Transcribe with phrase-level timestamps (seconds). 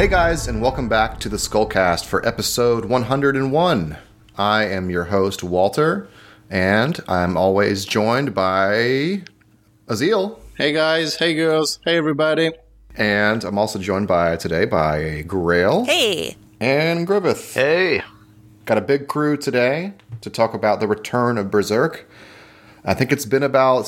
[0.00, 3.98] Hey guys, and welcome back to the Skullcast for episode 101.
[4.38, 6.08] I am your host, Walter,
[6.48, 9.24] and I'm always joined by
[9.88, 10.38] Azil.
[10.56, 12.50] Hey guys, hey girls, hey everybody.
[12.96, 16.38] And I'm also joined by today by Grail Hey.
[16.60, 17.52] and Griffith.
[17.52, 18.00] Hey.
[18.64, 19.92] Got a big crew today
[20.22, 22.10] to talk about the return of Berserk.
[22.86, 23.86] I think it's been about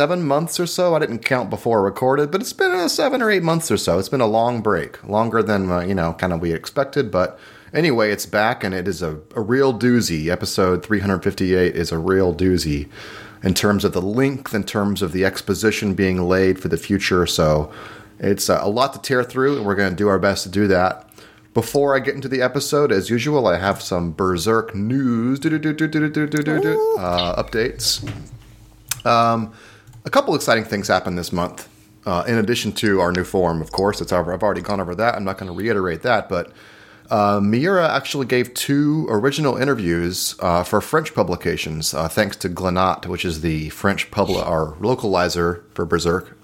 [0.00, 0.94] seven months or so.
[0.94, 3.76] I didn't count before I recorded, but it's been uh, seven or eight months or
[3.76, 3.98] so.
[3.98, 7.10] It's been a long break, longer than uh, you know, kind of we expected.
[7.10, 7.38] But
[7.74, 10.28] anyway, it's back and it is a, a real doozy.
[10.28, 12.88] Episode 358 is a real doozy
[13.42, 17.26] in terms of the length, in terms of the exposition being laid for the future.
[17.26, 17.70] So
[18.18, 20.66] it's a lot to tear through, and we're going to do our best to do
[20.68, 21.10] that.
[21.52, 25.40] Before I get into the episode, as usual, I have some Berserk news
[26.98, 28.02] uh, updates.
[29.04, 29.52] Um,
[30.04, 31.68] a couple exciting things happened this month.
[32.06, 34.94] Uh, in addition to our new form, of course, it's over, I've already gone over
[34.94, 35.14] that.
[35.14, 36.52] I'm not going to reiterate that, but
[37.10, 43.06] uh, Miura actually gave two original interviews uh, for French publications, uh, thanks to Glenat,
[43.06, 46.38] which is the French publi- or localizer for Berserk.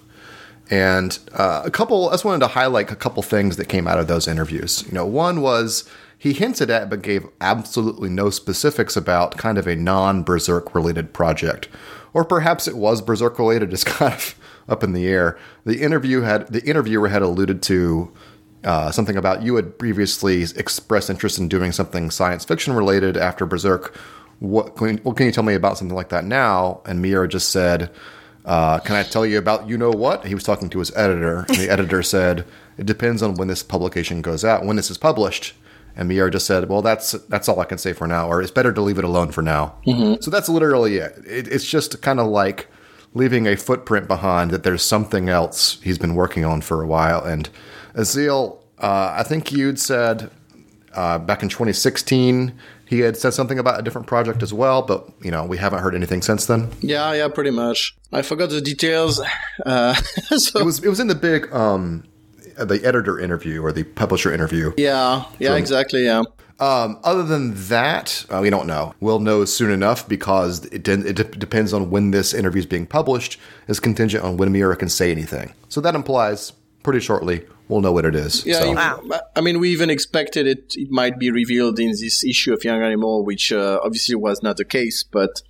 [0.68, 4.00] And uh, a couple, I just wanted to highlight a couple things that came out
[4.00, 4.84] of those interviews.
[4.86, 9.68] You know, one was he hinted at but gave absolutely no specifics about kind of
[9.68, 11.68] a non Berserk related project.
[12.17, 14.34] Or perhaps it was Berserk related, it's kind of
[14.70, 15.39] up in the air.
[15.64, 18.11] The interview had the interviewer had alluded to
[18.64, 23.44] uh, something about you had previously expressed interest in doing something science fiction related after
[23.44, 23.94] Berserk.
[24.39, 26.81] What can, what can you tell me about something like that now?
[26.87, 27.91] And Miura just said,
[28.47, 31.44] uh, "Can I tell you about you know what?" He was talking to his editor,
[31.50, 32.47] and the editor said,
[32.78, 35.53] "It depends on when this publication goes out, when this is published."
[35.97, 38.50] And Miura just said, "Well, that's that's all I can say for now, or it's
[38.50, 39.75] better to leave it alone for now."
[40.20, 41.16] So that's literally it.
[41.26, 42.69] it it's just kind of like
[43.15, 47.25] leaving a footprint behind that there's something else he's been working on for a while.
[47.25, 47.48] And
[47.94, 50.31] Azil, uh, I think you'd said
[50.93, 52.53] uh, back in 2016
[52.87, 55.81] he had said something about a different project as well, but you know we haven't
[55.81, 56.70] heard anything since then.
[56.81, 57.97] Yeah, yeah, pretty much.
[58.12, 59.20] I forgot the details.
[59.65, 59.94] Uh,
[60.37, 62.04] so It was it was in the big um,
[62.65, 64.72] the editor interview or the publisher interview.
[64.77, 66.05] yeah, yeah, exactly.
[66.05, 66.22] Yeah,
[66.59, 68.94] Um, other than that, uh, we don't know.
[69.00, 72.67] We'll know soon enough because it, de- it de- depends on when this interview is
[72.67, 73.39] being published.
[73.69, 75.53] is contingent on when Miura can say anything.
[75.69, 76.53] So that implies
[76.83, 78.47] pretty shortly we'll know what it is.
[78.47, 78.61] yeah.
[78.61, 79.03] So- Wow.
[79.34, 80.73] I mean, we even expected it.
[80.77, 84.56] It might be revealed in this issue of Young Animal, which uh, obviously was not
[84.56, 85.05] the case.
[85.05, 85.43] But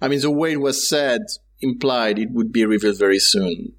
[0.00, 1.20] I mean, the way it was said
[1.60, 3.74] implied it would be revealed very soon.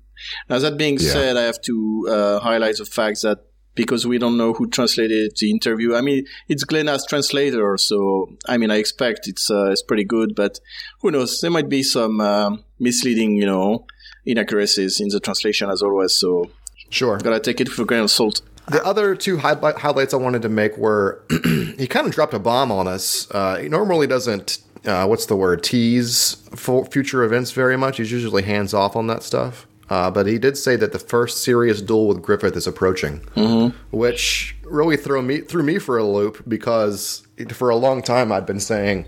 [0.49, 1.11] Now, that being Yeah.
[1.13, 3.39] said, I have to uh, highlight the fact that
[3.75, 5.95] because we don't know who translated the interview.
[5.95, 10.35] I mean, it's Glenat's translator, so I mean, I expect it's uh, it's pretty good.
[10.35, 10.59] But
[11.01, 11.39] who knows?
[11.39, 13.85] There might be some um, misleading, you know,
[14.25, 16.13] inaccuracies in the translation as always.
[16.13, 16.49] So
[16.89, 17.17] sure.
[17.19, 18.41] gotta take it for a grain of salt.
[18.67, 21.23] The other two highlight- highlights I wanted to make were
[21.77, 23.27] he kind of dropped a bomb on us.
[23.31, 27.97] Uh, he normally doesn't, uh, what's the word, tease for future events very much.
[27.97, 29.65] He's usually hands off on that stuff.
[29.89, 33.21] Uh, but he did say that the first serious duel with Griffith is approaching,
[33.91, 38.31] which really threw me threw me for a loop because it- for a long time
[38.31, 39.07] I'd been saying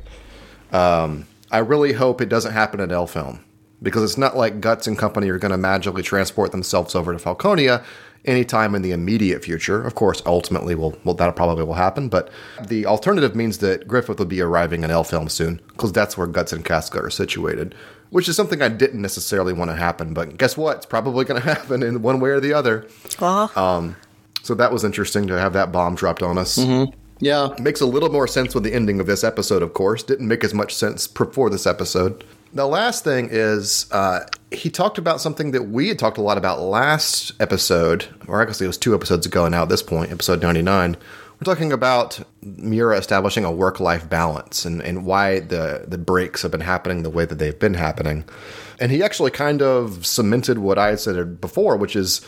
[0.71, 3.39] um, I really hope it doesn't happen at Elfhelm
[3.83, 7.19] because it's not like Guts and company are going to magically transport themselves over to
[7.23, 7.83] Falconia
[8.25, 9.81] anytime in the immediate future.
[9.81, 12.09] Of course, ultimately, will well, that probably will happen.
[12.09, 12.29] But
[12.67, 16.53] the alternative means that Griffith will be arriving in Elfhelm soon because that's where Guts
[16.53, 17.75] and Casca are situated,
[18.09, 20.13] which is something I didn't necessarily want to happen.
[20.13, 20.77] But guess what?
[20.77, 22.87] It's probably going to happen in one way or the other.
[23.19, 23.95] Well, um,
[24.43, 26.57] So that was interesting to have that bomb dropped on us.
[26.57, 26.95] Mm-hmm.
[27.23, 30.01] Yeah, Makes a little more sense with the ending of this episode, of course.
[30.01, 32.23] Didn't make as much sense before this episode.
[32.53, 36.37] The last thing is uh, he talked about something that we had talked a lot
[36.37, 40.11] about last episode, or I guess it was two episodes ago now at this point,
[40.11, 40.97] episode 99.
[41.39, 46.41] We're talking about Miura establishing a work life balance and, and why the, the breaks
[46.41, 48.25] have been happening the way that they've been happening.
[48.79, 52.21] And he actually kind of cemented what I had said before, which is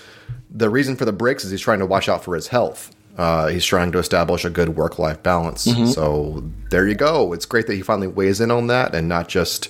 [0.50, 2.96] the reason for the breaks is he's trying to watch out for his health.
[3.18, 5.68] Uh, he's trying to establish a good work life balance.
[5.94, 7.34] So there you go.
[7.34, 9.70] It's great that he finally weighs in on that and not just,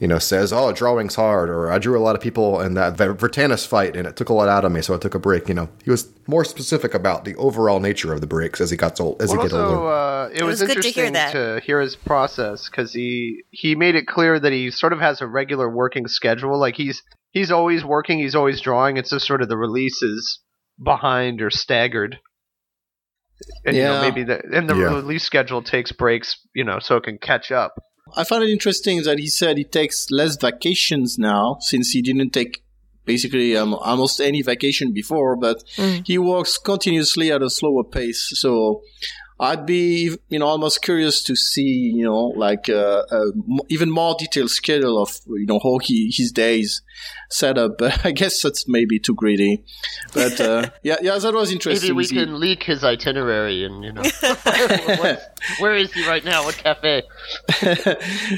[0.00, 2.96] you know, says, "Oh, drawing's hard," or "I drew a lot of people in that
[2.96, 5.18] Ver- Vritannis fight and it took a lot out of me, so I took a
[5.20, 8.70] break." You know, he was more specific about the overall nature of the breaks as
[8.70, 9.88] he got old, as Well, he get also, older.
[9.92, 11.60] uh, it, It was, was good to hear interesting that.
[11.60, 15.20] to hear his process because he he made it clear that he sort of has
[15.20, 16.58] a regular working schedule.
[16.58, 18.96] Like he's he's always working, he's always drawing.
[18.96, 20.40] It's just sort of the releases
[20.82, 22.18] behind or staggered.
[23.64, 24.94] And you know, maybe the and the Yeah.
[24.94, 27.74] release schedule takes breaks, you know, so it can catch up.
[28.16, 32.30] I found it interesting that he said he takes less vacations now since he didn't
[32.30, 32.62] take
[33.04, 35.62] basically um, almost any vacation before, but
[36.04, 38.30] he works continuously at a slower pace.
[38.34, 38.82] So
[39.40, 43.90] I'd be, you know, almost curious to see, you know, like uh, a m- even
[43.90, 46.82] more detailed schedule of, you know, how he his days
[47.30, 47.78] set up.
[47.78, 49.64] But I guess that's maybe too greedy.
[50.12, 51.96] But uh, yeah, yeah, that was interesting.
[51.96, 54.02] Maybe we can leak his itinerary and you know
[55.58, 56.44] where is he right now?
[56.44, 57.02] What cafe?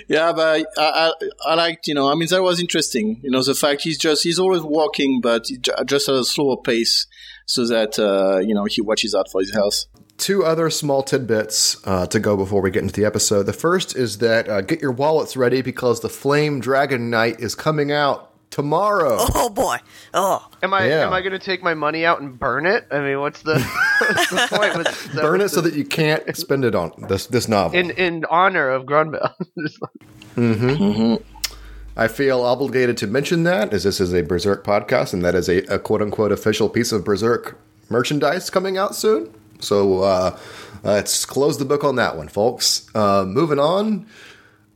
[0.09, 1.13] yeah, but I, I,
[1.45, 3.21] I liked, you know, I mean, that was interesting.
[3.23, 5.47] You know, the fact he's just, he's always walking, but
[5.87, 7.07] just at a slower pace
[7.47, 9.85] so that, uh, you know, he watches out for his health.
[10.19, 13.45] Two other small tidbits uh, to go before we get into the episode.
[13.45, 17.55] The first is that uh, get your wallets ready because the Flame Dragon Knight is
[17.55, 19.17] coming out tomorrow.
[19.35, 19.79] Oh boy.
[20.15, 20.49] Oh.
[20.63, 21.07] Am I Yeah.
[21.07, 22.87] am I going to take my money out and burn it?
[22.93, 23.59] I mean, what's the,
[23.99, 24.77] what's the point?
[24.77, 27.77] With, Burn it what's so the- that you can't spend it on this this novel.
[27.79, 29.33] in in honor of Grunbeld.
[29.59, 31.23] Just like-
[31.95, 35.49] I feel obligated to mention that as this is a Berserk podcast and that is
[35.49, 37.59] a, a quote unquote official piece of Berserk
[37.91, 39.33] merchandise coming out soon.
[39.61, 40.39] So uh,
[40.83, 42.89] let's close the book on that one, folks.
[42.95, 44.07] Uh, moving on.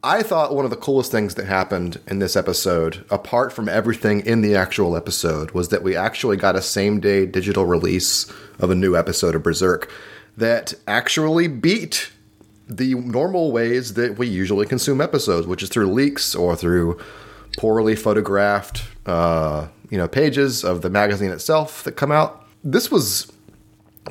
[0.07, 4.21] I thought one of the coolest things that happened in this episode, apart from everything
[4.21, 8.71] in the actual episode, was that we actually got a same day digital release of
[8.71, 9.91] a new episode of Berserk
[10.37, 12.13] that actually beat
[12.69, 17.01] the normal ways that we usually consume episodes, which is through leaks or through
[17.59, 22.47] poorly photographed, uh, you know, pages of the magazine itself that come out.
[22.63, 23.33] This was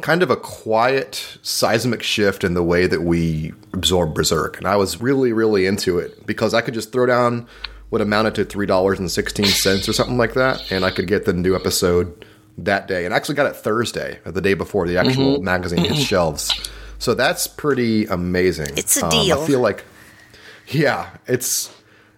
[0.01, 4.75] kind of a quiet seismic shift in the way that we absorb Berserk, and I
[4.75, 7.47] was really, really into it because I could just throw down
[7.89, 11.07] what amounted to three dollars and sixteen cents or something like that, and I could
[11.07, 12.25] get the new episode
[12.57, 15.43] that day, and I actually got it Thursday, uh, the day before the actual mm-hmm.
[15.43, 16.03] magazine hits mm-hmm.
[16.03, 16.69] shelves.
[16.99, 18.77] So that's pretty amazing.
[18.77, 19.41] It's a Um, deal.
[19.41, 19.83] I feel like,
[20.67, 21.69] yeah, it's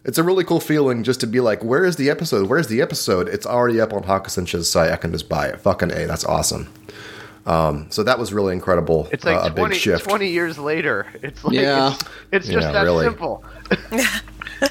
[0.06, 2.50] it's a really cool feeling just to be like, where is the episode?
[2.50, 3.28] Where's the episode?
[3.28, 4.92] It's already up on Hakusensha's site.
[4.92, 5.60] I can just buy it.
[5.60, 6.72] Fucking a, that's awesome.
[7.48, 9.08] Um, so that was really incredible.
[9.12, 10.04] It's like uh, a 20, big shift.
[10.08, 11.08] 20 years later.
[11.24, 11.94] It's like Yeah.
[11.94, 13.06] it's, it's just Yeah, that really.
[13.06, 13.44] simple.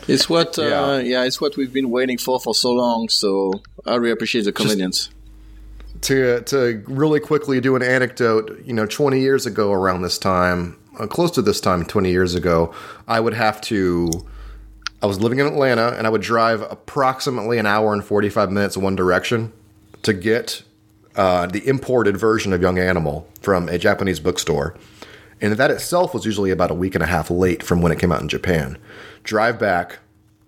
[0.08, 0.98] It's what, uh, Yeah.
[0.98, 1.22] yeah.
[1.24, 3.08] it's what we've been waiting for for so long.
[3.08, 5.10] So I really appreciate the convenience.
[6.02, 10.76] to to really quickly do an anecdote, you know, 20 years ago around this time,
[10.98, 12.74] uh, close to this time 20 years ago,
[13.08, 14.10] I would have to
[15.02, 18.76] I was living in Atlanta and I would drive approximately an hour and 45 minutes
[18.76, 19.52] in one direction
[20.02, 20.62] to get
[21.16, 24.76] uh, the imported version of Young Animal from a Japanese bookstore.
[25.40, 27.98] And that itself was usually about a week and a half late from when it
[27.98, 28.78] came out in Japan.
[29.22, 29.98] Drive back,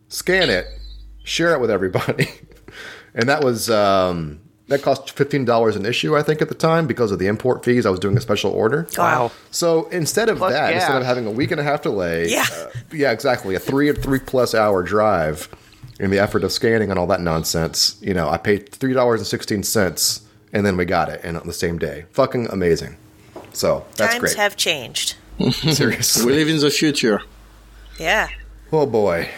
[0.08, 0.66] scan it,
[1.24, 2.28] share it with everybody.
[3.14, 6.86] and that was um, that cost fifteen dollars an issue, I think, at the time
[6.86, 7.84] because of the import fees.
[7.84, 8.86] I was doing a special order.
[8.96, 9.30] Wow.
[9.50, 12.46] So instead of Plus that, instead of having a week and a half delay, Yeah.
[12.50, 15.48] uh, yeah, exactly, a three three plus hour drive,
[16.00, 19.20] in the effort of scanning and all that nonsense, you know, I paid three dollars
[19.20, 22.96] and sixteen cents, and then we got it, and on the same day, fucking amazing.
[23.52, 24.36] So that's Times great.
[24.36, 25.14] have changed.
[25.50, 26.26] Seriously.
[26.26, 27.22] We live in the future.
[27.98, 28.28] Yeah.
[28.72, 29.28] Oh boy.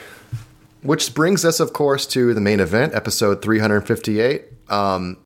[0.83, 4.45] Which brings us, of course, to the main event, episode 358.
[4.71, 5.19] Um,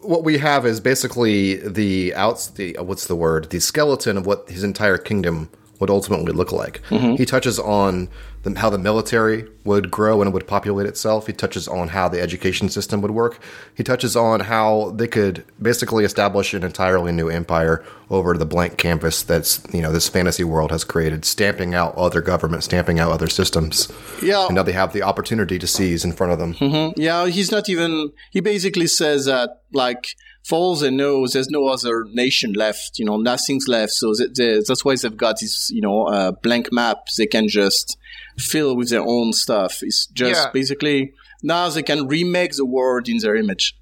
[0.00, 4.26] what we have is basically the outs, the uh, what's the word, the skeleton of
[4.26, 6.80] what his entire kingdom would ultimately look like.
[6.88, 8.08] He touches on
[8.42, 11.26] the, how the military would grow and would populate itself.
[11.26, 13.40] He touches on how the education system would work.
[13.74, 18.76] He touches on how they could basically establish an entirely new empire over the blank
[18.76, 23.10] canvas that's you know this fantasy world has created, stamping out other governments, stamping out
[23.12, 23.90] other systems.
[24.22, 24.46] Yeah.
[24.46, 26.92] and now they have the opportunity to seize in front of them.
[26.96, 28.12] Yeah, he's not even.
[28.30, 32.98] He basically says that, like, for and they know, there's no other nation left.
[32.98, 33.92] You know, nothing's left.
[33.92, 37.48] So th- th- that's why they've got this, you know, uh, blank map they can
[37.48, 37.96] just
[38.38, 39.82] fill with their own stuff.
[39.82, 40.50] It's just Yeah.
[40.52, 41.12] basically
[41.42, 43.76] now they can remake the world in their image.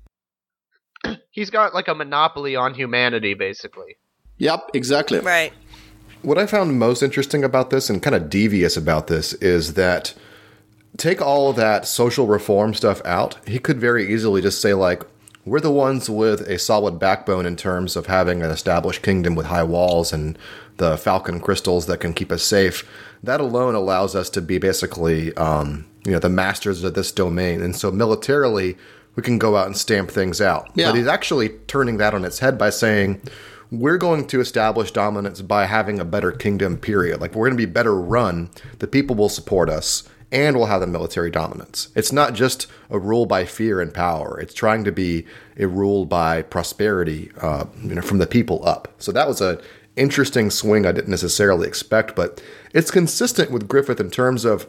[1.31, 3.97] He's got like a monopoly on humanity, basically.
[4.39, 5.21] Yep, exactly.
[5.21, 5.53] Right.
[6.23, 10.15] What I found most interesting about this and kind of devious about this is that
[10.97, 13.39] take all of that social reform stuff out.
[13.47, 15.03] He could very easily just say, like,
[15.47, 19.47] we're the ones with a solid backbone in terms of having an established kingdom with
[19.47, 20.39] high walls and
[20.77, 22.87] the falcon crystals that can keep us safe.
[23.23, 27.61] That alone allows us to be basically, um, you know, the masters of this domain.
[27.63, 28.77] And so militarily,
[29.15, 30.71] we can go out and stamp things out.
[30.75, 30.87] Yeah.
[30.87, 33.21] But he's actually turning that on its head by saying,
[33.71, 37.21] we're going to establish dominance by having a better kingdom, period.
[37.21, 38.51] Like, we're going to be better run.
[38.79, 41.89] The people will support us, and we'll have the military dominance.
[41.95, 45.25] It's not just a rule by fear and power, it's trying to be
[45.57, 48.93] a rule by prosperity uh, you know, from the people up.
[48.99, 49.61] So, that was a
[50.01, 52.43] interesting swing I didn't necessarily expect, but
[52.73, 54.67] it's consistent with Griffith in terms of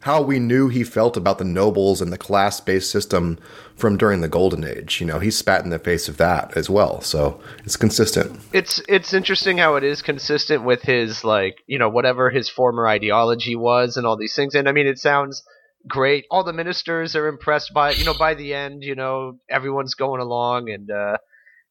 [0.00, 3.38] how we knew he felt about the nobles and the class based system
[3.76, 5.00] from during the Golden Age.
[5.00, 7.00] You know, he spat in the face of that as well.
[7.00, 8.40] So it's consistent.
[8.52, 12.86] It's it's interesting how it is consistent with his like you know whatever his former
[12.88, 14.56] ideology was and all these things.
[14.56, 15.44] And I mean, it sounds
[15.86, 16.24] great.
[16.32, 17.98] All the ministers are impressed by it.
[17.98, 20.90] You know, by the end, you know, everyone's going along and.
[20.90, 21.18] uh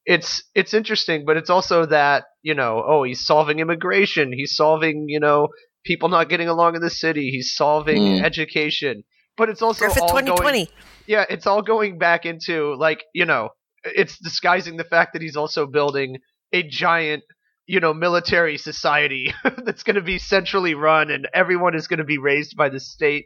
[0.05, 5.05] it's it's interesting, but it's also that you know, oh, he's solving immigration, he's solving
[5.07, 5.49] you know
[5.85, 8.23] people not getting along in the city, he's solving Mm.
[8.23, 9.03] education,
[9.37, 10.51] but it's also Griffith all 2020.
[10.51, 10.67] going
[11.07, 13.49] yeah, it's all going back into like you know,
[13.83, 16.17] it's disguising the fact that he's also building
[16.53, 17.23] a giant
[17.67, 22.03] you know military society that's going to be centrally run and everyone is going to
[22.03, 23.25] be raised by the state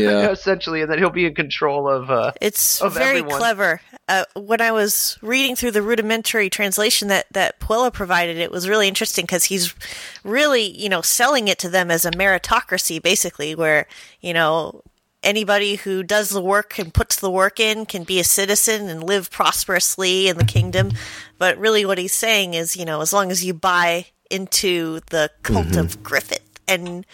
[0.02, 0.30] Yeah.
[0.30, 3.38] essentially and that he'll be in control of uh It's of very everyone.
[3.38, 3.80] clever.
[4.08, 8.68] Uh, when I was reading through the rudimentary translation that that Puella provided, it was
[8.68, 9.74] really interesting because he's
[10.22, 13.86] really, you know, selling it to them as a meritocracy, basically, where
[14.20, 14.82] you know
[15.24, 19.02] anybody who does the work and puts the work in can be a citizen and
[19.02, 20.92] live prosperously in the kingdom.
[21.36, 25.30] But really, what he's saying is, you know, as long as you buy into the
[25.42, 27.04] cult of Griffith and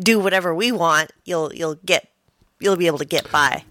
[0.00, 2.09] do whatever we want, you'll you'll get
[2.60, 3.64] you'll be able to get by.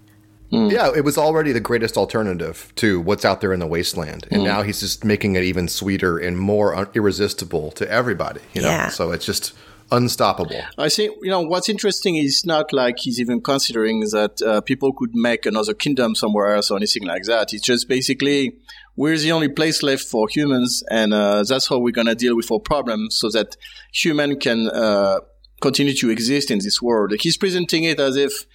[0.52, 4.44] Yeah, it was already the greatest alternative to what's out there in the wasteland, and
[4.44, 8.42] now he's just making it even sweeter and more un- irresistible to everybody.
[8.54, 8.90] You know, Yeah.
[8.90, 9.54] so it's just
[9.92, 10.62] unstoppable.
[10.78, 14.92] I think you know what's interesting is not like he's even considering that uh, people
[14.94, 17.54] could make another kingdom somewhere else or anything like that.
[17.54, 18.54] It's just basically
[18.96, 22.52] we're the only place left for humans, and uh, that's how we're gonna deal with
[22.52, 23.56] our problems, so that
[23.94, 25.20] human can uh,
[25.62, 27.14] continue to exist in this world.
[27.20, 28.46] He's presenting it as if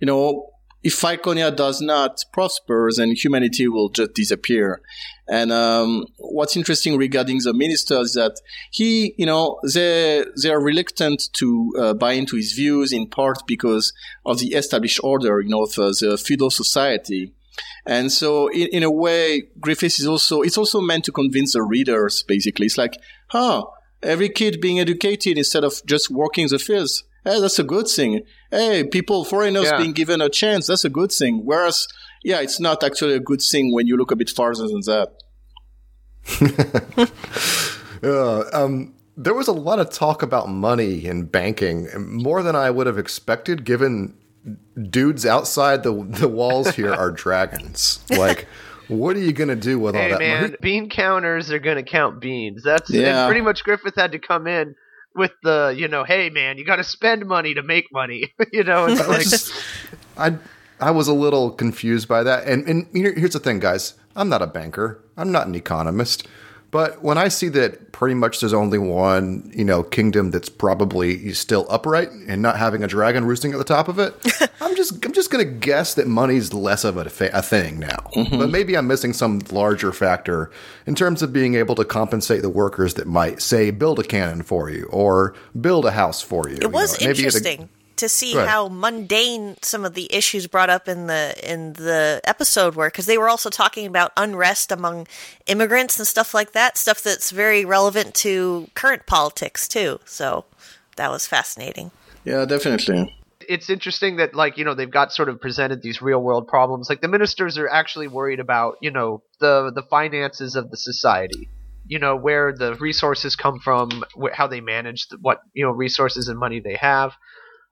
[0.00, 0.50] you know.
[0.82, 4.82] If Falconia does not prosper, then humanity will just disappear.
[5.26, 10.62] And um, what's interesting regarding the minister is that he, you know, they they are
[10.62, 13.92] reluctant to uh, buy into his views in part because
[14.24, 17.32] of the established order, you know, of uh, the feudal society.
[17.84, 21.62] And so, in, in a way, Griffiths is also it's also meant to convince the
[21.62, 22.22] readers.
[22.22, 22.96] Basically, it's like,
[23.28, 23.64] huh,
[24.02, 27.02] every kid being educated instead of just working the fields.
[27.26, 28.22] Hey, that's a good thing.
[28.52, 29.78] Hey, people, foreigners Yeah.
[29.78, 30.68] being given a chance.
[30.68, 31.42] That's a good thing.
[31.44, 31.88] Whereas,
[32.22, 35.08] yeah, it's not actually a good thing when you look a bit farther than that.
[38.02, 42.70] Uh, um, there was a lot of talk about money and banking, more than I
[42.70, 44.14] would have expected, given
[44.90, 48.00] dudes outside the the walls here are dragons.
[48.10, 48.46] Like,
[48.88, 50.56] what are you gonna do with all that man, money?
[50.60, 52.62] bean counters are gonna count beans.
[52.62, 53.24] That's Yeah.
[53.26, 54.74] pretty much Griffith had to come in
[55.16, 58.32] with the, you know, hey man, you got to spend money to make money.
[58.52, 59.52] you know, it's like just-
[60.16, 60.36] I
[60.80, 62.46] I was a little confused by that.
[62.46, 63.94] And and here's the thing, guys.
[64.14, 65.02] I'm not a banker.
[65.16, 66.26] I'm not an economist.
[66.76, 71.32] But when I see that pretty much there's only one, you know, kingdom that's probably
[71.32, 74.14] still upright and not having a dragon roosting at the top of it,
[74.60, 78.10] I'm just I'm just gonna guess that money's less of a, fa- a thing now.
[78.14, 78.36] Mm-hmm.
[78.36, 80.50] But maybe I'm missing some larger factor
[80.84, 84.42] in terms of being able to compensate the workers that might say build a cannon
[84.42, 86.58] for you or build a house for you.
[86.60, 90.46] It was you know, maybe interesting to see Go how mundane some of the issues
[90.46, 94.72] brought up in the in the episode were because they were also talking about unrest
[94.72, 95.06] among
[95.46, 100.00] immigrants and stuff like that stuff that's very relevant to current politics too.
[100.04, 100.44] So
[100.96, 101.90] that was fascinating.
[102.24, 103.14] Yeah, definitely.
[103.48, 106.88] it's interesting that like you know they've got sort of presented these real world problems.
[106.88, 111.48] Like the ministers are actually worried about you know the the finances of the society
[111.88, 115.70] you know where the resources come from wh- how they manage the, what you know
[115.70, 117.12] resources and money they have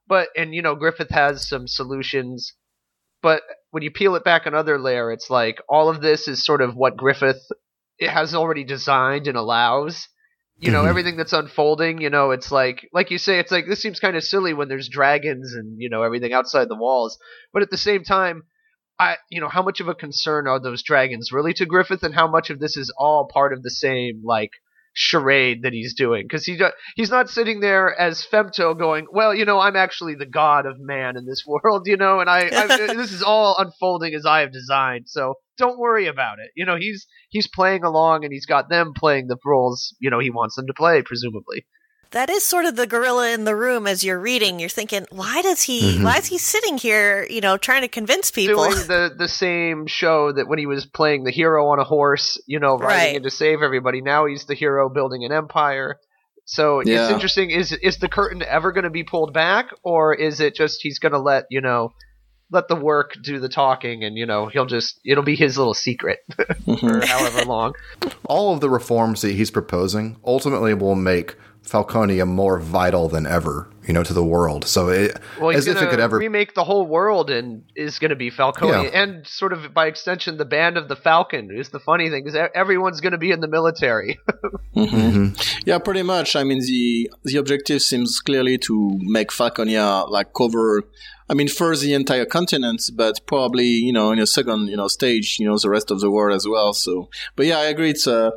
[0.07, 2.53] but and you know griffith has some solutions.
[3.21, 6.61] But when you peel it back another layer it's like all of this is sort
[6.61, 7.41] of what griffith
[7.99, 10.07] has already designed and allows.
[10.59, 10.89] You know Mhm.
[10.89, 14.15] everything that's unfolding you know it's like like you say it's like this seems kind
[14.15, 17.17] of silly when there's dragons and you know everything outside the walls.
[17.53, 18.43] But at the same time
[18.99, 22.03] i you know how much of a concern are those dragons really to griffith?
[22.03, 24.51] And how much of this is all part of the same like
[24.95, 26.23] charade that he's doing.
[26.23, 30.15] Because he do- he's not sitting there as femto going well you know i'm actually
[30.15, 33.55] the god of man in this world you know and i, I this is all
[33.57, 36.51] unfolding as i have designed so don't worry about it.
[36.55, 40.19] You know he's he's playing along and he's got them playing the roles you know
[40.19, 41.65] he wants them to play presumably
[42.11, 44.59] that is sort of the gorilla in the room as you're reading.
[44.59, 46.03] You're thinking why does he mm-hmm.
[46.03, 48.63] why is he sitting here you know trying to convince people?
[48.63, 52.41] Doing the the same show that when he was playing the hero on a horse
[52.47, 53.15] you know riding Right.
[53.17, 54.01] in to save everybody.
[54.01, 55.99] Now he's the hero building an empire.
[56.45, 57.49] So it's interesting.
[57.49, 60.99] Is is the curtain ever going to be pulled back or is it just he's
[60.99, 61.93] going to let you know
[62.51, 65.73] let the work do the talking and you know he'll just it'll be his little
[65.73, 67.01] secret for mm-hmm.
[67.01, 67.73] however long?
[68.25, 71.35] All of the reforms that he's proposing ultimately will make
[71.65, 74.65] Falconia more vital than ever, you know, to the world.
[74.65, 76.17] So it, Well, as if it could ever.
[76.19, 79.01] remake the whole world, and is going to be Falconia, Yeah.
[79.01, 81.49] and sort of by extension, the band of the Falcon.
[81.51, 84.19] Is the funny thing is everyone's going to be in the military.
[85.65, 86.35] Yeah, pretty much.
[86.35, 90.83] I mean, the the objective seems clearly to make Falconia like cover.
[91.27, 94.87] I mean, first the entire continent, but probably you know in a second you know
[94.87, 96.73] stage, you know the rest of the world as well.
[96.73, 97.89] So, but yeah, I agree.
[97.91, 98.31] It's uh,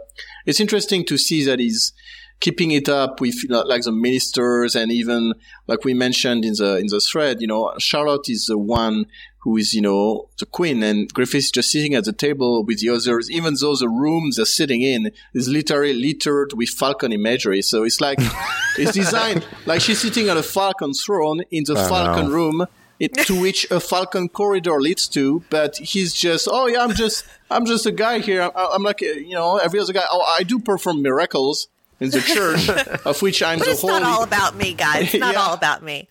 [0.46, 1.92] it's interesting to see that he's
[2.40, 5.34] keeping it up with like the ministers and even
[5.66, 7.40] like we mentioned in the in the thread.
[7.40, 9.06] You know, Charlotte is the one
[9.40, 12.80] who is, you know, the queen and Griffith is just sitting at the table with
[12.80, 17.62] the others, even though the room they're sitting in is literally littered with falcon imagery.
[17.62, 18.18] So it's like,
[18.78, 22.66] it's designed like she's sitting on a falcon throne in the I falcon room.
[23.00, 27.24] It, to which a falcon corridor leads to, but he's just, oh yeah, I'm just,
[27.48, 28.42] I'm just a guy here.
[28.42, 30.02] I'm, I'm like, you know, every other guy.
[30.10, 31.68] Oh, I do perform miracles
[32.00, 32.68] in the church,
[33.04, 33.94] of which I'm But the it's holy.
[33.94, 35.04] not all about me, guys.
[35.14, 35.40] It's not Yeah.
[35.40, 36.08] all about me.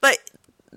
[0.00, 0.18] But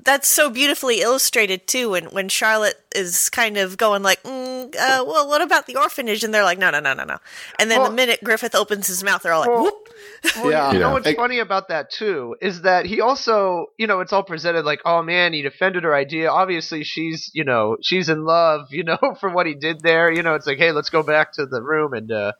[0.03, 1.89] that's so beautifully illustrated too.
[1.89, 6.23] When when Charlotte is kind of going like, mm, uh, "Well, what about the orphanage?"
[6.23, 7.17] and they're like, "No, no, no, no, no."
[7.59, 9.89] And then Well- the minute Griffith opens his mouth, they're all like, Well, "Whoop!"
[10.37, 10.71] Well, Yeah.
[10.71, 14.13] you know what's Like- funny about that too is that he also, you know, it's
[14.13, 16.29] all presented like, oh man, he defended her idea.
[16.29, 20.11] Obviously, she's, you know, she's in love, you know, for what he did there.
[20.11, 22.31] You know, it's like, hey, let's go back to the room and uh,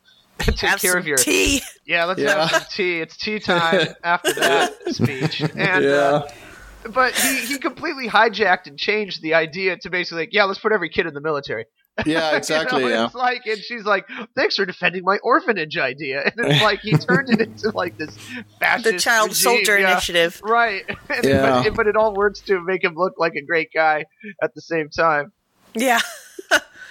[0.51, 1.17] take Have care some of your.
[1.17, 1.61] tea.
[1.85, 2.47] Yeah, let's Yeah.
[2.47, 2.99] have some tea.
[3.01, 5.41] It's tea time after that speech.
[5.41, 5.89] And yeah.
[5.89, 6.27] uh,
[6.93, 10.71] but he he completely hijacked and changed the idea to basically like, yeah, let's put
[10.71, 11.65] every kid in the military.
[12.05, 12.81] yeah, You exactly.
[12.83, 13.05] know, yeah.
[13.07, 16.91] It's like, and she's like, "Thanks for defending my orphanage idea." And it's like he
[16.93, 18.15] turned it into like this
[18.59, 19.91] fascist The child regime, soldier yeah.
[19.93, 20.39] initiative.
[20.43, 20.83] right?
[21.09, 21.63] And- Yeah.
[21.63, 24.05] but, but it all works to make him look like a great guy
[24.43, 25.31] at the same time.
[25.73, 25.99] Yeah.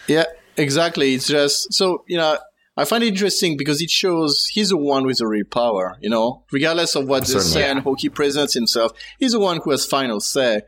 [0.09, 0.25] Yeah,
[0.57, 1.15] exactly.
[1.15, 2.39] It's just so you know.
[2.77, 5.97] I find it interesting because it shows he's the one with the real power.
[6.01, 9.61] You know, regardless of what they say and how he presents himself, he's the one
[9.63, 10.63] who has final say.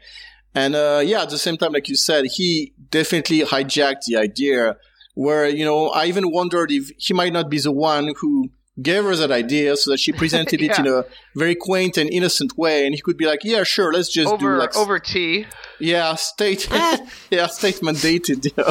[0.55, 4.77] And uh, yeah, at the same time, like you said, he definitely hijacked the idea.
[5.15, 9.03] Where you know, I even wondered if he might not be the one who gave
[9.03, 11.05] her that idea, so that she presented it in a
[11.35, 14.47] very quaint and innocent way, and he could be like, "Yeah, sure, let's just do
[14.47, 15.47] Over like over tea.
[15.81, 16.69] yeah, state.
[17.31, 18.71] yeah, state mandated you know,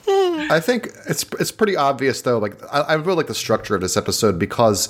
[0.09, 2.39] I think it's it's pretty obvious though.
[2.39, 4.89] Like I, I really like the structure of this episode because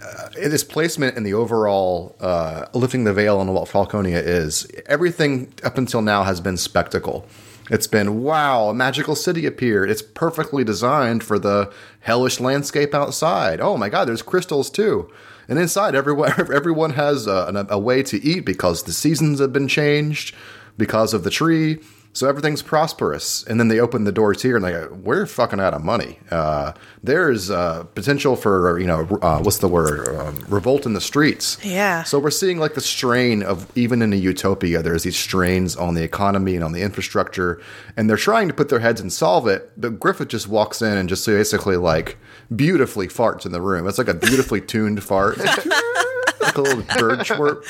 [0.00, 0.28] uh,
[0.68, 4.66] placement in the overall uh, lifting the veil on what Falconia is.
[4.86, 7.26] Everything up until now has been spectacle.
[7.70, 9.90] It's been wow, a magical city appeared.
[9.90, 13.60] It's perfectly designed for the hellish landscape outside.
[13.60, 15.10] Oh my god, there's crystals too.
[15.48, 19.52] And inside, everyone everyone has a, an- a way to eat because the seasons have
[19.52, 20.34] been changed
[20.76, 21.78] because of the tree.
[22.14, 25.58] So everything's prosperous, and then they open the doors here, and they go, "We're fucking
[25.58, 26.20] out of money.
[26.30, 30.16] Uh, there's uh, potential for you know uh, what's the word?
[30.16, 32.04] Um, revolt in the streets." Yeah.
[32.04, 35.94] So we're seeing like the strain of even in a utopia, there's these strains on
[35.94, 37.60] the economy and on the infrastructure,
[37.96, 39.72] and they're trying to put their heads and solve it.
[39.76, 42.16] But Griffith just walks in and just basically like
[42.54, 43.88] beautifully farts in the room.
[43.88, 45.38] It's like a beautifully tuned fart,
[46.40, 47.64] like a little bird chirp,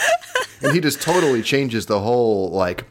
[0.61, 2.85] and he just totally changes the whole like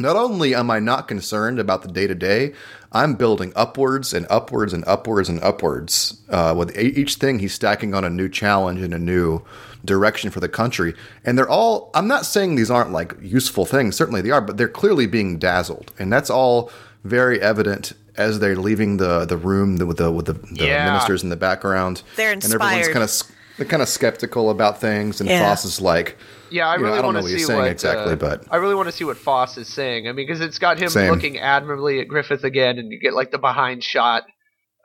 [0.00, 2.52] not only am I not concerned about the day to day,
[2.92, 6.20] I'm building upwards and upwards and upwards and upwards.
[6.28, 9.42] Uh, with e- each thing, he's stacking on a new challenge and a new
[9.84, 10.94] direction for the country.
[11.24, 14.56] And they're all, I'm not saying these aren't like useful things, certainly they are, but
[14.56, 15.92] they're clearly being dazzled.
[15.98, 16.70] And that's all
[17.04, 20.84] very evident as they're leaving the, the room with the, with the, the Yeah.
[20.86, 22.02] ministers in the background.
[22.16, 22.54] They're inspired.
[22.54, 25.20] And everyone's kind of, they're kind of skeptical about things.
[25.20, 25.48] And Yeah.
[25.48, 26.16] Foss is like,
[26.50, 28.74] Yeah, I You know, really I want to see what exactly, uh, but- I really
[28.74, 30.08] want to see what Foss is saying.
[30.08, 31.10] I mean, because it's got him Same.
[31.10, 34.24] looking admirably at Griffith again, and you get like the behind shot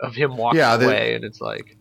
[0.02, 1.78] of him walking Yeah, the- away, and it's like,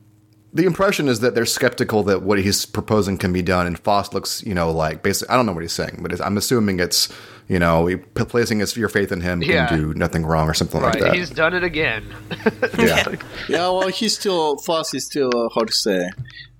[0.54, 4.12] the impression is that they're skeptical that what he's proposing can be done, and Foss
[4.12, 6.78] looks, you know, like basically, I don't know what he's saying, but it's, I'm assuming
[6.78, 7.08] it's,
[7.48, 10.94] you know, placing his, your faith in him can do nothing wrong or something right,
[10.94, 11.14] like that.
[11.14, 12.04] Yeah, he's done it again.
[12.78, 13.14] yeah.
[13.48, 16.10] yeah, well, he's still Foss is still uh, how to say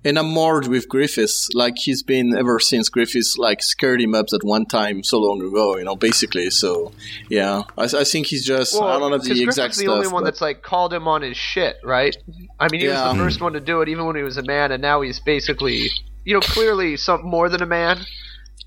[0.05, 1.49] enamored with Griffiths.
[1.53, 5.41] Like he's been ever since Griffiths like scared him up at one time so long
[5.41, 5.77] ago.
[5.77, 6.49] You know, basically.
[6.49, 6.91] So
[7.29, 9.83] yeah, I, I think he's just well, I don't know because the Griffith's exact the
[9.83, 9.95] stuff.
[9.95, 12.15] only one that's like called him on his shit, right?
[12.59, 13.07] I mean, he Yeah.
[13.07, 15.01] was the first one to do it, even when he was a man, and now
[15.01, 15.87] he's basically,
[16.25, 17.99] you know, clearly some more than a man,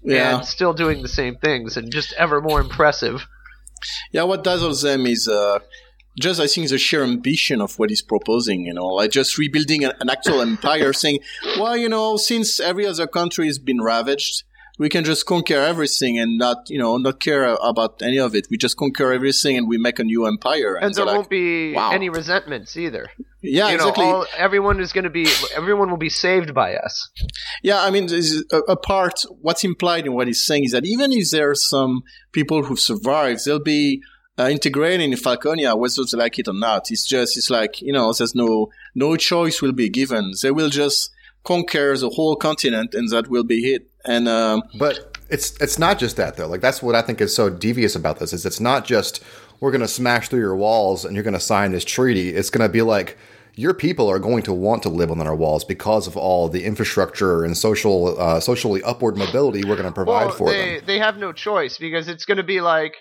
[0.02, 0.36] yeah.
[0.38, 3.26] and still doing the same things, and just ever more impressive.
[4.10, 5.58] Yeah, what dazzles them is uh,
[6.18, 9.84] just, I think, the sheer ambition of what he's proposing, you know, like just rebuilding
[9.84, 11.20] an, an actual empire, saying,
[11.58, 14.44] well, you know, since every other country has been ravaged,
[14.78, 18.46] we can just conquer everything and not, you know, not care about any of it.
[18.50, 20.76] We just conquer everything and we make a new empire.
[20.76, 21.92] And, there won't like, be wow.
[21.92, 23.08] any resentments either.
[23.42, 24.04] yeah, you know, exactly.
[24.04, 27.10] all, everyone is going to be everyone will be saved by us.
[27.62, 30.84] Yeah, I mean, there's a, a part, what's implied in what he's saying is that
[30.84, 32.02] even if there are some
[32.32, 34.02] people who survive, there'll be
[34.38, 36.90] uh, integrated in Falconia, whether they like it or not.
[36.90, 40.32] It's just, it's like, you know, there's no, no choice will be given.
[40.42, 41.10] They will just
[41.44, 43.90] conquer the whole continent and that will be it.
[44.04, 46.46] And, um, But it's it's not just that though.
[46.46, 48.32] Like that's what I think is so devious about this.
[48.32, 49.22] Is it's not just
[49.60, 52.30] we're going to smash through your walls and you're going to sign this treaty.
[52.30, 53.16] It's going to be like
[53.54, 56.64] your people are going to want to live within our walls because of all the
[56.64, 60.86] infrastructure and social uh, socially upward mobility we're going to provide well, for they them.
[60.86, 62.96] they have no choice because it's going to be like.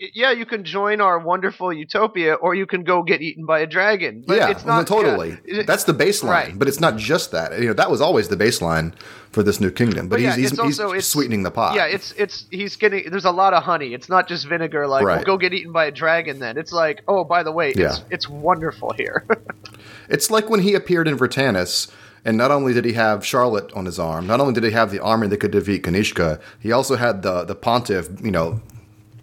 [0.00, 3.66] Yeah, you can join our wonderful utopia, or you can go get eaten by a
[3.66, 4.22] dragon.
[4.26, 5.36] But yeah, it's not totally.
[5.44, 5.62] yeah.
[5.66, 6.58] That's the baseline, Right.
[6.58, 7.58] but it's not just that.
[7.58, 8.94] You know, that was always the baseline
[9.32, 10.08] for this new kingdom.
[10.08, 11.74] But, But yeah, he's, it's he's, also- he's it's- sweetening the pot.
[11.74, 13.10] Yeah, it's it's he's getting.
[13.10, 13.92] There's a lot of honey.
[13.92, 14.86] It's not just vinegar.
[14.86, 15.16] Like, Right.
[15.16, 16.38] well, go get eaten by a dragon.
[16.38, 17.96] Then it's like, oh, by the way, it's Yeah.
[18.10, 19.26] it's wonderful here.
[20.08, 21.90] It's like when he appeared in Vritannis,
[22.24, 24.90] and not only did he have Charlotte on his arm, not only did he have
[24.90, 28.60] the army that could defeat Kanishka, he also had the the pontiff, you know,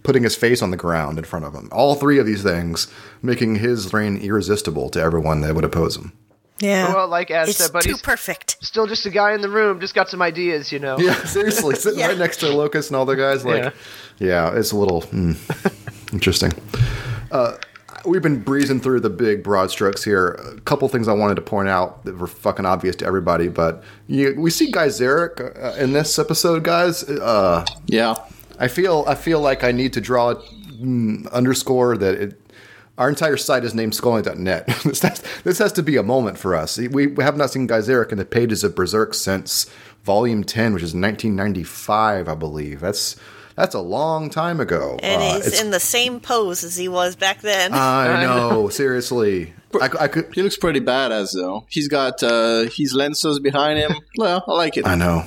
[0.06, 1.68] putting his face on the ground in front of him.
[1.72, 2.88] All three of these things
[3.22, 6.13] making his reign irresistible to everyone that would oppose him.
[6.60, 6.94] Yeah.
[6.94, 8.58] well, like as it's said, but too he's perfect.
[8.63, 9.82] still just a guy in the room.
[9.82, 10.98] Just got some ideas, you know.
[11.06, 12.08] Yeah, seriously, sitting Yeah.
[12.08, 13.74] right next to Locust and all the guys, like,
[14.20, 15.34] yeah, it's a little hmm,
[16.13, 16.54] interesting.
[17.30, 17.58] Uh,
[18.06, 20.30] we've been breezing through the big broad strokes here.
[20.56, 23.84] A couple things I wanted to point out that were fucking obvious to everybody, but
[24.08, 27.04] you, we see Gaiseric uh, in this episode, guys.
[27.04, 28.15] Uh, yeah.
[28.60, 32.41] I feel I feel like I need to draw mm, underscore that it,
[32.98, 34.68] our entire site is named Skullknight.net.
[34.86, 36.78] this, has, this has to be a moment for us.
[36.78, 39.70] We, we have not seen Gaiseric in the pages of Berserk since
[40.06, 42.80] Volume 10, which is 1995, I believe.
[42.80, 43.15] That's
[43.56, 44.98] that's a long time ago.
[45.02, 47.74] And Uh, he's in the same pose as he was back then.
[47.74, 49.54] I know, seriously.
[49.82, 50.34] I, I could.
[50.34, 51.65] He looks pretty badass though.
[51.70, 53.94] He's got, uh, his lenses behind him.
[54.18, 54.86] well, I like it.
[54.86, 55.26] I know.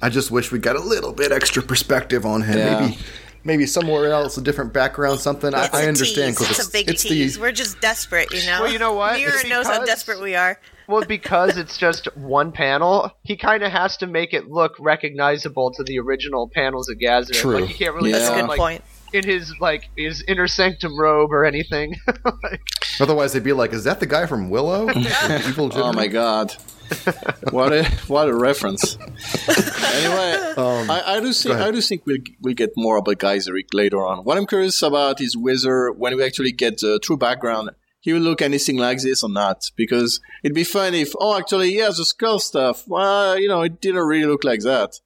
[0.00, 2.58] I just wish we got a little bit extra perspective on him.
[2.58, 2.80] Yeah.
[2.80, 2.98] Maybe,
[3.44, 5.54] maybe somewhere else, a different background, something.
[5.54, 6.46] I, it's I a understand tease.
[6.48, 7.34] because It's, a big it's tease.
[7.34, 8.62] the We're just desperate, you know.
[8.62, 9.18] Well, you know what?
[9.18, 10.60] Miura It's knows how desperate we are.
[10.86, 15.70] Well, because it's just one panel, he kind of has to make it look recognizable
[15.72, 17.34] to the original panels of Gaiseric.
[17.34, 17.60] True.
[17.60, 18.18] Like, you can't really Yeah.
[18.20, 18.82] That's a good like, point.
[19.12, 21.94] in his like his inner sanctum robe or anything.
[22.42, 22.60] Like,
[23.00, 24.90] Otherwise, they'd be like, "Is that the guy from Willow?"
[25.46, 26.54] Evil Oh my god.
[27.50, 28.96] what a what a reference.
[28.96, 31.62] anyway, I, I do think Um.
[31.62, 34.24] I do think we'll we'll get more about Gaiseric later on.
[34.24, 37.70] What I'm curious about is whether when we actually get the true background,
[38.00, 39.70] he will look anything like this or not.
[39.76, 42.86] Because it'd be fun if oh actually yeah the skull stuff.
[42.86, 45.00] Well, you know it didn't really look like that.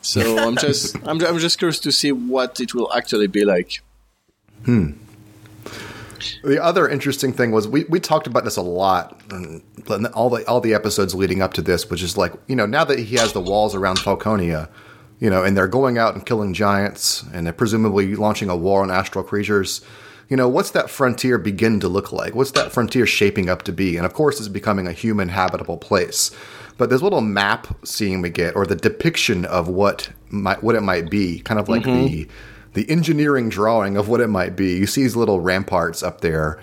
[0.00, 3.80] So I'm just I'm I'm just curious to see what it will actually be like.
[6.42, 10.46] The other interesting thing was we, we talked about this a lot, in all the
[10.46, 13.16] all the episodes leading up to this, which is like you know now that he
[13.16, 14.68] has the walls around Falconia,
[15.18, 18.82] you know, and they're going out and killing giants, and they're presumably launching a war
[18.82, 19.80] on astral creatures.
[20.28, 22.34] You know, what's that frontier begin to look like?
[22.34, 23.96] What's that frontier shaping up to be?
[23.96, 26.30] And of course, it's becoming a human habitable place.
[26.78, 30.80] But this little map scene we get, or the depiction of what might, what it
[30.80, 32.06] might be, kind of like mm-hmm.
[32.06, 32.28] the
[32.74, 34.76] the engineering drawing of what it might be.
[34.76, 36.62] You see these little ramparts up there,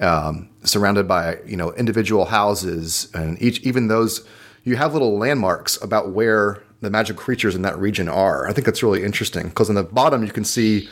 [0.00, 4.26] um, surrounded by you know individual houses, and each even those
[4.64, 8.48] you have little landmarks about where the magic creatures in that region are.
[8.48, 10.88] I think that's really interesting because on the bottom you can see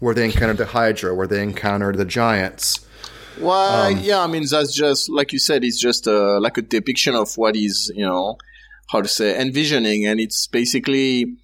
[0.00, 2.86] where they encountered the Hydra, where they encountered the giants.
[3.40, 6.62] Well, Um, yeah, I mean that's just like you said, it's just uh, like a
[6.62, 8.36] depiction of what is you know
[8.90, 11.36] how to say envisioning, and it's basically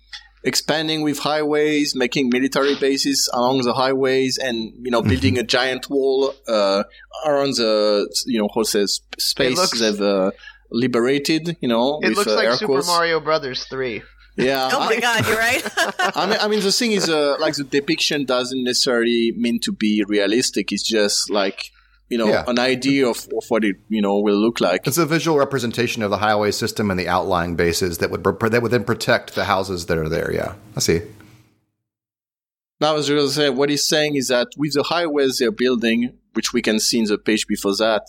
[0.44, 5.88] expanding with highways, making military bases along the highways, and you know building a giant
[5.90, 6.84] wall uh,
[7.26, 8.86] around the you know how to
[9.18, 10.30] space looks- they've uh,
[10.70, 11.56] liberated.
[11.60, 12.86] You know, it with looks uh, like air Super quotes.
[12.86, 14.02] Mario Brothers three.
[14.36, 14.68] Yeah.
[14.72, 15.62] Oh my I- god, you're right.
[16.16, 19.72] I mean, I mean, the thing is, uh, like the depiction doesn't necessarily mean to
[19.72, 20.72] be realistic.
[20.72, 21.70] It's just like
[22.08, 22.44] you know Yeah.
[22.46, 24.86] an idea of, of what it you know will look like.
[24.86, 28.62] It's a visual representation of the highway system and the outlying bases that would that
[28.62, 30.32] would then protect the houses that are there.
[30.32, 31.00] Yeah, I see.
[32.80, 35.52] Now, I was going to say, what he's saying is that with the highways they're
[35.52, 38.02] building, which we can see in the page before that,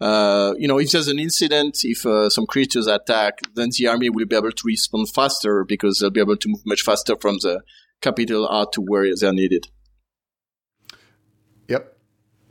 [0.00, 4.10] uh, you know, if there's an incident, if uh, some creatures attack, then the army
[4.10, 7.36] will be able to respond faster because they'll be able to move much faster from
[7.42, 7.62] the
[8.00, 9.66] capital out to where they're needed.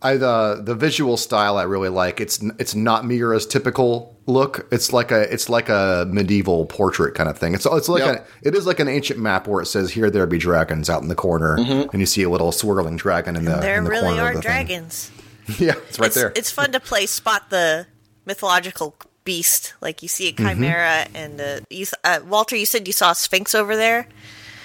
[0.04, 0.14] Yep.
[0.14, 2.20] I the the visual style I really like.
[2.22, 4.68] It's it's not Miura's typical look.
[4.72, 7.54] It's like a it's like a medieval portrait kind of thing.
[7.54, 8.28] It's it's like Yep.
[8.44, 11.02] a it is like an ancient map where it says here there be dragons out
[11.02, 13.90] in the corner, and you see a little swirling dragon in the There in the
[13.90, 15.12] really corner are the dragons.
[15.60, 16.34] Yeah, it's right it's, there.
[16.36, 17.88] It's fun to play spot the
[18.26, 19.74] mythological beast.
[19.82, 20.48] Like you see a Mm-hmm.
[20.48, 24.08] chimera, and uh, you, uh, Walter, you said you saw a sphinx over there.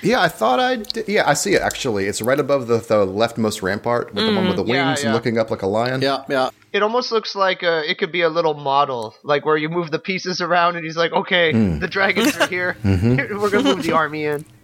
[0.03, 1.09] Yeah, I thought I did.
[1.09, 2.07] Yeah, I see it actually.
[2.07, 5.13] It's right above the, the leftmost rampart with the one with the wings Yeah, and
[5.15, 6.03] looking up like a lion.
[6.03, 6.51] Yeah, yeah.
[6.73, 9.91] It almost looks like a, it could be a little model, like where you move
[9.91, 11.79] the pieces around, and he's like, "Okay, Hmm.
[11.79, 12.77] the dragons are here.
[12.85, 13.39] Mm-hmm.
[13.41, 14.45] We're gonna move the army in."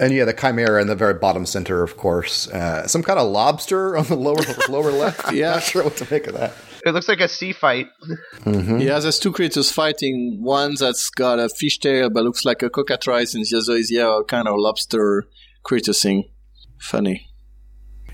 [0.00, 2.48] And yeah, the chimera in the very bottom center, of course.
[2.48, 5.32] Uh, some kind of lobster on the lower lower left.
[5.32, 5.52] Yeah.
[5.52, 6.52] Not sure what to make of that.
[6.86, 7.88] It looks like a sea fight.
[8.44, 8.78] Mm-hmm.
[8.78, 10.38] Yeah, there's two creatures fighting.
[10.40, 14.20] One that's got a fishtail but looks like a cockatrice, and the other is yeah,
[14.20, 15.24] a kind of lobster
[15.64, 16.30] creature thing.
[16.78, 17.25] Funny.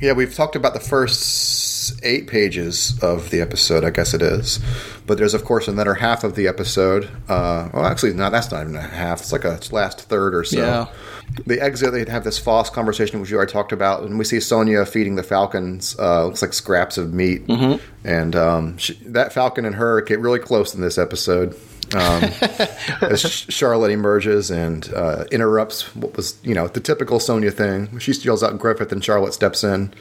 [0.03, 4.59] Yeah, we've talked about the first eight pages of the episode, I guess it is.
[5.07, 7.05] But there's, of course, another half of the episode.
[7.29, 9.21] Uh, well, actually, no, that's not even a half.
[9.21, 10.59] It's like a last third or so.
[10.59, 10.87] Yeah.
[11.47, 14.03] The exit, they'd have this false conversation, which you already talked about.
[14.03, 17.43] And we see Sonia feeding the falcons, uh, looks like scraps of meat.
[18.03, 21.55] And um, she, that falcon and her get really close in this episode.
[21.95, 22.25] Um,
[23.03, 27.99] as Charlotte emerges and uh, interrupts what was, you know, the typical Sonya thing.
[27.99, 29.93] She steals out Griffith and Charlotte steps in.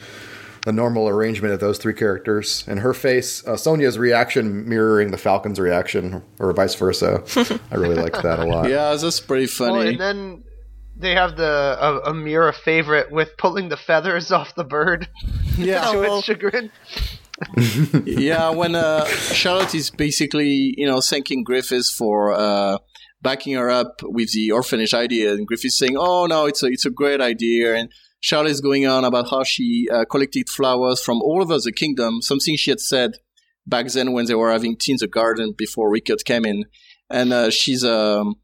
[0.64, 5.18] The normal arrangement of those three characters and her face, uh, Sonya's reaction mirroring the
[5.18, 7.20] Falcon's reaction, or vice versa.
[7.72, 8.68] I really liked that a lot.
[8.70, 9.88] Yeah, that's pretty Well, funny.
[9.90, 10.44] and then
[10.96, 15.08] they have the a, a Miura favorite with pulling the feathers off the bird
[15.58, 16.18] yeah, to Oh.
[16.18, 16.70] its chagrin.
[18.04, 22.78] yeah, when uh, Charlotte is basically, you know, thanking Griffiths for uh,
[23.20, 26.86] backing her up with the orphanage idea, and Griffiths saying, "Oh no, it's a it's
[26.86, 31.20] a great idea," and Charlotte is going on about how she uh, collected flowers from
[31.22, 33.12] all over the kingdom, something she had said
[33.66, 36.64] back then when they were having tea in the garden before Rickert came in,
[37.10, 38.36] and uh, she's um,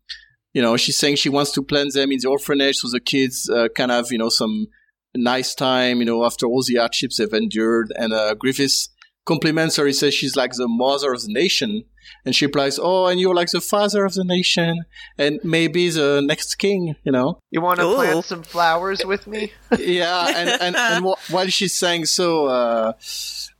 [0.55, 3.49] you know, she's saying she wants to plant them in the orphanage so the kids
[3.49, 4.67] uh, can have, you know, some
[5.14, 7.92] nice time, you know, after all the hardships they've endured.
[7.97, 8.90] And uh, Griffiths
[9.27, 9.87] compliments her.
[9.87, 11.85] He says she's like the mother of the nation.
[12.25, 14.85] And she replies, Oh, and you're like the father of the nation
[15.18, 17.38] and maybe the next king, you know?
[17.51, 17.97] You want to Ooh.
[17.97, 19.53] plant some flowers with me?
[19.79, 22.92] yeah, and and, and while she's saying so, uh,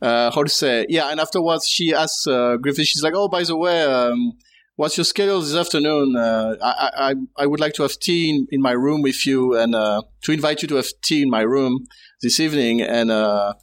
[0.01, 0.87] uh, how to say?
[0.89, 2.87] Yeah, and afterwards she asks uh, Griffith.
[2.87, 4.39] She's like, "Oh, by the way, um,
[4.79, 6.17] what's your schedule this afternoon?
[6.17, 9.57] Uh, I, I I would like to have tea in, in my room with you,
[9.59, 11.87] and uh, to invite you to have tea in my room
[12.23, 13.55] this evening." And uh,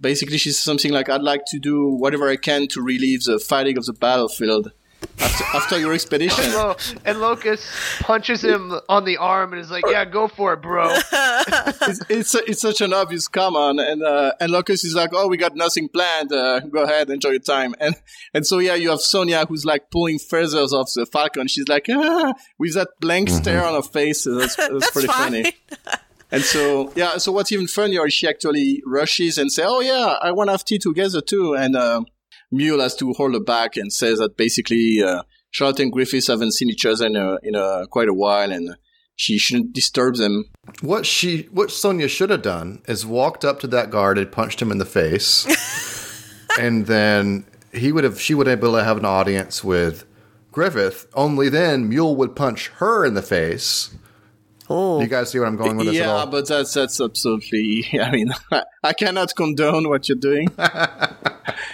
[0.00, 3.78] basically, she's something like, "I'd like to do whatever I can to relieve the fatigue
[3.78, 4.72] of the battlefield."
[5.20, 7.64] After, after your expedition, Lo- and Locust
[8.00, 12.34] punches him on the arm and is like, "Yeah, go for it, bro." it's, it's
[12.34, 15.88] it's such an obvious comment, and uh, and Locust is like, oh, we got nothing
[15.88, 16.32] planned.
[16.32, 17.74] Uh, go ahead, enjoy your time.
[17.80, 17.94] And
[18.34, 21.48] and so yeah, you have Sonia who's like pulling feathers off the falcon.
[21.48, 24.24] She's like, ah, with that blank stare on her face.
[24.24, 25.32] That's, that's, That's pretty fine.
[25.32, 25.52] funny.
[26.30, 30.16] And so yeah, so what's even funnier is she actually rushes and say, oh yeah,
[30.20, 31.54] I want to have tea together too.
[31.54, 32.02] And uh,
[32.50, 36.52] Mule has to hold her back and says that basically uh, Charlotte and Griffiths haven't
[36.54, 38.76] seen each other in a, in a, quite a while, and
[39.16, 40.44] she shouldn't disturb them
[40.80, 44.62] What she, what Sonya should have done is walked up to that guard and punched
[44.62, 45.46] him in the face,
[46.58, 50.04] and then he would have, she would have been able to have an audience with
[50.52, 51.06] Griffith.
[51.14, 53.90] Only then Mule would punch her in the face.
[54.70, 56.26] Oh, You guys see what I'm going with this at yeah, all?
[56.26, 57.86] but that's that's absolutely.
[58.00, 58.28] I mean,
[58.82, 60.48] I cannot condone what you're doing.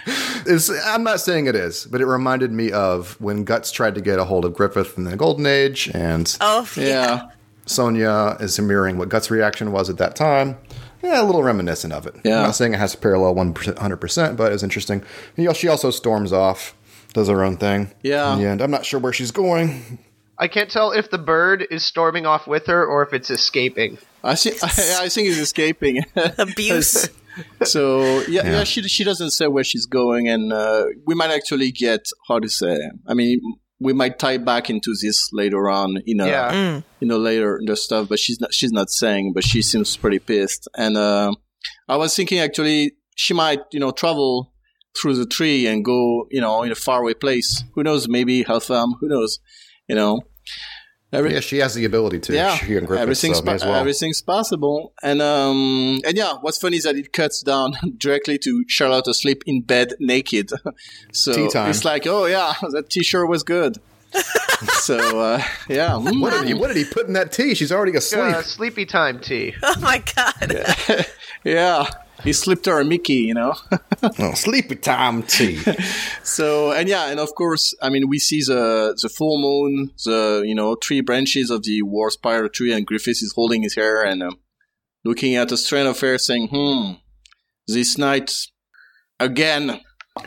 [0.07, 4.01] It's, I'm not saying it is, but it reminded me of when Guts tried to
[4.01, 6.83] get a hold of Griffith in the Golden Age, and oh, yeah.
[6.85, 7.23] Yeah,
[7.67, 10.57] Sonya is mirroring what Guts' reaction was at that time.
[11.03, 12.15] Yeah, a little reminiscent of it.
[12.25, 12.39] Yeah.
[12.39, 15.03] I'm not saying it has a parallel 100%, but it's interesting.
[15.37, 16.75] He- She also storms off,
[17.13, 17.93] does her own thing.
[18.03, 18.37] Yeah.
[18.39, 19.99] And I'm not sure where she's going.
[20.39, 23.99] I can't tell if the bird is storming off with her or if it's escaping.
[24.23, 24.67] I think I,
[25.05, 26.05] I think he's escaping.
[26.39, 27.09] Abuse.
[27.65, 28.65] so yeah, yeah, Yeah.
[28.65, 32.49] she she doesn't say where she's going, and uh, we might actually get how to
[32.49, 32.79] say.
[33.07, 33.41] I mean,
[33.81, 35.99] we might tie back into this later on.
[36.07, 36.81] You know, Yeah.
[37.01, 39.97] you know later in the stuff, but she's not she's not saying, but she seems
[39.97, 40.69] pretty pissed.
[40.77, 41.33] And uh,
[41.89, 44.53] I was thinking actually she might you know travel
[45.01, 47.65] through the tree and go you know in a faraway place.
[47.75, 48.09] Who knows?
[48.09, 48.93] Maybe Elfhelm.
[49.01, 49.39] Who knows?
[49.89, 50.21] You know.
[51.15, 52.35] Every, Yeah, she has the ability to.
[52.35, 53.75] yeah, She and Griffith, everything's so may po- well.
[53.81, 58.65] everything's possible, and um, and yeah, what's funny is that it cuts down directly to
[58.69, 60.51] Charlotte asleep in bed naked.
[61.13, 61.71] so Tea time.
[61.71, 63.79] it's like, oh yeah, that t-shirt was good.
[64.81, 66.21] so uh, yeah, mm.
[66.21, 67.55] What did, he, what did he put in that tea?
[67.55, 68.23] She's already asleep.
[68.37, 69.55] Uh, sleepy time tea.
[69.63, 71.07] Oh my god.
[71.45, 71.91] yeah.
[72.23, 73.55] He slipped her a Mickey, you know.
[74.03, 75.57] oh, sleepy time tea.
[76.23, 80.43] so and yeah, and of course, I mean, we see the the full moon, the
[80.47, 84.03] you know three branches of the World Spiral Tree, and Griffiths is holding his hair
[84.05, 84.39] and um,
[85.05, 86.93] looking at a strand of hair, saying, "Hmm,
[87.67, 88.33] this night
[89.19, 89.81] again."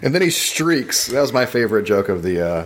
[0.03, 1.07] And then he streaks.
[1.07, 2.65] That was my favorite joke of the uh,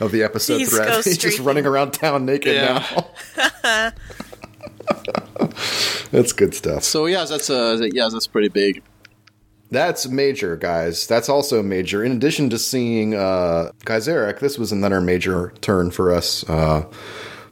[0.00, 0.88] of the episode He's thread.
[1.04, 2.84] He's just running around town naked Yeah.
[3.68, 3.92] now.
[6.12, 6.84] That's good stuff.
[6.84, 8.82] So yeah, that's uh, yeah, that's pretty big.
[9.70, 11.06] That's major, guys.
[11.06, 12.04] That's also major.
[12.04, 16.84] In addition to seeing uh, Gaiseric, this was another major turn for us uh,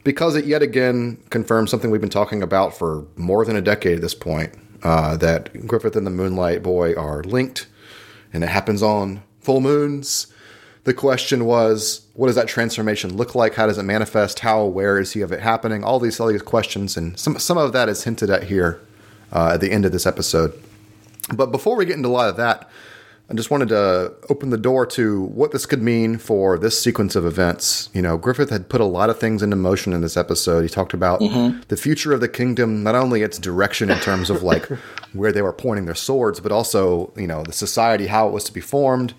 [0.05, 3.97] because it yet again confirms something we've been talking about for more than a decade
[3.97, 7.67] at this point uh, that Griffith and the Moonlight Boy are linked,
[8.35, 10.27] and it happens on full moons.
[10.85, 13.55] The question was, what does that transformation look like?
[13.55, 14.41] How does it manifest?
[14.41, 15.85] How aware is he of it happening?
[15.85, 18.81] All these, all these questions, and some some of that is hinted at here
[19.33, 20.53] uh, at the end of this episode.
[21.35, 22.69] But before we get into a lot of that,
[23.31, 27.15] I just wanted to open the door to what this could mean for this sequence
[27.15, 27.89] of events.
[27.95, 30.63] You know, Griffith had put a lot of things into motion in this episode.
[30.63, 31.21] He talked about
[31.69, 34.67] the future of the kingdom, not only its direction in terms of like
[35.13, 38.43] where they were pointing their swords, but also, you know, the society, how it was
[38.45, 39.15] to be formed,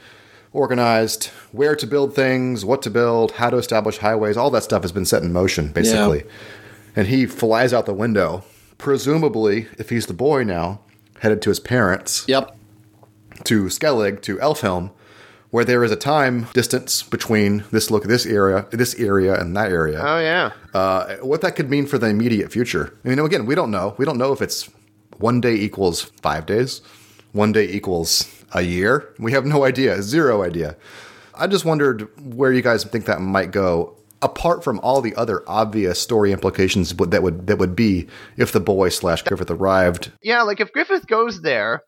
[0.53, 4.37] organized, where to build things, what to build, how to establish highways.
[4.37, 6.23] All that stuff has been set in motion, basically.
[6.95, 8.43] And he flies out the window,
[8.77, 10.81] presumably, if he's the boy now,
[11.19, 12.55] headed to his parents Yep.
[13.45, 14.91] to Skellig to Elfhelm,
[15.51, 19.71] where there is a time distance between this look this area, this area, and that
[19.71, 19.99] area.
[20.03, 20.51] Oh yeah.
[20.73, 22.97] Uh, what that could mean for the immediate future.
[23.05, 23.93] I mean, again, we don't know.
[23.97, 24.69] We don't know if it's
[25.17, 26.81] one day equals five days,
[27.31, 29.13] one day equals a year.
[29.19, 30.75] We have no idea, zero idea.
[31.35, 33.97] I just wondered where you guys think that might go.
[34.23, 38.59] Apart from all the other obvious story implications that would that would be if the
[38.59, 41.81] boy slash Griffith arrived Yeah, like if Griffith goes there,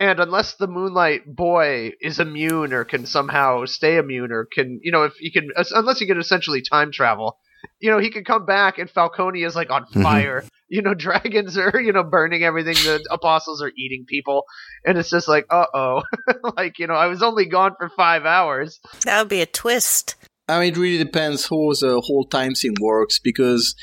[0.00, 4.90] and unless the Moonlight Boy is immune or can somehow stay immune or can, you
[4.90, 7.38] know, if he can, unless he can essentially time travel,
[7.80, 10.44] you know, he could come back and Falconia is like on fire.
[10.68, 12.74] You know, dragons are, you know, burning everything.
[12.74, 14.44] The apostles are eating people.
[14.84, 16.02] And it's just like, uh oh.
[16.56, 18.80] like, you know, I was only gone for five hours.
[19.04, 20.16] That would be a twist.
[20.46, 23.74] I mean, it really depends how the whole time scene works because,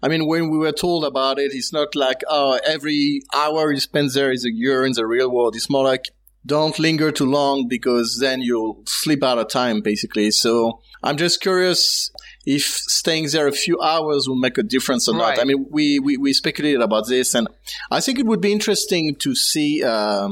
[0.00, 3.80] I mean, when we were told about it, it's not like, oh, every hour you
[3.80, 5.56] spend there is a year in the real world.
[5.56, 6.04] It's more like,
[6.46, 10.30] don't linger too long because then you'll slip out of time, basically.
[10.30, 12.10] So I'm just curious
[12.46, 15.36] if staying there a few hours will make a difference or Right.
[15.36, 15.40] not.
[15.40, 17.48] I mean, we, we, we speculated about this and
[17.90, 20.28] I think it would be interesting to see, uh,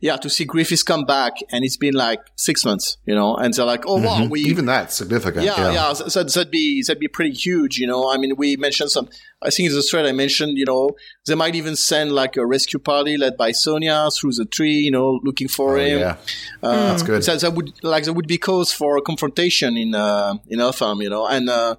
[0.00, 3.54] yeah, to see Griffiths come back and it's been like six months, you know, and
[3.54, 5.44] they're like, oh, wow, we, even that's significant.
[5.44, 5.92] yeah, yeah.
[5.92, 8.10] So, so that'd be that'd be pretty huge, you know.
[8.10, 9.08] I mean, we mentioned some.
[9.44, 10.90] I think in the thread I mentioned, you know,
[11.26, 14.90] they might even send like a rescue party led by Sonia through the tree, you
[14.90, 15.98] know, looking for Oh, him.
[16.00, 16.16] yeah.
[16.62, 17.24] Uh, That's good.
[17.24, 21.02] So that would like there would be cause for a confrontation in uh, in Elfhelm,
[21.02, 21.76] you know, and uh,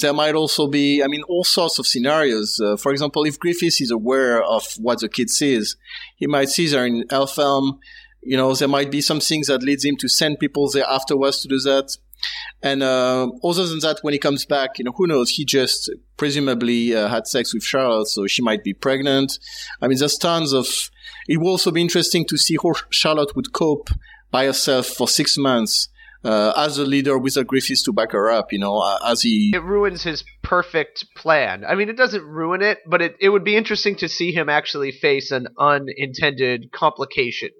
[0.00, 2.58] there might also be, I mean, all sorts of scenarios.
[2.60, 5.76] Uh, for example, if Griffiths is aware of what the kid sees,
[6.16, 7.78] he might see there in Elfhelm.
[8.22, 11.42] You know, there might be some things that leads him to send people there afterwards
[11.42, 11.96] to do that.
[12.62, 15.30] And uh, other than that, when he comes back, you know, who knows?
[15.30, 19.38] He just presumably uh, had sex with Charlotte, so she might be pregnant.
[19.82, 20.66] I mean, there's tons of.
[21.28, 23.88] It will also be interesting to see how Charlotte would cope
[24.30, 25.88] by herself for six months
[26.24, 28.52] uh, as a leader with a Griffiths to back her up.
[28.52, 29.52] You know, uh, as he.
[29.54, 31.64] It ruins his perfect plan.
[31.68, 34.48] I mean, it doesn't ruin it, but it, it would be interesting to see him
[34.48, 37.50] actually face an unintended complication.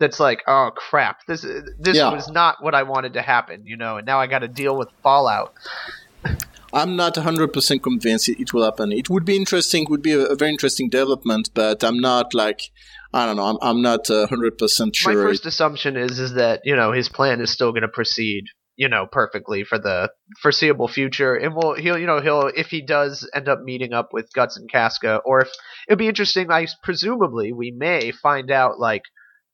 [0.00, 1.42] That's like, oh crap, this
[1.78, 2.12] this Yeah.
[2.12, 4.76] was not what I wanted to happen, you know, and now I got to deal
[4.76, 5.54] with fallout.
[6.72, 8.92] I'm not 100% convinced it, will happen.
[8.92, 12.60] It would be interesting, would be a, a very interesting development, but I'm not like,
[13.12, 15.12] I don't know, I'm, I'm not uh, 100% sure.
[15.12, 18.44] My first assumption is is that you know his plan is still going to proceed,
[18.76, 20.10] you know, perfectly for the
[20.40, 24.10] foreseeable future, and will he'll you know he'll if he does end up meeting up
[24.12, 25.50] with Guts and Casca, or if
[25.88, 29.02] it'd be interesting, I presumably we may find out like.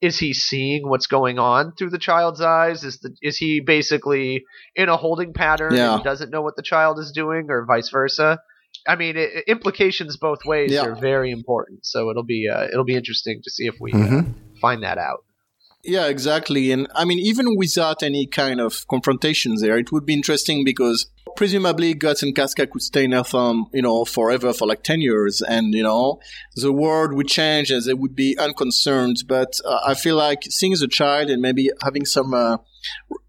[0.02, 2.84] Is he seeing what's going on through the child's eyes?
[2.84, 5.94] Is the is he basically in a holding pattern Yeah.
[5.94, 8.38] and doesn't know what the child is doing, or vice versa?
[8.86, 10.84] I mean, it, implications both ways Yeah.
[10.84, 11.86] are very important.
[11.86, 14.34] So it'll be uh, it'll be interesting to see if we uh, Mhm.
[14.60, 15.24] find that out.
[15.86, 16.72] Yeah, exactly.
[16.72, 21.06] And I mean, even without any kind of confrontation there, it would be interesting because
[21.36, 25.42] presumably Guts and Casca could stay in Elfhelm, you know, forever for like 10 years.
[25.42, 26.18] And, you know,
[26.56, 29.18] the world would change and they would be unconcerned.
[29.28, 32.56] But uh, I feel like seeing as a child and maybe having some, uh,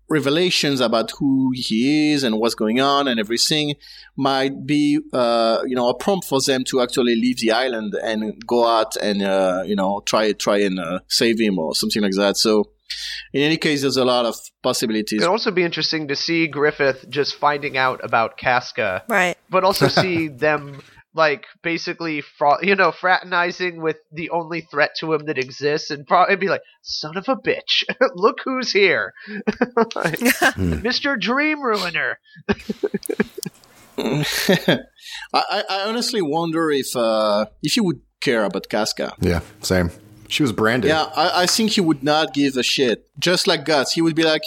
[0.10, 3.76] revelations about who he is and what's going on and everything
[4.16, 8.41] might be, uh, you know, a prompt for them to actually leave the island and
[8.47, 12.14] go out and, uh, you know, try, try and uh, save him or something like
[12.14, 12.38] that.
[12.38, 12.72] So,
[13.34, 15.20] in any case, there's a lot of possibilities.
[15.22, 19.36] It'd also be interesting to see Griffith just finding out about Casca, Right.
[19.49, 20.82] but also see them
[21.18, 26.07] like basically, fra- you know, fraternizing with the only threat to him that exists, and
[26.07, 27.84] probably be like, "Son of a bitch,
[28.15, 29.13] look who's here,
[30.57, 32.20] Mister Dream Ruiner."
[33.97, 34.76] I,
[35.34, 39.13] I, I honestly wonder if uh, if he would care about Casca.
[39.20, 39.91] Yeah, same.
[40.30, 40.89] She was branded.
[40.89, 43.09] Yeah, I, I think he would not give a shit.
[43.18, 44.43] Just like Guts, he would be like,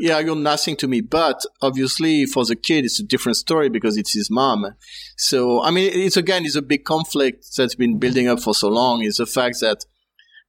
[0.00, 3.96] "Yeah, you're nothing to me." But obviously, for the kid, it's a different story because
[3.96, 4.74] it's his mom.
[5.16, 8.68] So, I mean, it's again, it's a big conflict that's been building up for so
[8.68, 9.02] long.
[9.02, 9.84] Is the fact that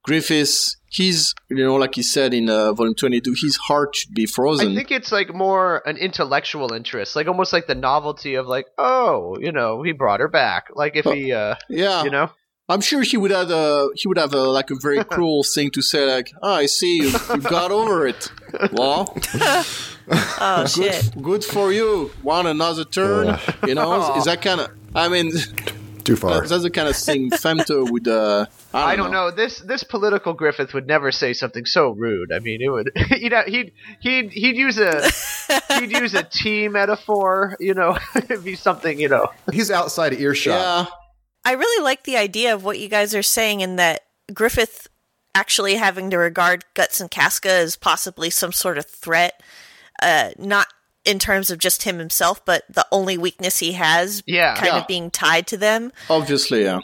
[0.04, 4.26] Griffiths, he's, you know, like he said in uh, volume 22, his heart should be
[4.26, 4.72] frozen.
[4.72, 8.66] I think it's like more an intellectual interest, like almost like the novelty of like,
[8.78, 10.68] oh, you know, he brought her back.
[10.74, 12.32] Like if he, uh, yeah, you know,
[12.72, 15.72] I'm sure he would have a he would have a like a very cruel thing
[15.72, 18.32] to say like, "Oh, I see you, you got over it."
[18.72, 19.02] Well,
[20.40, 21.12] Oh shit.
[21.14, 22.12] good, good for you.
[22.24, 23.38] Want another turn?
[23.68, 24.70] You know, is that kind of?
[24.94, 25.32] I mean,
[26.04, 26.46] Too far.
[26.46, 28.08] that's the kind of thing Femto would.
[28.08, 29.32] Uh, I don't, I don't know.
[29.32, 32.32] This this political Griffith would never say something so rude.
[32.34, 35.10] I mean, it would he'd he'd he'd he'd use a
[35.80, 37.56] he'd use a tea metaphor.
[37.60, 39.00] You know, it'd be something.
[39.00, 40.54] You know, He's outside earshot.
[40.54, 40.86] Yeah,
[41.46, 44.02] I really like the idea of what you guys are saying in that
[44.34, 44.88] Griffith
[45.34, 49.42] actually having to regard Guts and Casca as possibly some sort of threat,
[50.02, 50.68] uh, not
[51.04, 54.54] in terms of just him himself, but the only weakness he has Yeah.
[54.56, 54.78] kind Yeah.
[54.82, 55.92] of being tied to them.
[56.10, 56.80] obviously, yeah.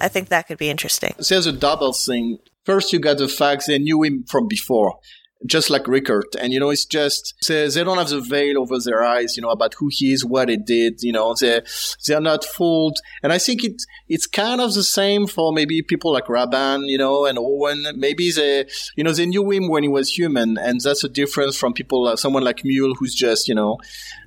[0.00, 1.14] I think that could be interesting.
[1.28, 2.38] there's a double thing.
[2.64, 4.98] First, you got the fact they knew him from before,
[5.46, 6.34] just like Rickert.
[6.40, 9.42] And, you know, it's just, they, they don't have the veil over their eyes, you
[9.42, 11.62] know, about who he is, what he did, you know, they,
[12.06, 12.98] they're not fooled.
[13.22, 16.98] And I think it, it's kind of the same for maybe people like Raban, you
[16.98, 17.84] know, and Owen.
[17.96, 18.66] Maybe they,
[18.96, 20.58] you know, they knew him when he was human.
[20.58, 23.78] And that's a difference from people, like someone like Mule, who's just, you know,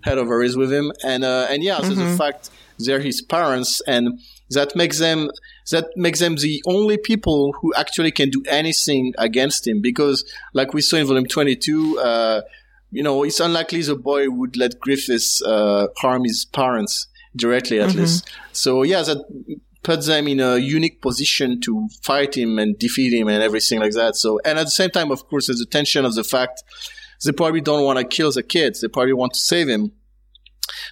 [0.04, 0.92] head over ears with him.
[1.04, 5.30] And, uh, and yeah, there's the fact they're his parents and that makes them
[5.72, 10.74] that makes them the only people who actually can do anything against him because like
[10.74, 12.42] we saw in volume 22 uh,
[12.92, 17.94] you know it's unlikely the boy would let griffiths uh, harm his parents directly at
[17.96, 18.30] least.
[18.52, 19.18] So yeah that
[19.84, 23.92] puts them in a unique position to fight him and defeat him and everything like
[23.94, 24.16] that.
[24.16, 26.64] So and at the same time of course there's the tension of the fact
[27.24, 28.82] they probably don't want to kill the kids.
[28.82, 29.92] They probably want to save him.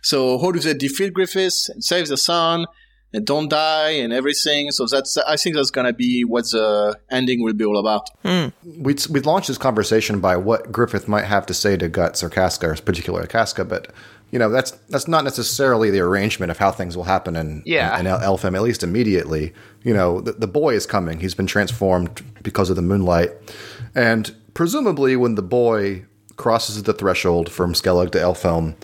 [0.01, 2.65] So how do they defeat Griffiths and save the son
[3.14, 4.72] and don't die and everything?
[4.72, 8.09] So that's I think that's gonna be what the ending will be all about.
[8.24, 8.47] Hmm.
[8.64, 12.30] we we launched this conversation by what Griffith might have to say to Guts or
[12.30, 13.91] Casca, or particularly Casca, but
[14.32, 17.99] you know that's that's not necessarily the arrangement of how things will happen in Yeah.
[17.99, 19.53] in, in Elfhelm, at least immediately.
[19.84, 23.30] You know, the, the boy is coming; he's been transformed because of the moonlight,
[23.93, 26.05] and presumably when the boy
[26.36, 28.76] crosses the threshold from Skellig to Elfhelm.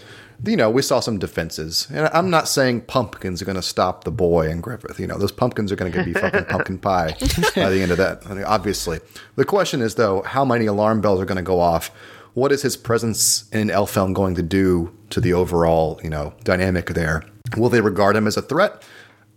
[0.46, 4.06] You know, we saw some defenses, and I'm not saying pumpkins are going to stop
[4.06, 5.00] the boy and Griffith.
[5.00, 7.16] You know, those pumpkins are going to be fucking pumpkin pie
[7.56, 8.26] by the end of that.
[8.26, 9.00] I mean, obviously,
[9.36, 11.92] the question is though, how many alarm bells are going to go off?
[12.36, 16.88] What is his presence in Elfhelm going to do to the overall, you know, dynamic
[16.88, 17.24] there?
[17.58, 18.84] Will they regard him as a threat?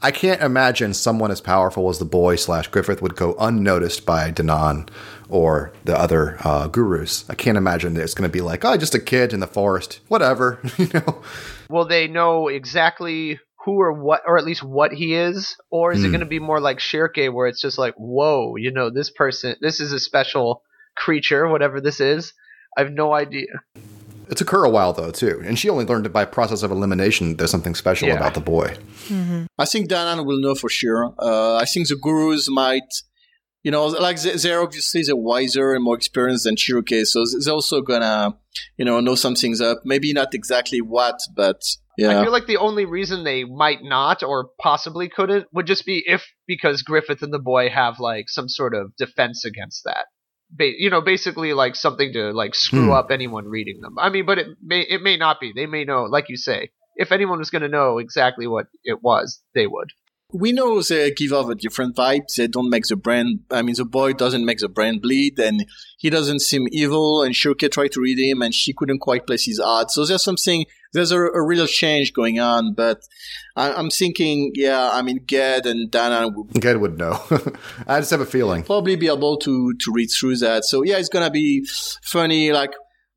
[0.03, 4.33] I can't imagine someone as powerful as the boy slash Griffith would go unnoticed by
[4.33, 4.89] Danann
[5.29, 7.25] or the other uh, gurus.
[7.31, 9.47] I can't imagine that it's going to be like, oh, just a kid in the
[9.47, 11.23] forest, whatever, you know.
[11.71, 16.03] will they know exactly who or what, or at least what he is, or is
[16.03, 19.09] it going to be more like Schierke, where it's just like, whoa, you know, this
[19.09, 20.63] person, this is a special
[20.97, 22.33] creature, whatever this is.
[22.77, 23.47] I have no idea.
[24.31, 26.71] It took her a while though too, and she only learned it by process of
[26.71, 27.37] elimination.
[27.37, 28.15] There's something special Yeah.
[28.17, 28.77] about the boy.
[29.59, 31.15] I think Danann will know for sure.
[31.19, 32.83] Uh, I think the gurus might,
[33.63, 37.53] you know, like they- they're obviously they're wiser and more experienced than Schierke, so they're
[37.55, 38.35] also gonna,
[38.79, 39.81] you know, know some things up.
[39.85, 41.61] Maybe not exactly what, but
[41.99, 42.19] yeah.
[42.21, 46.03] I feel like the only reason they might not or possibly couldn't would just be
[46.07, 50.07] if because Griffith and the boy have like some sort of defense against that.
[50.53, 52.93] Ba- you know, basically like something to like screw Hmm.
[52.93, 53.99] up anyone reading them.
[53.99, 55.53] I mean, but it may it may not be.
[55.55, 59.03] They may know, like you say, if anyone was going to know exactly what it
[59.03, 59.91] was, they would.
[60.33, 62.35] We know they give off a different vibe.
[62.35, 63.41] They don't make the brand.
[63.51, 65.67] I mean, the boy doesn't make the brand bleed, and
[65.99, 67.23] he doesn't seem evil.
[67.23, 69.95] And Schierke tried to read him, and she couldn't quite place his odds.
[69.95, 70.67] So there's something.
[70.93, 72.75] There's a, a real change going on.
[72.75, 73.03] But
[73.57, 77.23] I, I'm thinking, yeah, I mean, Ged and Dana Ged would know.
[77.87, 78.63] I just have a feeling.
[78.63, 80.65] probably be able to to read through that.
[80.65, 81.67] So yeah, it's gonna be
[82.03, 82.53] funny.
[82.53, 82.73] Like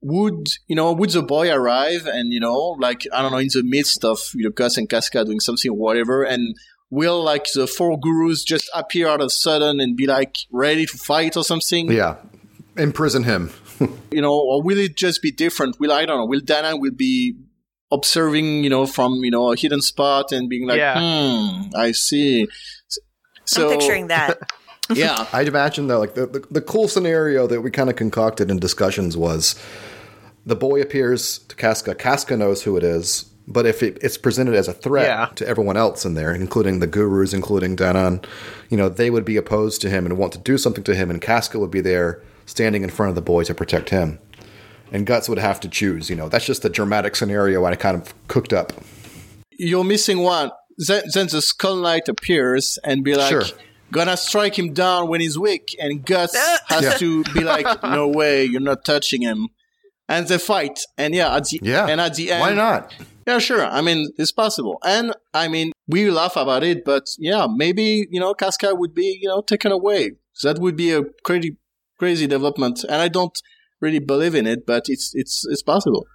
[0.06, 3.48] would you know would the boy arrive and you know like I don't know in
[3.48, 6.56] the midst of you know Guts and Casca doing something or whatever and
[6.90, 10.98] will like the four gurus just appear out of sudden and be like ready to
[10.98, 11.92] fight or something?
[11.92, 12.16] Yeah,
[12.78, 13.52] imprison him.
[14.12, 15.80] you know, or will it just be different?
[15.80, 16.26] Will I don't know?
[16.26, 17.36] Will Dana will be
[17.92, 21.00] observing, you know, from you know a hidden spot and being like, Yeah.
[21.00, 22.48] hmm, I see.
[23.46, 24.38] So I'm picturing that.
[24.94, 28.50] yeah, I'd imagine though, like the, the the cool scenario that we kind of concocted
[28.50, 29.56] in discussions was
[30.46, 31.96] the boy appears to Casca.
[31.96, 35.26] Casca knows who it is, but if it, it's presented as a threat Yeah.
[35.36, 38.26] to everyone else in there, including the gurus, including Danann,
[38.70, 41.10] you know, they would be opposed to him and want to do something to him,
[41.10, 44.20] and Casca would be there standing in front of the boy to protect him.
[44.92, 46.10] And Guts would have to choose.
[46.10, 48.72] You know, that's just the dramatic scenario I kind of cooked up.
[49.58, 50.52] you're missing one.
[50.78, 53.44] Then, then the Skull Knight appears and be like, Sure.
[53.92, 56.36] gonna strike him down when he's weak, and Guts
[56.68, 56.94] has Yeah.
[56.98, 59.48] to be like, no way, you're not touching him.
[60.10, 62.94] And they fight, and yeah, at the Yeah, and at the end, Why not?
[63.28, 63.66] Yeah, sure.
[63.66, 64.78] I mean, it's possible.
[64.84, 69.18] And I mean, we laugh about it, but yeah, maybe, you know, Casca would be,
[69.22, 70.12] you know, taken away.
[70.34, 71.58] So that would be a crazy,
[71.98, 72.84] crazy development.
[72.84, 73.38] And I don't
[73.82, 76.06] really believe in it, but it's, it's, it's possible.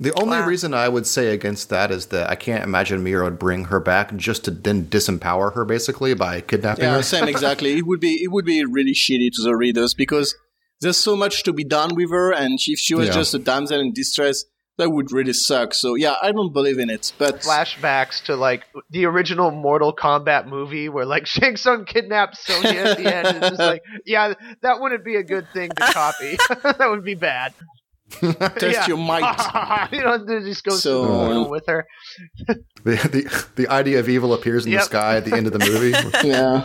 [0.00, 0.46] The only Wow.
[0.46, 3.80] reason I would say against that is that I can't imagine Miura would bring her
[3.80, 7.02] back just to then disempower her, basically by kidnapping Yeah, her.
[7.02, 7.76] same exactly.
[7.76, 10.34] It would be, it would be really shitty to the readers because
[10.80, 12.32] there's so much to be done with her.
[12.32, 13.14] And if she was Yeah.
[13.14, 14.44] just a damsel in distress,
[14.78, 15.74] that would really suck.
[15.74, 20.46] So yeah, I don't believe in it, but Flashbacks to like the original Mortal Kombat
[20.46, 23.26] movie where like Shang Tsung kidnaps Sonya at the end.
[23.26, 26.36] And it's just like, yeah, that wouldn't be a good thing to copy.
[26.62, 27.52] that would be bad.
[28.10, 28.86] test Yeah.
[28.86, 29.88] your might.
[29.92, 31.86] you know, they just go So, through the portal with her.
[32.84, 34.80] The, the the idea of evil appears in Yep.
[34.80, 35.90] the sky at the end of the movie.
[36.26, 36.64] yeah.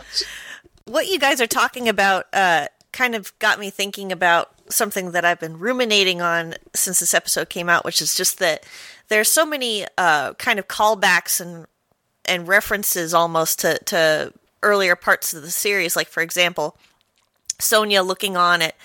[0.86, 5.26] what you guys are talking about uh, kind of got me thinking about something that
[5.26, 8.66] I've been ruminating on since this episode came out, which is just that
[9.09, 11.66] there's so many uh, kind of callbacks and
[12.26, 15.95] and references almost to, to earlier parts of the series.
[15.95, 16.78] Like for example,
[17.59, 18.76] Sonia looking on at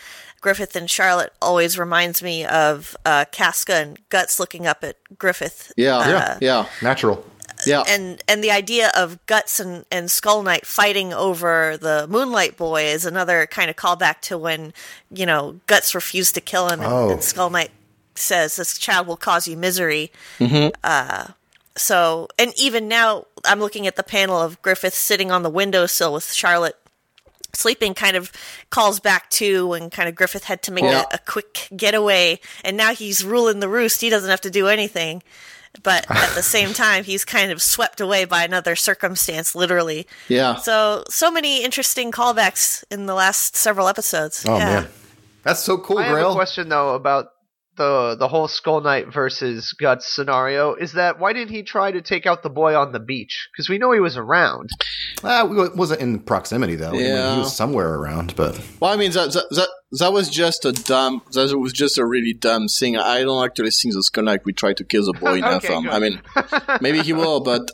[0.41, 5.73] Griffith and Charlotte always reminds me of uh, Casca and Guts looking up at Griffith.
[5.77, 5.99] Yeah.
[5.99, 6.39] Uh, yeah.
[6.41, 6.69] Yeah.
[6.83, 7.25] Natural.
[7.69, 7.85] Yeah.
[7.89, 12.85] and and the idea of Guts and, and Skull Knight fighting over the Moonlight Boy
[12.85, 14.73] is another kind of callback to when
[15.11, 17.11] you know Guts refused to kill him, and, Oh.
[17.11, 17.71] and Skull Knight
[18.15, 20.11] says this child will cause you misery.
[20.83, 21.29] Uh,
[21.77, 26.13] so, and even now, I'm looking at the panel of Griffith sitting on the windowsill
[26.13, 26.75] with Charlotte
[27.55, 28.31] sleeping kind of
[28.71, 31.05] calls back to when kind of Griffith had to make Yeah.
[31.11, 34.01] a, a quick getaway and now he's ruling the roost.
[34.01, 35.23] He doesn't have to do anything.
[35.83, 40.07] But at the same time, he's kind of swept away by another circumstance, literally.
[40.29, 40.57] Yeah.
[40.57, 44.45] So, so many interesting callbacks in the last several episodes.
[44.47, 44.65] Oh yeah.
[44.65, 44.89] man,
[45.43, 47.33] that's so cool, I have a question though about
[47.79, 50.75] the the whole Skull Knight versus Guts scenario.
[50.75, 53.49] Is that why didn't he try to take out the boy on the beach?
[53.53, 54.69] Because we know he was around.
[55.25, 56.91] Ah, we wa- wasn't in proximity though.
[56.91, 57.33] I mean, Yeah.
[57.35, 59.69] he was somewhere around, but Well, I mean that, that that
[60.01, 61.23] that was just a dumb.
[61.33, 62.99] That was just a really dumb thing.
[62.99, 65.55] I don't actually think the Skull Knight would try to kill the boy in that
[65.65, 65.89] Okay, film.
[65.89, 66.21] I mean,
[66.83, 67.71] maybe he will, but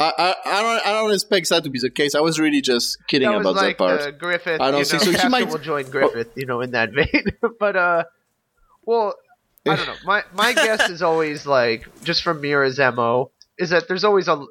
[0.00, 2.14] I, I I don't I don't expect that to be the case.
[2.16, 4.00] I was really just kidding that about like that part.
[4.00, 4.60] uh, Griffith.
[4.60, 5.18] I don't you think know, so.
[5.22, 7.24] He might- will join Griffith, you know, in that vein.
[7.60, 8.04] but uh,
[8.84, 9.14] well,
[9.66, 9.94] I don't know.
[10.04, 14.42] My my guess is always like just from Miura's mo is that there's always a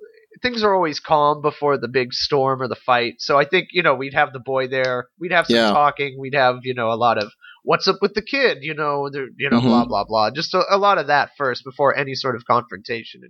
[0.41, 3.15] things are always calm before the big storm or the fight.
[3.19, 5.07] So I think you know we'd have the boy there.
[5.19, 5.71] We'd have some Yeah.
[5.71, 6.17] talking.
[6.19, 7.29] We'd have you know a lot of
[7.63, 8.59] what's up with the kid.
[8.61, 9.63] You know, you know, Mhm.
[9.63, 10.31] blah blah blah.
[10.31, 13.21] Just a, a lot of that first before any sort of confrontation.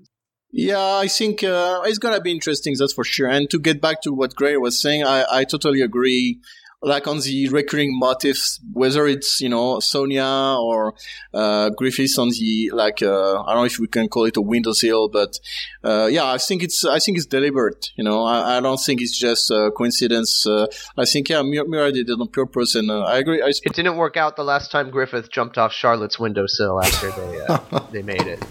[0.53, 2.75] Yeah, I think uh, it's gonna be interesting.
[2.77, 3.27] That's for sure.
[3.29, 6.39] And to get back to what Gray was saying, I, I totally agree.
[6.83, 10.95] Like on the recurring motifs, whether it's you know Sonia or
[11.31, 14.41] uh, Griffiths on the like uh, I don't know if we can call it a
[14.41, 15.39] windowsill, but
[15.83, 17.91] uh, yeah, I think it's I think it's deliberate.
[17.95, 20.47] You know, I, I don't think it's just a coincidence.
[20.47, 20.65] Uh,
[20.97, 23.43] I think yeah, Miura, Miura did it on purpose, and uh, I agree.
[23.43, 27.41] I, It didn't work out the last time Griffith jumped off Charlotte's windowsill after they
[27.47, 28.43] uh, they made it.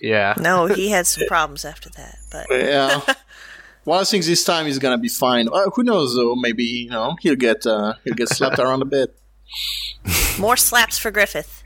[0.00, 0.34] Yeah.
[0.38, 2.18] No, he had some problems after that.
[2.30, 3.00] But yeah.
[3.86, 5.48] Well, I think this time he's gonna be fine.
[5.48, 6.34] Uh, who knows though?
[6.34, 9.16] Maybe you know he'll get uh, he'll get slapped around a bit.
[10.38, 11.62] more slaps for Griffith.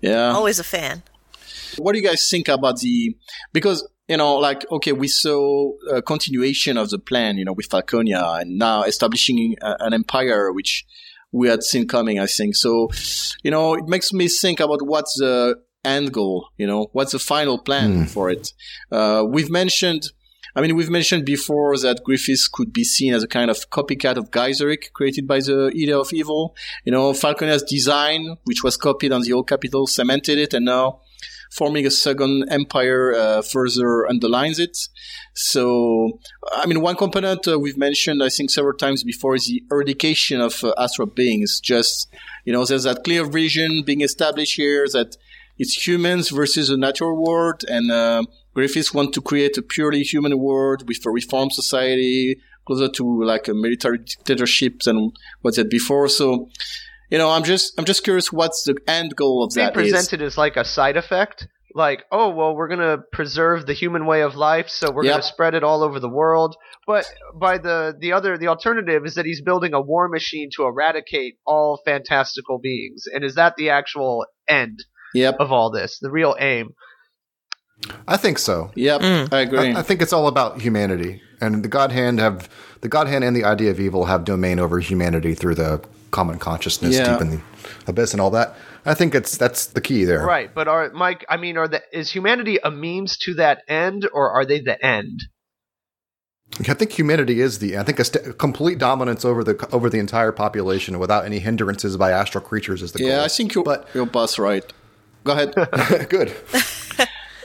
[0.00, 0.30] Yeah.
[0.30, 1.02] Always a fan.
[1.76, 3.14] What do you guys think about the?
[3.52, 7.68] Because you know, like okay, we saw a continuation of the plan, you know, with
[7.68, 10.84] Falconia, and now establishing a, an empire, which
[11.30, 12.18] we had seen coming.
[12.18, 12.88] I think so.
[13.42, 16.48] You know, it makes me think about what's the end goal.
[16.56, 18.52] You know, what's the final plan for it?
[18.90, 20.10] Uh, we've mentioned
[20.54, 24.16] I mean, we've mentioned before that Griffiths could be seen as a kind of copycat
[24.16, 26.56] of Gaiseric created by the Eater of Evil.
[26.84, 31.00] You know, Falconia's design, which was copied on the old capital, cemented it, and now
[31.50, 34.76] forming a second empire uh, further underlines it.
[35.34, 36.20] So,
[36.52, 40.40] I mean, one component uh, we've mentioned, I think, several times before is the eradication
[40.40, 41.60] of uh, astral beings.
[41.60, 42.08] Just,
[42.44, 45.16] you know, there's that clear vision being established here that
[45.58, 48.22] it's humans versus the natural world, and uh,
[48.54, 52.36] Griffiths want to create a purely human world with a reformed society,
[52.66, 56.08] closer to like a military dictatorship than what's it before.
[56.08, 56.48] So,
[57.10, 60.32] you know, I'm just I'm just curious what's the end goal of that present is.
[60.32, 61.46] as like a side effect.
[61.72, 65.12] Like, oh well, we're gonna preserve the human way of life, so we're Yep.
[65.12, 66.56] gonna spread it all over the world.
[66.84, 70.64] But by the the other the alternative is that he's building a war machine to
[70.64, 73.04] eradicate all fantastical beings.
[73.14, 74.80] And is that the actual end
[75.14, 75.98] Yep, of all this?
[76.00, 76.70] The real aim?
[78.06, 78.70] I think so.
[78.74, 79.32] yep, Mm.
[79.32, 79.72] I agree.
[79.74, 82.48] I, I think it's all about humanity, and the God Hand have
[82.82, 86.38] the God Hand and the idea of evil have domain over humanity through the common
[86.38, 87.12] consciousness Yeah.
[87.12, 87.40] deep in the
[87.86, 88.54] abyss and all that.
[88.84, 90.24] I think it's that's the key there.
[90.24, 91.24] Right, but are Mike?
[91.28, 94.82] I mean, are the is humanity a means to that end, or are they the
[94.84, 95.20] end?
[96.68, 97.78] I think humanity is the.
[97.78, 101.96] I think a st- complete dominance over the over the entire population without any hindrances
[101.96, 103.16] by astral creatures is the yeah, goal.
[103.18, 104.64] Yeah, I think you're, But- your boss right.
[105.24, 105.54] Go ahead.
[106.08, 106.32] good.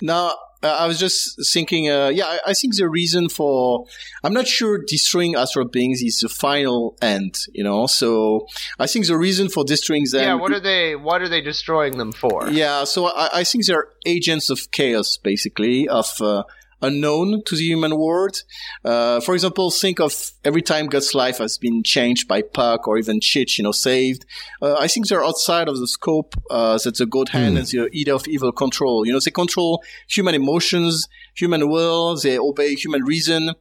[0.02, 0.34] Now,
[0.64, 3.86] uh, I was just thinking, uh, yeah, I, I think the reason for,
[4.24, 8.48] I'm not sure destroying astral beings is the final end, you know, so
[8.80, 10.22] I think the reason for destroying them.
[10.22, 10.96] yeah, what are they?
[10.96, 12.50] What are they destroying them for?
[12.50, 16.44] Yeah, so I, I think they're agents of chaos, basically, of uh,
[16.82, 18.44] unknown to the human world.
[18.84, 22.98] Uh, for example, think of every time Guts' life has been changed by Puck or
[22.98, 24.26] even Chich, you know, saved.
[24.62, 27.90] Uh, I think they're outside of the scope uh, that the God Hand and the
[27.92, 29.06] Eater of Evil control.
[29.06, 33.52] You know, they control human emotions, human will, they obey human reason.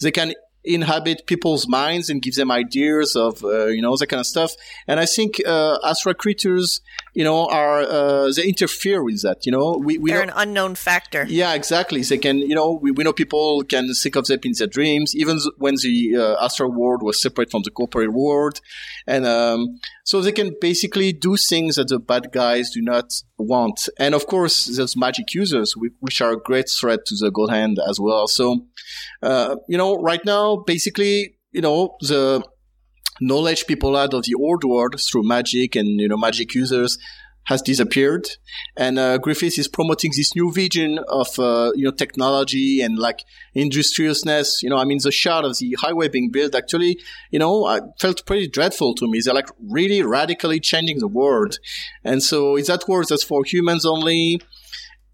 [0.00, 0.34] They can
[0.64, 4.52] inhabit people's minds and give them ideas of, uh, you know, that kind of stuff.
[4.86, 6.80] And I think uh, astral creatures,
[7.14, 9.46] you know, are uh, they interfere with that.
[9.46, 11.24] You know, we we They're know- an unknown factor.
[11.28, 12.02] yeah, exactly.
[12.02, 15.16] They can, you know, we, we know people can think of them in their dreams,
[15.16, 18.60] even when the uh, astral world was separate from the corporeal world.
[19.06, 23.88] And um, so they can basically do things that the bad guys do not want.
[23.98, 27.78] And of course, there's magic users, which are a great threat to the God Hand
[27.88, 28.26] as well.
[28.26, 28.66] So,
[29.22, 32.42] uh, you know, right now, basically, you know, the
[33.20, 36.98] knowledge people had of the old world through magic and, you know, magic users
[37.50, 38.28] has disappeared.
[38.76, 43.24] And uh, Griffiths is promoting this new vision of, uh, you know, technology and like
[43.54, 44.62] industriousness.
[44.62, 47.00] You know, I mean, the shot of the highway being built actually,
[47.32, 49.20] you know, I felt pretty dreadful to me.
[49.20, 51.58] They're like really radically changing the world.
[52.04, 54.40] And so is that world that's for humans only?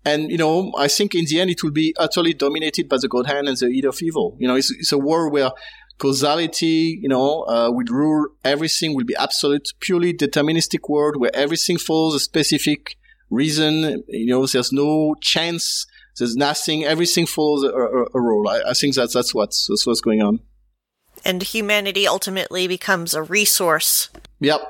[0.05, 3.09] And, you know, I think in the end it will be utterly dominated by the
[3.09, 4.37] God Hand and the Eater of Evil.
[4.39, 5.53] You know, it's, it's a world where
[5.99, 11.79] causality, you know, uh, will rule everything, will be absolute, purely deterministic world where everything
[11.79, 12.97] follows a specific
[13.31, 14.03] reason.
[14.09, 15.87] You know, there's no chance,
[16.19, 18.49] there's nothing, everything follows a, a, a rule.
[18.49, 20.41] I, I think that's, that's what's, that's what's going on.
[21.25, 24.11] And humanity ultimately becomes a resource.
[24.41, 24.61] Yep.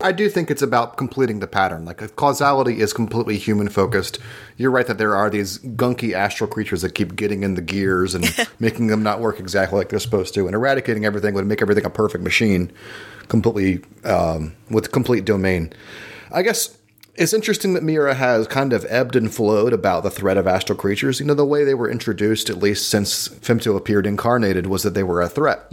[0.00, 1.84] I do think it's about completing the pattern.
[1.84, 4.18] Like if causality is completely human focused.
[4.56, 8.14] You're right that there are these gunky astral creatures that keep getting in the gears
[8.14, 8.26] and
[8.58, 10.46] making them not work exactly like they're supposed to.
[10.46, 12.72] And eradicating everything would make everything a perfect machine,
[13.28, 15.72] completely um, with complete domain.
[16.32, 16.76] I guess
[17.14, 20.76] it's interesting that Miura has kind of ebbed and flowed about the threat of astral
[20.76, 21.20] creatures.
[21.20, 24.94] You know, the way they were introduced, at least since Femto appeared incarnated, was that
[24.94, 25.66] they were a threat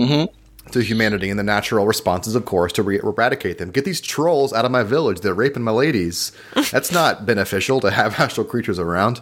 [0.71, 3.71] to humanity, and the natural response is, of course, to re- eradicate them.
[3.71, 5.21] Get these trolls out of my village.
[5.21, 6.31] They're raping my ladies.
[6.71, 9.21] That's not beneficial to have astral creatures around.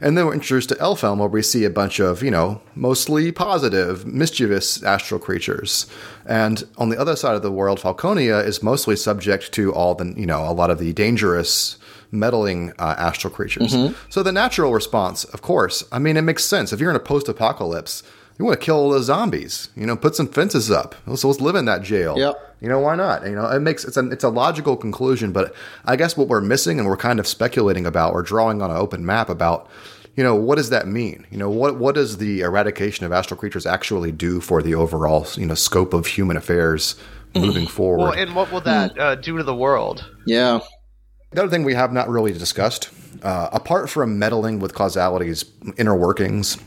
[0.00, 3.32] And then we're introduced to Elfhelm, where we see a bunch of, you know, mostly
[3.32, 5.86] positive, mischievous astral creatures.
[6.26, 10.12] And on the other side of the world, Falconia is mostly subject to all the,
[10.16, 11.78] you know, a lot of the dangerous,
[12.10, 13.74] meddling uh, astral creatures.
[14.08, 16.72] So the natural response, of course, I mean, it makes sense.
[16.72, 18.02] If you're in a post apocalypse,
[18.38, 20.94] you want to kill all the zombies, you know, put some fences up.
[21.14, 22.18] So let's live in that jail.
[22.18, 22.56] Yep.
[22.60, 23.24] You know, why not?
[23.26, 25.54] You know, it makes it's a it's a logical conclusion, but
[25.84, 28.76] I guess what we're missing and we're kind of speculating about or drawing on an
[28.76, 29.68] open map about,
[30.16, 31.26] you know, what does that mean?
[31.30, 35.26] You know, what what does the eradication of astral creatures actually do for the overall,
[35.34, 36.96] you know, scope of human affairs
[37.34, 37.98] moving forward?
[37.98, 40.10] Well, and what will that uh, do to the world?
[40.26, 40.60] Yeah.
[41.32, 42.90] The other thing we have not really discussed,
[43.22, 45.44] uh, apart from meddling with causality's
[45.76, 46.58] inner workings,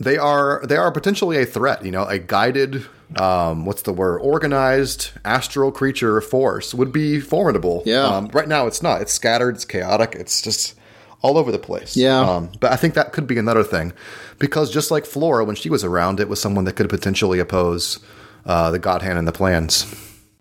[0.00, 1.84] they are they are potentially a threat.
[1.84, 2.86] You know, a guided,
[3.16, 7.82] um, what's the word, organized astral creature force would be formidable.
[7.86, 8.04] Yeah.
[8.04, 9.02] Um, right now, it's not.
[9.02, 9.54] It's scattered.
[9.54, 10.16] It's chaotic.
[10.16, 10.74] It's just
[11.22, 11.96] all over the place.
[11.96, 12.18] Yeah.
[12.18, 13.92] Um, but I think that could be another thing,
[14.38, 18.00] because just like Flora, when she was around, it was someone that could potentially oppose
[18.46, 19.84] uh, the God Hand and the plans.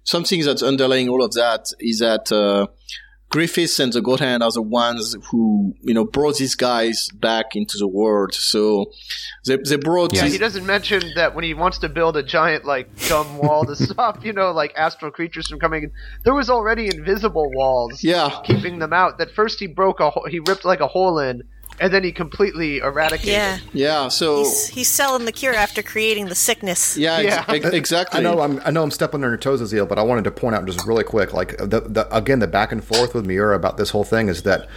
[0.09, 2.65] something that's underlying all of that is that uh,
[3.29, 7.55] Griffiths and the God Hand are the ones who you know brought these guys back
[7.55, 8.33] into the world.
[8.33, 8.91] So
[9.45, 12.23] they they brought Yeah, these- he doesn't mention that when he wants to build a
[12.23, 15.91] giant like dumb wall to stop, you know, like astral creatures from coming in.
[16.23, 19.19] There was already invisible walls yeah keeping them out.
[19.19, 21.43] That first he broke a ho- he ripped like a hole in,
[21.79, 23.29] and then he completely eradicated.
[23.33, 23.57] Yeah.
[23.73, 24.07] yeah.
[24.09, 26.97] So He's, he's selling the cure after creating the sickness.
[26.97, 27.45] yeah, ex- Yeah.
[27.55, 28.19] ex- exactly.
[28.19, 30.31] I know I'm I know I'm stepping on your toes, Azil, but I wanted to
[30.31, 33.55] point out just really quick, like the, the again the back and forth with Miura
[33.55, 34.67] about this whole thing is that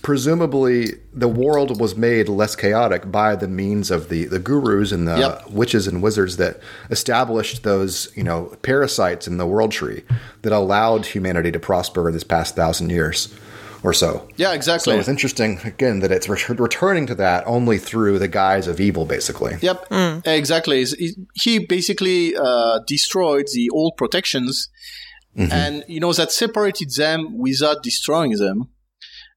[0.00, 5.08] presumably the world was made less chaotic by the means of the the gurus and
[5.08, 5.50] the Yep.
[5.50, 10.04] witches and wizards that established those you know parasites in the world tree
[10.42, 13.34] that allowed humanity to prosper this past thousand years
[13.82, 14.28] or so.
[14.36, 14.94] Yeah, exactly.
[14.94, 18.80] So it's interesting again that it's ret- returning to that only through the guise of
[18.80, 19.56] evil, basically.
[19.60, 19.86] Yep,
[20.26, 20.84] exactly.
[20.84, 24.68] He- He basically uh, destroyed the old protections,
[25.36, 28.68] and you know that separated them without destroying them.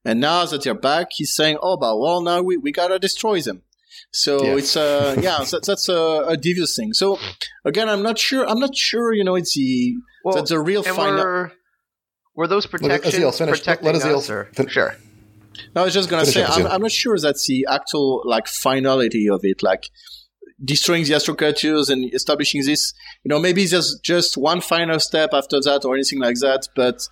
[0.04, 3.40] And now that they're back, he's saying, "Oh, but well, now we, we gotta destroy
[3.40, 3.62] them."
[4.10, 4.56] So Yeah.
[4.56, 6.92] it's uh yeah, that, that's a, a devious thing.
[6.92, 7.18] So
[7.64, 8.44] again, I'm not sure.
[8.48, 9.12] I'm not sure.
[9.12, 11.50] You know, it's the Well, that's the real final.
[12.34, 14.30] Were, were those protections Azil, finish- uh, protecting let Azil us?
[14.30, 14.96] Or, fin- sure.
[15.76, 19.28] I was just gonna Finish say, I'm, I'm not sure that's the actual like finality
[19.28, 19.90] of it, like
[20.64, 22.92] destroying the astral creatures and establishing this.
[23.24, 26.68] You know, maybe there's just one final step after that or anything like that.
[26.74, 27.06] But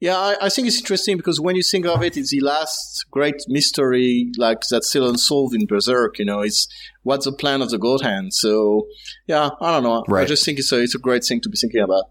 [0.00, 3.04] yeah, I, I think it's interesting because when you think of it, it's the last
[3.10, 6.18] great mystery, like that's still unsolved in Berserk.
[6.18, 6.66] You know, it's
[7.02, 8.34] what's the plan of the God Hand.
[8.34, 8.88] So
[9.26, 10.04] yeah, I don't know.
[10.22, 12.04] I just think it's a it's a great thing to be thinking about.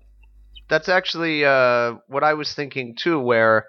[0.71, 3.19] That's actually uh, what I was thinking too.
[3.19, 3.65] Where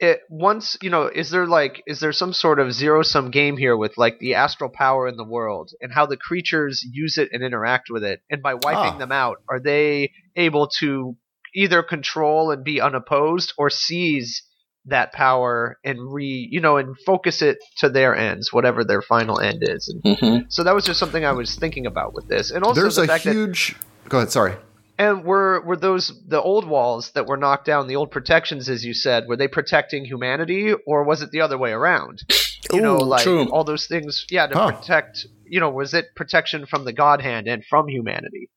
[0.00, 3.56] it once you know, is there like is there some sort of zero sum game
[3.56, 7.28] here with like the astral power in the world and how the creatures use it
[7.32, 8.98] and interact with it, and by wiping Ah.
[8.98, 11.16] them out, are they able to
[11.54, 14.42] either control and be unopposed or seize
[14.86, 19.38] that power and re you know and focus it to their ends, whatever their final
[19.38, 19.88] end is.
[19.88, 20.36] And Mm-hmm.
[20.48, 23.02] so that was just something I was thinking about with this, and also There's the
[23.02, 23.76] a fact that huge.
[24.08, 24.32] Go ahead.
[24.32, 24.54] Sorry.
[25.02, 28.84] And were were those the old walls that were knocked down, the old protections, as
[28.84, 32.22] you said, were they protecting humanity, or was it the other way around?
[32.72, 33.50] You know, like true.
[33.50, 34.24] all those things.
[34.30, 34.72] Yeah, to Huh.
[34.72, 35.26] protect.
[35.44, 38.48] You know, was it protection from the God Hand and from humanity?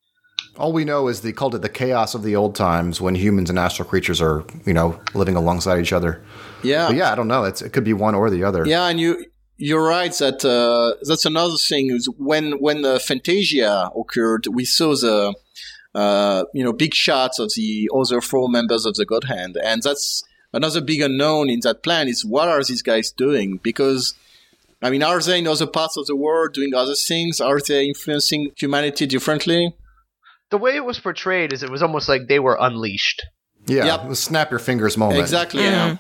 [0.57, 3.49] All we know is they called it the chaos of the old times when humans
[3.49, 6.21] and astral creatures are, you know, living alongside each other.
[6.63, 6.87] Yeah.
[6.87, 7.43] But yeah, I don't know.
[7.43, 8.65] It's, it could be one or the other.
[8.65, 9.25] Yeah, and you
[9.57, 11.89] you're right that uh, that's another thing.
[11.91, 15.33] Is when when the Fantasia occurred, we saw the
[15.95, 19.81] uh, you know big shots of the other four members of the God Hand, and
[19.81, 20.23] that's
[20.53, 23.59] another big unknown in that plan is what are these guys doing?
[23.63, 24.13] Because
[24.81, 27.41] I mean, are they in other parts of the world doing other things?
[27.41, 29.73] Are they influencing humanity differently?
[30.51, 33.25] The way it was portrayed is it was almost like they were unleashed.
[33.65, 33.85] Yeah.
[33.85, 34.03] Yep.
[34.03, 35.19] it was snap your fingers moment.
[35.19, 35.63] Exactly.
[35.63, 35.97] Yeah.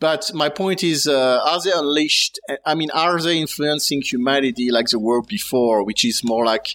[0.00, 2.40] But my point is, uh, are they unleashed?
[2.64, 6.74] I mean, are they influencing humanity like the world before, which is more like,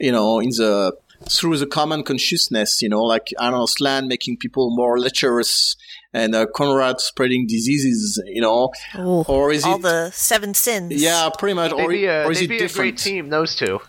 [0.00, 0.96] you know, in the
[1.28, 5.76] through the common consciousness, you know, like I don't know, Slan making people more lecherous
[6.12, 9.82] and uh, Conrad spreading diseases, you know, Ooh, or is it all it?
[9.82, 10.92] the seven sins.
[11.02, 11.70] yeah, pretty much.
[11.72, 12.90] They'd Or, be a, or is they'd it be a different?
[12.92, 13.80] great team, those two.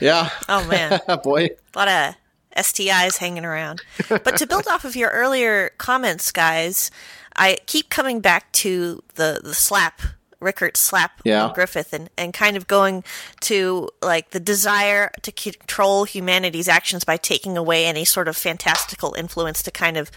[0.00, 1.48] Yeah, Oh man, boy.
[1.74, 2.14] a lot of
[2.56, 3.82] STIs hanging around.
[4.08, 6.90] But to build off of your earlier comments, guys,
[7.36, 10.00] I keep coming back to the the slap.
[10.40, 11.50] Rickert slap Yeah.
[11.54, 13.04] Griffith and, and kind of going
[13.42, 19.14] to like the desire to control humanity's actions by taking away any sort of fantastical
[19.14, 20.10] influence to kind of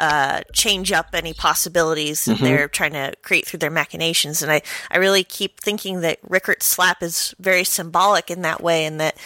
[0.00, 4.42] uh, change up any possibilities that they're trying to create through their machinations.
[4.42, 8.84] And I, I really keep thinking that Rickert's slap is very symbolic in that way
[8.86, 9.16] and that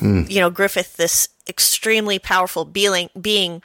[0.00, 3.62] you know, Griffith, this extremely powerful being, being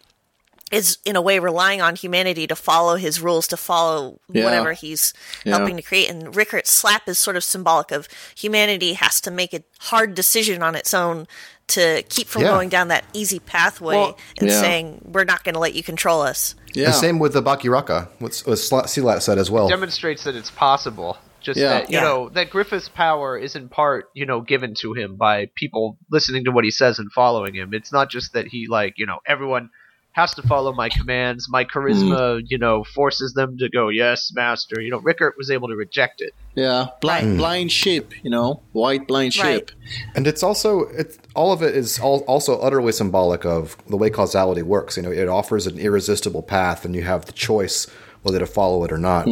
[0.71, 4.45] is in a way relying on humanity to follow his rules, to follow Yeah.
[4.45, 5.13] whatever he's
[5.43, 5.57] Yeah.
[5.57, 6.09] helping to create.
[6.09, 10.63] And Rickert's slap is sort of symbolic of humanity has to make a hard decision
[10.63, 11.27] on its own
[11.67, 12.49] to keep from Yeah.
[12.49, 14.59] going down that easy pathway Well- and Yeah.
[14.59, 16.55] saying we're not going to let you control us.
[16.73, 16.87] Yeah.
[16.87, 19.67] And same with the Bakiraka, what, what Sla- Silat said as well.
[19.69, 21.17] demonstrates that it's possible.
[21.41, 21.69] Just Yeah.
[21.69, 22.03] that you Yeah.
[22.03, 26.43] know that Griffith's power is in part you know given to him by people listening
[26.45, 27.73] to what he says and following him.
[27.73, 29.69] It's not just that he like you know everyone
[30.13, 31.47] has to follow my commands.
[31.49, 34.81] My charisma you know forces them to go yes master.
[34.81, 36.33] You know Rickert was able to reject it.
[36.55, 39.71] Yeah, blind, blind sheep, you know, white blind Right.
[40.15, 44.09] And it's also it's all of it is all, also utterly symbolic of the way
[44.09, 44.97] causality works.
[44.97, 47.87] You know, it offers an irresistible path, and you have the choice
[48.23, 49.25] whether to follow it or not.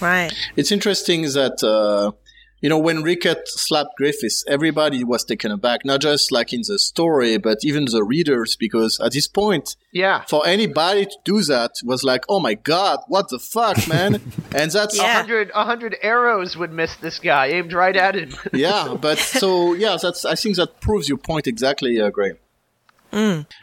[0.00, 0.30] Right.
[0.56, 2.12] It's interesting that, uh,
[2.64, 6.78] you know, when Rickert slapped Griffiths, everybody was taken aback, not just like in the
[6.78, 10.24] story, but even the readers, because at this point, Yeah.
[10.32, 14.14] for anybody to do that was like, oh my god, what the fuck, man?
[14.54, 15.14] and that's, A Yeah.
[15.20, 18.30] hundred, a hundred arrows would miss this guy, aimed right at him.
[18.54, 22.38] yeah, but so, yeah, that's, I think that proves your point exactly, uh, Graham.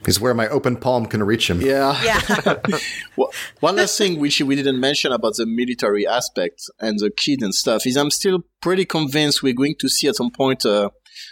[0.05, 1.61] He's where my open palm can reach him.
[1.61, 2.01] Yeah.
[2.03, 2.55] Yeah.
[3.17, 7.41] Well, one last thing which we didn't mention about the military aspect and the kid
[7.41, 10.89] and stuff is I'm still pretty convinced we're going to see at some point uh,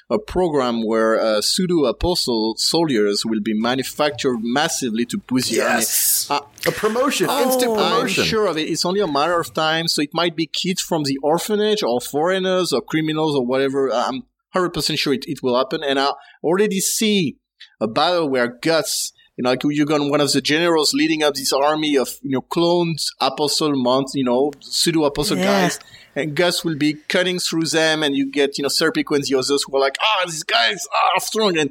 [0.09, 5.75] a program where uh, pseudo apostle soldiers will be manufactured massively to boost the army.
[5.75, 6.27] Yes.
[6.29, 8.01] Uh, a promotion, instant Oh.
[8.01, 8.67] I'm sure of it.
[8.69, 9.87] It's only a matter of time.
[9.87, 13.89] So it might be kids from the orphanage or foreigners or criminals or whatever.
[13.91, 15.83] I'm 100% sure it, it will happen.
[15.83, 16.11] And I
[16.43, 17.37] already see
[17.79, 21.33] a battle where Guts, you know, like you got one of the generals leading up
[21.35, 25.43] this army of, you know, clones, apostle monks, you know, pseudo apostle Yeah.
[25.61, 25.79] guys.
[26.15, 29.35] And Guts will be cutting through them and you get, you know, Serpico and the
[29.35, 31.57] others who are like, ah, these guys are strong.
[31.57, 31.69] And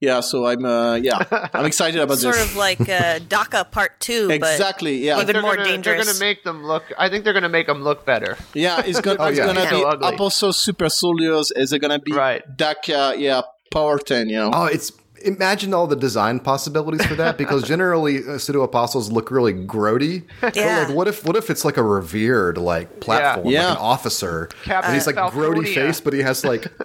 [0.00, 1.18] yeah, so I'm, uh, yeah,
[1.52, 2.44] I'm excited about sort this.
[2.44, 4.98] Sort of like uh, Daka Part Two, exactly.
[4.98, 5.20] Yeah.
[5.20, 5.96] even They're more gonna, dangerous.
[6.06, 6.84] They're gonna make them look.
[6.96, 8.36] I think they're gonna make them look better.
[8.54, 9.46] Yeah, it's gonna, Oh, it's yeah.
[9.46, 9.70] gonna Yeah.
[9.70, 9.90] be So.
[10.14, 11.50] Apostle Super Soldiers.
[11.50, 12.44] Is it gonna be Right.
[12.56, 13.14] Daka?
[13.18, 13.40] Yeah,
[13.72, 14.28] Power Ten.
[14.28, 14.50] You know.
[14.54, 14.92] Oh, it's
[15.24, 20.24] imagine all the design possibilities for that because generally uh, pseudo apostles look really grody.
[20.40, 20.86] But, Yeah.
[20.86, 23.68] like, what if what if it's like a revered like platform, Yeah.
[23.70, 26.66] like an officer, Captain and he's like grody face, but he has like.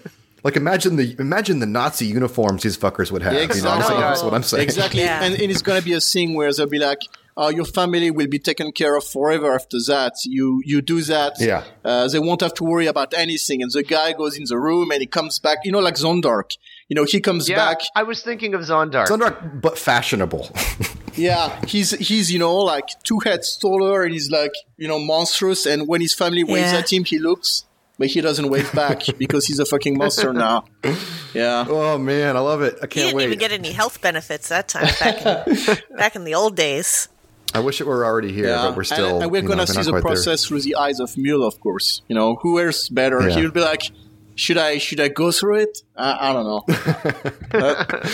[0.46, 3.32] Like imagine the imagine the Nazi uniforms these fuckers would have.
[3.32, 3.96] Yeah, You know, exactly.
[3.96, 4.64] Oh, that's what I'm saying.
[4.64, 5.24] Exactly, Yeah.
[5.24, 7.00] and, and it's gonna be a thing where they'll be like,
[7.38, 10.16] "Oh, your family will be taken care of forever after that.
[10.26, 11.36] You you do that.
[11.40, 11.64] Yeah.
[11.86, 14.92] Uh, they won't have to worry about anything." And the guy goes in the room
[14.92, 15.60] and he comes back.
[15.64, 16.58] You know, like Zondark.
[16.90, 17.80] You know, he comes Yeah, back.
[17.96, 19.08] I was thinking of Zondark.
[19.08, 20.50] Zondark, but fashionable.
[21.16, 25.68] Yeah, he's he's you know like two heads taller and he's like you know monstrous.
[25.68, 26.80] And when his family waves Yeah.
[26.80, 27.66] at him, he looks,
[28.00, 30.66] but he doesn't wave back because he's a fucking monster now.
[31.36, 31.68] Yeah.
[31.70, 32.78] oh man, I love it!
[32.82, 33.26] I he can't didn't wait.
[33.28, 37.10] even get any health benefits that time back in, back in the old days.
[37.54, 39.14] I wish it were already here, Yeah, but we're still.
[39.18, 40.14] and, and we're gonna we're see the quite there.
[40.14, 42.02] process through the eyes of Mule, of course.
[42.08, 43.22] You know, who wears better?
[43.30, 43.36] Yeah.
[43.36, 43.84] He'll be like,
[44.36, 45.80] should I should I go through it?
[45.96, 46.64] I, I don't know.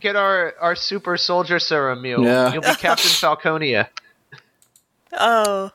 [0.00, 2.24] Get our our super soldier serum meal.
[2.24, 2.52] Yeah.
[2.52, 3.88] You'll be Captain Falconia.
[5.12, 5.70] Oh,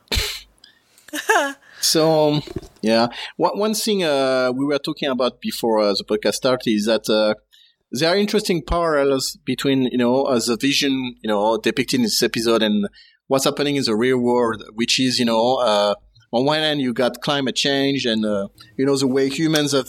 [1.80, 2.42] So um,
[2.82, 3.06] yeah,
[3.36, 7.08] one one thing uh, we were talking about before uh, the podcast started is that
[7.08, 7.34] uh,
[7.92, 12.22] there are interesting parallels between you know uh, the vision you know depicted in this
[12.22, 12.88] episode and
[13.28, 15.94] what's happening in the real world, which is you know uh,
[16.32, 19.88] on one hand you got climate change and uh, you know the way humans have.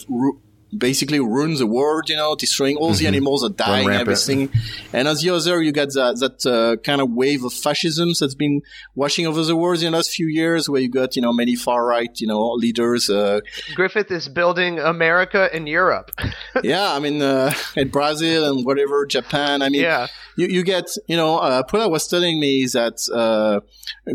[0.77, 4.01] Basically ruined the world you know destroying all the animals are dying rampant.
[4.01, 4.49] everything
[4.93, 8.35] and as the other you got that, that uh, kind of wave of fascism that's
[8.35, 8.61] been
[8.95, 11.55] washing over the world in the last few years where you got you know many
[11.55, 13.39] far right you know leaders uh,
[13.73, 16.11] Griffith is building America and Europe.
[16.63, 20.07] yeah i mean uh, and brazil and whatever japan i mean Yeah.
[20.37, 23.61] you, you get you know uh, Paula was telling me that uh,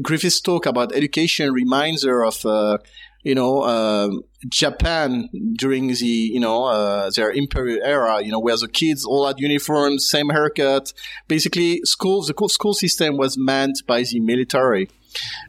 [0.02, 2.78] griffith's talk about education reminds her of uh,
[3.24, 4.08] you know uh,
[4.48, 9.26] japan during the you know uh, their imperial era you know where the kids all
[9.26, 10.92] had uniforms same haircut
[11.26, 14.88] basically school the school system was manned by the military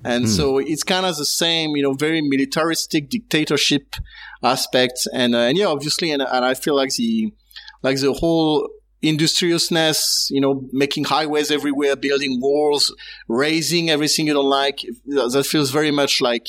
[0.04, 3.96] and so it's kind of the same, you know, very militaristic dictatorship
[4.44, 5.08] aspect.
[5.14, 7.34] And, uh, and yeah, obviously, and, and I feel like the,
[7.82, 8.70] like the whole
[9.02, 12.94] industriousness, you know, making highways everywhere, building walls,
[13.28, 14.82] raising everything you don't like.
[15.06, 16.48] That feels very much like,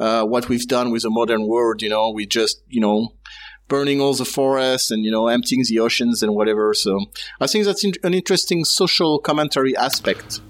[0.00, 3.12] uh, what we've done with the modern world, you know, we just, you know,
[3.68, 6.74] burning all the forests and, you know, emptying the oceans and whatever.
[6.74, 7.06] So
[7.40, 10.40] I think that's an interesting social commentary aspect.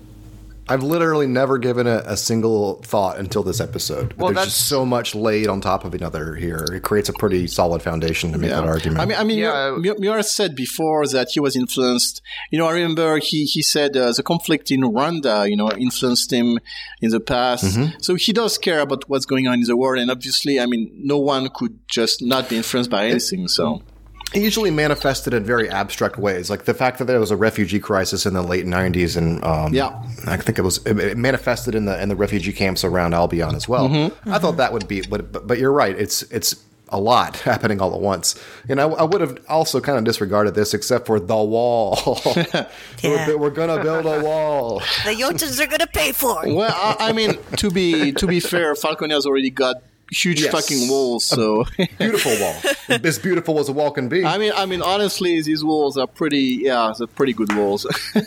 [0.70, 4.10] I've literally never given it a single thought until this episode.
[4.10, 6.64] But Well, there's that's- just so much laid on top of another here.
[6.72, 9.00] It creates a pretty solid foundation to make that argument.
[9.00, 9.76] I mean, I mean, Yeah.
[9.76, 12.22] Miura, Miura said before that he was influenced.
[12.50, 16.32] You know, I remember he he said uh, the conflict in Rwanda, you know, influenced
[16.32, 16.58] him
[17.00, 17.64] in the past.
[17.64, 17.98] Mm-hmm.
[18.00, 20.90] So he does care about what's going on in the world, and obviously, I mean,
[20.94, 23.48] no one could just not be influenced by anything.
[23.48, 23.89] So it
[24.34, 28.26] usually manifested in very abstract ways, like the fact that there was a refugee crisis
[28.26, 30.00] in the late '90s, and um, Yeah.
[30.26, 33.54] I think it was it, it manifested in the in the refugee camps around Albion
[33.54, 33.88] as well.
[33.88, 34.32] Mm-hmm.
[34.32, 35.98] I thought that would be, but, but but you're right.
[35.98, 36.54] It's it's
[36.92, 38.34] a lot happening all at once,
[38.68, 42.20] and I, I would have also kind of disregarded this, except for the wall.
[43.02, 43.28] Yeah.
[43.28, 44.80] we're, we're gonna build a wall.
[45.06, 46.52] the Jotuns are going to pay for it.
[46.54, 49.76] well, I, I mean, to be to be fair, Falcon has already got
[50.11, 50.52] huge Yes.
[50.52, 51.24] fucking walls.
[51.24, 51.64] So
[51.98, 52.56] Beautiful wall,
[53.04, 54.24] as beautiful as a wall can be.
[54.24, 56.61] I mean, I mean, honestly, these walls are pretty.
[56.62, 57.86] Yeah, they're pretty good walls.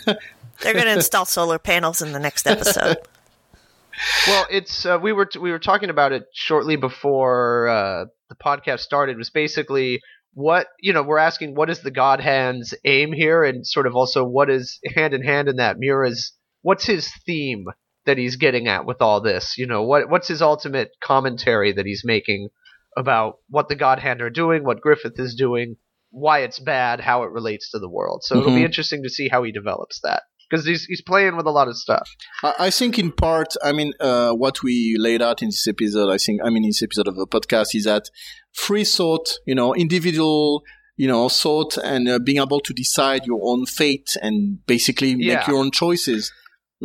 [0.62, 2.98] They're going to install solar panels in the next episode.
[4.28, 8.80] well, it's uh, we were we were talking about it shortly before uh, the podcast
[8.80, 9.18] started.
[9.18, 10.00] Was basically
[10.34, 13.96] what you know we're asking what is the God Hand's aim here, and sort of
[13.96, 16.32] also what is hand in hand in that Miura's
[16.62, 17.66] what's his theme
[18.06, 19.58] that he's getting at with all this?
[19.58, 22.50] You know what what's his ultimate commentary that he's making
[22.96, 25.78] about what the God Hand are doing, what Griffith is doing,
[26.12, 28.24] why it's bad, how it relates to the world.
[28.24, 28.66] So it'll be Mhm.
[28.66, 31.76] interesting to see how he develops that because he's he's playing with a lot of
[31.78, 32.08] stuff.
[32.44, 36.12] I I think in part, I mean, uh, what we laid out in this episode,
[36.12, 38.10] I think, I mean, in this episode of the podcast is that
[38.52, 40.62] free thought, you know, individual,
[40.96, 45.38] you know, thought and uh, being able to decide your own fate and basically Yeah.
[45.38, 46.32] make your own choices.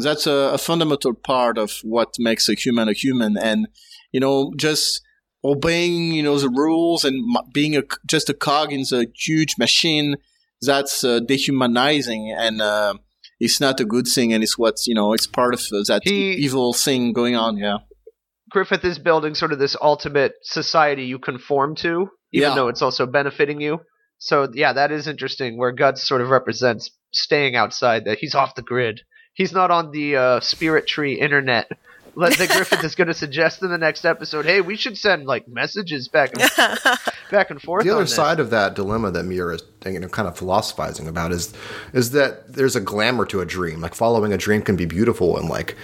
[0.02, 3.36] That's a, a fundamental part of what makes a human a human.
[3.36, 3.68] And,
[4.12, 5.00] you know, just
[5.44, 10.16] obeying, you know, the rules and being a, just a cog in the huge machine,
[10.62, 12.94] that's uh, dehumanizing and, uh,
[13.40, 16.02] it's not a good thing and it's what you know it's part of uh, that
[16.02, 17.78] He- evil thing going on yeah
[18.50, 22.54] Griffith is building sort of this ultimate society you conform to, even Yeah.
[22.54, 23.80] though it's also benefiting you.
[24.18, 25.58] So yeah, that is interesting.
[25.58, 28.06] Where Guts sort of represents staying outside.
[28.06, 29.02] That he's off the grid.
[29.38, 31.70] He's not on the uh, spirit tree internet.
[32.16, 34.44] Let that Griffith is going to suggest in the next episode.
[34.44, 36.50] Hey, we should send like messages back and
[37.30, 37.84] back and forth.
[37.84, 38.16] the on other this.
[38.16, 41.54] side of that dilemma that Miura is you know, kind of philosophizing about is
[41.92, 43.80] is that there's a glamour to a dream.
[43.80, 45.76] Like following a dream can be beautiful and like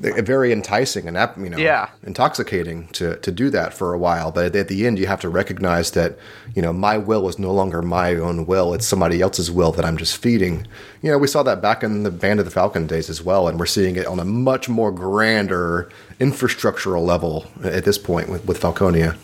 [0.00, 1.88] very enticing and you know Yeah.
[2.04, 4.30] intoxicating to to do that for a while.
[4.30, 6.16] But at the end, you have to recognize that
[6.54, 9.84] you know my will is no longer my own will; it's somebody else's will that
[9.84, 10.66] I'm just feeding.
[11.02, 13.48] You know, we saw that back in the Band of the Falcon days as well,
[13.48, 15.90] and we're seeing it on a much more grander
[16.20, 19.16] infrastructural level at this point with, with Falconia.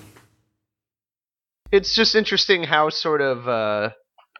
[1.70, 3.90] it's just interesting how sort of uh,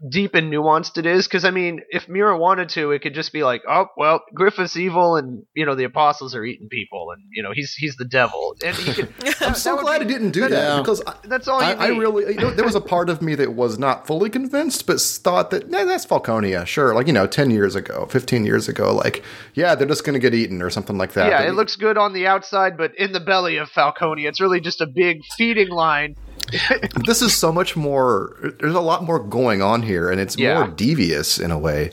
[0.08, 1.26] deep and nuanced it is.
[1.26, 4.76] Because I mean, if Miura wanted to, it could just be like, oh well, Griffith's
[4.76, 8.04] evil, and you know the apostles are eating people, and you know he's he's the
[8.04, 8.56] devil.
[8.64, 10.78] And he could, I'm so glad he didn't do that Yeah.
[10.78, 13.22] because I, That's all you I, I really, you know, there was a part of
[13.22, 16.94] me that was not fully convinced, but thought that, yeah, that's Falconia, sure.
[16.94, 19.22] Like, you know, 10 years ago, 15 years ago, like,
[19.54, 21.30] yeah, they're just going to get eaten or something like that.
[21.30, 24.40] Yeah, But it looks good on the outside, but in the belly of Falconia, it's
[24.40, 26.14] really just a big feeding line.
[27.06, 30.58] This is so much more, there's a lot more going on here, and it's Yeah.
[30.58, 31.90] more devious in a way.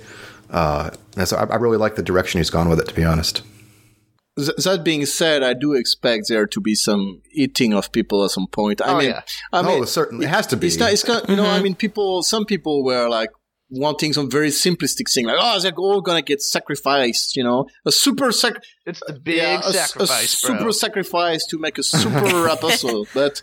[0.49, 3.03] Uh, and so I, I really like the direction he's gone with it, to be
[3.03, 3.41] honest.
[4.38, 8.47] That being said i do expect there to be some eating of people at some
[8.47, 9.22] point i Oh, mean yeah.
[9.53, 10.26] i mean oh, certainly.
[10.26, 10.68] It has to be.
[10.68, 13.30] it's not it's not you know i mean people some people were like
[13.70, 17.93] wanting some very simplistic thing like oh they're all gonna get sacrificed you know a
[17.93, 20.58] super sac It's the big yeah, a, s- a sacrifice, bro.
[20.58, 23.08] super sacrifice to make a super apostle.
[23.14, 23.41] But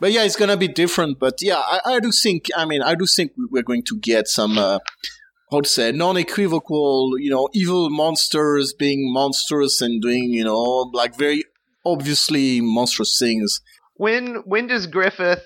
[0.00, 1.18] but yeah, it's gonna be different.
[1.18, 2.48] But yeah, I, I do think.
[2.56, 4.58] I mean, I do think we're going to get some.
[4.58, 4.78] Uh,
[5.50, 11.18] how to say non-equivocal, you know, evil monsters being monstrous and doing, you know, like
[11.18, 11.42] very
[11.84, 13.60] obviously monstrous things.
[13.94, 15.44] when when does Griffith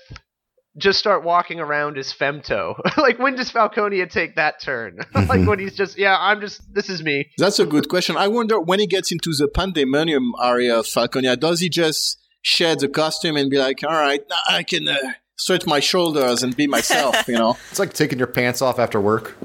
[0.77, 2.75] just start walking around as Femto?
[2.97, 4.99] like when does Falconia take that turn?
[5.13, 7.29] like when he's just yeah, I'm just this is me.
[7.37, 8.17] That's a good question.
[8.17, 12.79] I wonder when he gets into the pandemonium area of Falconia, does he just shed
[12.79, 14.97] the costume and be like, all right, I can uh,
[15.35, 17.57] stretch my shoulders and be myself, you know?
[17.71, 19.35] It's like taking your pants off after work.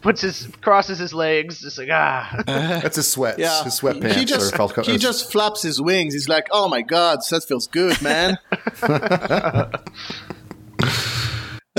[0.00, 2.42] Puts his crosses his legs, just like ah.
[2.46, 3.38] That's his sweat.
[3.38, 4.14] Yeah, his sweatpants.
[4.14, 6.14] He just or Falco- he just flaps his wings.
[6.14, 8.38] He's like, "Oh my god, that feels good, man."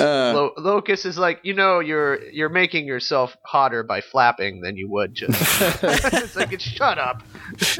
[0.02, 4.78] uh, Lo- Locus is like, you know, you're you're making yourself hotter by flapping than
[4.78, 5.40] you would just.
[5.84, 7.24] it's like, it's, shut up.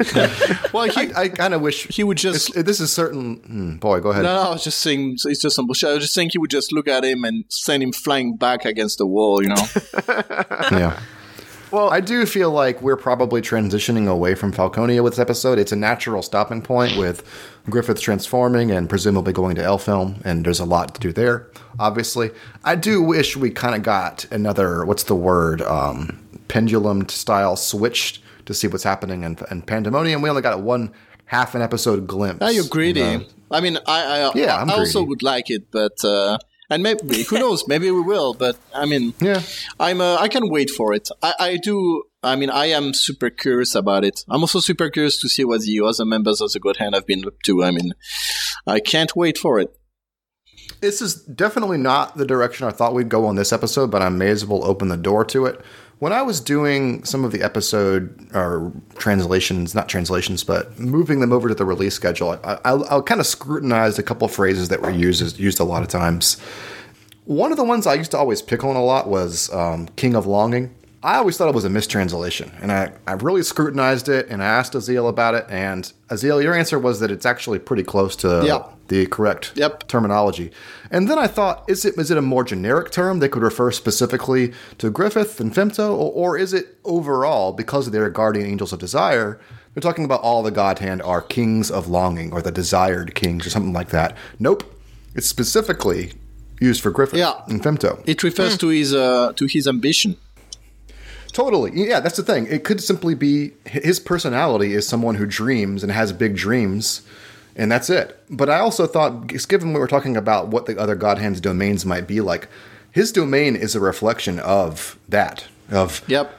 [0.72, 2.54] well, he I, I kind of wish he would just.
[2.54, 3.36] This is certain.
[3.36, 4.24] hmm, boy, go ahead.
[4.24, 5.90] No, no, I was just saying it's just some bullshit.
[5.90, 8.64] I was just saying he would just look at him and send him flying back
[8.64, 9.42] against the wall.
[9.42, 9.62] You know.
[10.72, 10.98] Yeah.
[11.72, 15.58] Well, I do feel like we're probably transitioning away from Falconia with this episode.
[15.58, 17.24] It's a natural stopping point with
[17.70, 21.48] Griffith transforming and presumably going to Elfhelm, and there's a lot to do there,
[21.78, 22.30] obviously.
[22.62, 28.22] I do wish we kind of got another, what's the word, um, pendulum style switch
[28.44, 30.20] to see what's happening in, in Pandemonium.
[30.20, 30.92] We only got one
[31.24, 32.40] half an episode glimpse.
[32.42, 33.00] Now you're greedy.
[33.00, 33.24] you know?
[33.50, 35.08] I mean, I I, Yeah, I'm I also greedy.
[35.08, 36.36] would like it, but uh,
[36.72, 37.64] and maybe who knows?
[37.68, 38.34] Maybe we will.
[38.34, 39.42] But I mean, Yeah.
[39.78, 41.08] I'm uh, I can wait for it.
[41.22, 42.04] I, I do.
[42.22, 44.24] I mean, I am super curious about it.
[44.28, 47.06] I'm also super curious to see what the other members of the God Hand have
[47.06, 47.64] been up to.
[47.64, 47.92] I mean,
[48.66, 49.68] I can't wait for it.
[50.80, 54.08] This is definitely not the direction I thought we'd go on this episode, but I
[54.08, 55.60] may as well open the door to it.
[56.02, 61.32] When I was doing some of the episode or translations, not translations, but moving them
[61.32, 64.68] over to the release schedule, I, I, I kind of scrutinized a couple of phrases
[64.70, 66.40] that were used used a lot of times.
[67.26, 70.16] One of the ones I used to always pick on a lot was um, "King
[70.16, 70.74] of Longing."
[71.04, 74.46] I always thought it was a mistranslation, and I, I really scrutinized it and I
[74.46, 75.44] asked Aziel about it.
[75.48, 78.62] And Aziel, your answer was that it's actually pretty close to Yeah.
[78.86, 79.88] the correct Yep.
[79.88, 80.52] terminology.
[80.92, 83.72] And then I thought, is it is it a more generic term that could refer
[83.72, 88.78] specifically to Griffith and Femto, or, or is it overall because they're guardian angels of
[88.78, 89.40] desire?
[89.74, 93.44] They're talking about all the God Hand are kings of longing, or the desired kings,
[93.46, 94.16] or something like that.
[94.38, 94.62] Nope,
[95.16, 96.12] it's specifically
[96.60, 97.32] used for Griffith Yeah.
[97.48, 98.00] and Femto.
[98.06, 100.16] It refers to his uh, to his ambition.
[101.32, 101.70] Totally.
[101.74, 102.46] Yeah, that's the thing.
[102.48, 107.02] It could simply be his personality is someone who dreams and has big dreams,
[107.56, 108.22] and that's it.
[108.28, 111.40] But I also thought, just given we were talking about what the other God Hand's
[111.40, 112.48] domains might be like,
[112.90, 116.38] his domain is a reflection of that, of Yep.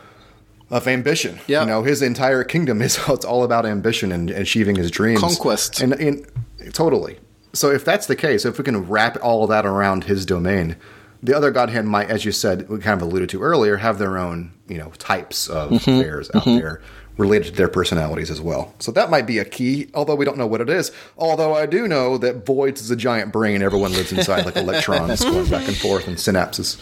[0.69, 1.39] of ambition.
[1.47, 1.61] Yeah.
[1.61, 5.19] You know, his entire kingdom is it's all about ambition and achieving his dreams.
[5.19, 5.81] Conquest.
[5.81, 6.27] And, and
[6.73, 7.17] totally.
[7.53, 10.75] So if that's the case, if we can wrap all that around his domain,
[11.23, 13.97] the other God hand might, as you said, we kind of alluded to earlier, have
[13.97, 15.89] their own, you know, types of Mm-hmm.
[15.99, 16.81] affairs out there
[17.17, 18.73] related to their personalities as well.
[18.79, 20.91] So that might be a key, although we don't know what it is.
[21.17, 25.23] Although I do know that Voids is a giant brain everyone lives inside, like electrons
[25.23, 26.77] going back and forth and synapses.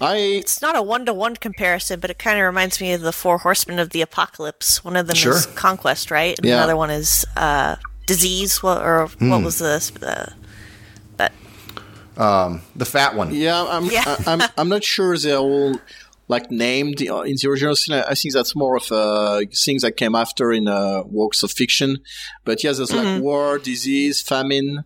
[0.00, 3.02] I It's not a one to one comparison, but it kind of reminds me of
[3.02, 4.82] the Four Horsemen of the Apocalypse.
[4.82, 5.34] One of them Sure.
[5.36, 6.38] is conquest, right?
[6.38, 6.56] And Yeah.
[6.56, 8.62] Another one is uh, disease.
[8.62, 9.28] What or Hmm.
[9.30, 9.90] what was this?
[9.90, 10.32] Uh, but
[12.76, 13.34] The fat one.
[13.34, 14.04] yeah, I'm Yeah.
[14.06, 15.76] I, I'm I'm not sure they're all
[16.28, 17.96] like named uh, in the original scene.
[17.96, 21.50] I I think that's more of uh, things that came after in uh, works of
[21.50, 21.98] fiction.
[22.44, 24.84] But yeah, there's like war, disease, famine.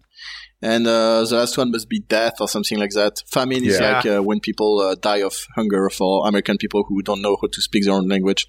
[0.62, 3.22] And uh, the last one must be death or something like that.
[3.30, 3.96] Famine is Yeah.
[3.96, 7.48] like uh, when people uh, die of hunger for American people who don't know how
[7.52, 8.46] to speak their own language.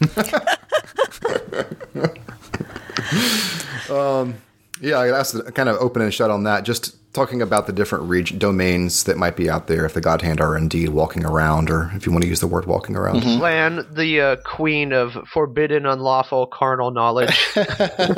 [4.80, 6.64] Yeah, that's the- kind of open and shut on that.
[6.64, 10.22] Just talking about the different region domains that might be out there if the God
[10.22, 13.22] Hand are indeed walking around, or if you want to use the word walking around.
[13.22, 17.34] Slan, the uh, queen of forbidden, unlawful, carnal knowledge.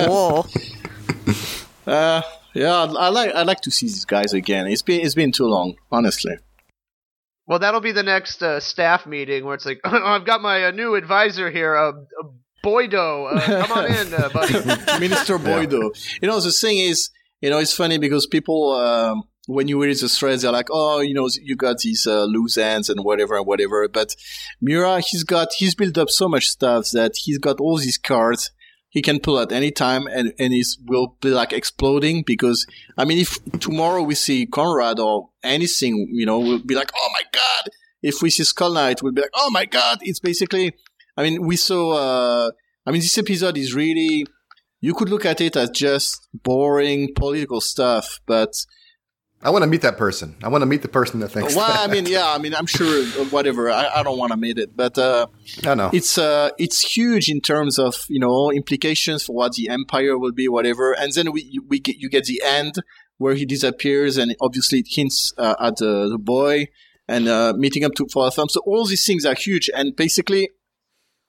[0.01, 0.45] whoa,
[1.87, 2.21] Uh,
[2.53, 4.67] yeah, I, I like I like to see these guys again.
[4.67, 6.37] It's been it's been too long, honestly.
[7.47, 10.71] well, that'll be the next uh, staff meeting where it's like, I've got my uh,
[10.73, 12.29] new advisor here, uh, uh,
[12.63, 13.33] Boydo.
[13.35, 14.53] Uh, come on in, uh, buddy.
[15.01, 15.97] Minister Boydo.
[16.21, 17.09] You know, the thing is,
[17.41, 21.01] you know, it's funny because people, um, when you read the threads, they're like, oh,
[21.01, 23.89] you know, you got these uh, loose ends and whatever and whatever.
[23.89, 24.15] But
[24.61, 28.51] Miura, he's got, he's built up so much stuff that he's got all these cards
[28.91, 32.67] he can pull at any time and, and he will be like exploding because,
[32.97, 37.09] I mean, if tomorrow we see Conrad or anything, you know, we'll be like, oh
[37.13, 37.71] my God.
[38.03, 39.99] If we see Skull Knight, we'll be like, oh my God.
[40.03, 40.73] It's basically,
[41.17, 42.51] I mean, we saw, uh,
[42.87, 44.27] I mean, this episode is really,
[44.81, 48.53] you could look at it as just boring political stuff, but
[49.43, 50.37] I want to meet that person.
[50.43, 51.55] I want to meet the person that thinks.
[51.55, 51.89] well, that.
[51.89, 53.71] I mean, yeah, I mean, I'm sure uh, whatever.
[53.71, 55.27] I, I don't want to meet it, but uh,
[55.65, 55.91] I know.
[55.93, 60.33] it's uh, it's huge in terms of you know implications for what the empire will
[60.33, 60.93] be, whatever.
[60.93, 62.77] And then we we get you get the end
[63.19, 66.67] where he disappears, and obviously it hints uh, at the, the boy
[67.07, 68.49] and uh, meeting up to for a film.
[68.49, 70.51] So all these things are huge, and basically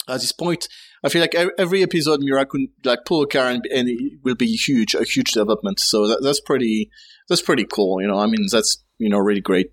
[0.08, 0.68] at this point,
[1.04, 4.36] I feel like every episode Miura could like pull a car and, and it will
[4.36, 5.80] be huge, a huge development.
[5.80, 6.90] So that, that's pretty,
[7.28, 8.02] that's pretty cool.
[8.02, 9.72] You know, I mean, that's you know really great.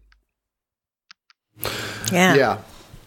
[2.12, 2.58] yeah, yeah,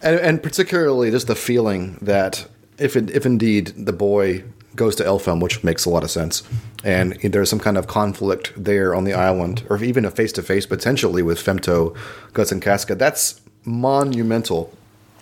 [0.02, 2.46] and, and particularly just the feeling that
[2.78, 4.44] if it, if indeed the boy
[4.76, 6.42] goes to Elfhelm, which makes a lot of sense,
[6.84, 10.42] and there's some kind of conflict there on the island, or even a face to
[10.42, 11.96] face potentially with Femto,
[12.32, 14.72] Guts, and Casca, that's monumental.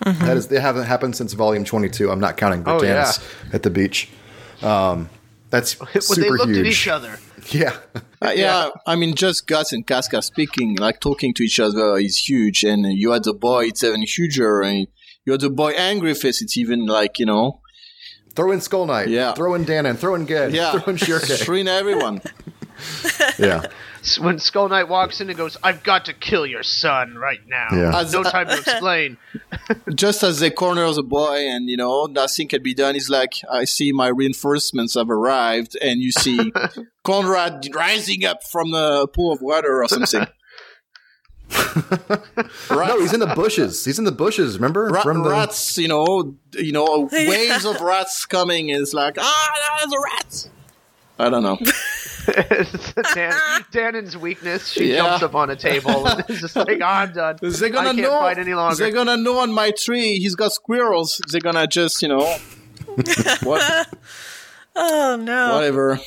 [0.04, 2.10] That is, they haven't happened since Volume 22.
[2.10, 3.20] I'm not counting Oh, Vritannis
[3.52, 4.08] at the beach.
[4.62, 5.08] Um,
[5.50, 6.58] that's when super they looked huge.
[6.58, 7.18] at each other.
[7.50, 7.74] Yeah,
[8.20, 12.18] Uh, yeah, I mean, just Guts and Casca speaking, like talking to each other is
[12.28, 12.62] huge.
[12.62, 14.60] And you had the boy, it's even huger.
[14.60, 14.86] And
[15.24, 17.60] you had the boy and Griffiths, it's even like, you know,
[18.34, 19.08] throw in Skull Knight.
[19.08, 19.32] Yeah.
[19.32, 19.96] throw in Danann.
[19.96, 20.52] Throw in Ged.
[20.52, 21.38] yeah, throw in Schierke.
[21.42, 22.20] throwing everyone.
[23.38, 23.62] yeah.
[24.08, 27.40] S- When Skull Knight walks in and goes, I've got to kill your son right
[27.46, 27.68] now.
[27.72, 27.98] Yeah.
[28.00, 29.16] As- No time to explain.
[29.94, 33.34] just as they corner the boy and, you know, nothing can be done, he's like,
[33.50, 35.76] I see my reinforcements have arrived.
[35.82, 36.52] And you see
[37.04, 40.26] Conrad rising up from the pool of water or something.
[42.70, 43.84] No, he's in the bushes.
[43.84, 44.56] He's in the bushes.
[44.56, 48.70] Remember Ra- from the rats, you know, you know, waves of rats coming.
[48.70, 50.48] And it's like, ah, there's a rat.
[51.18, 51.58] I don't know.
[53.14, 53.32] Dan,
[53.72, 54.68] Danann's weakness.
[54.68, 54.96] She Yeah.
[54.98, 57.38] jumps up on a table and is just like, oh, I'm done.
[57.40, 58.18] They're gonna I can't know.
[58.20, 58.76] fight any longer.
[58.76, 60.18] They're gonna know on my tree.
[60.18, 61.20] He's got squirrels.
[61.30, 62.36] They're gonna just, you know,
[63.42, 63.88] what,
[64.76, 65.54] Oh no.
[65.54, 65.98] whatever.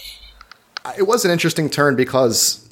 [0.98, 2.68] it was an interesting turn because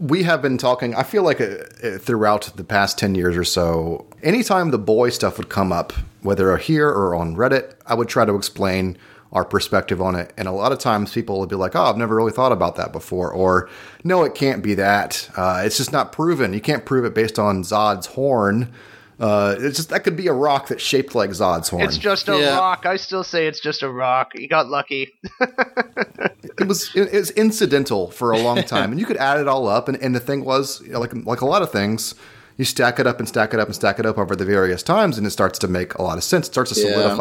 [0.00, 1.46] we have been talking i feel like uh,
[1.82, 5.92] uh, throughout the past 10 years or so anytime the boy stuff would come up
[6.22, 8.96] whether here or on Reddit, I would try to explain
[9.32, 10.32] our perspective on it.
[10.36, 12.76] And a lot of times people would be like, oh, I've never really thought about
[12.76, 13.30] that before.
[13.32, 13.68] Or,
[14.04, 15.28] no, it can't be that.
[15.36, 16.54] Uh, it's just not proven.
[16.54, 18.72] You can't prove it based on Zod's horn.
[19.20, 21.82] Uh, it's just that could be a rock that's shaped like Zod's horn.
[21.82, 22.56] It's just a Yeah.
[22.56, 22.86] rock.
[22.86, 24.30] I still say it's just a rock.
[24.36, 25.12] You got lucky.
[25.40, 29.66] it was it, was incidental for a long time, and you could add it all
[29.68, 29.88] up.
[29.88, 32.14] And, and the thing was, you know, like like a lot of things,
[32.56, 34.82] you stack it up and stack it up and stack it up over the various
[34.84, 36.46] times, and it starts to make a lot of sense.
[36.46, 37.14] It starts to Yeah.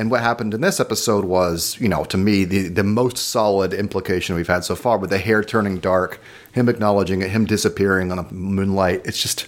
[0.00, 3.74] And what happened in this episode was, you know, to me, the, the most solid
[3.74, 6.22] implication we've had so far with the hair turning dark,
[6.52, 9.02] him acknowledging it, him disappearing on a moonlight.
[9.04, 9.46] It's just,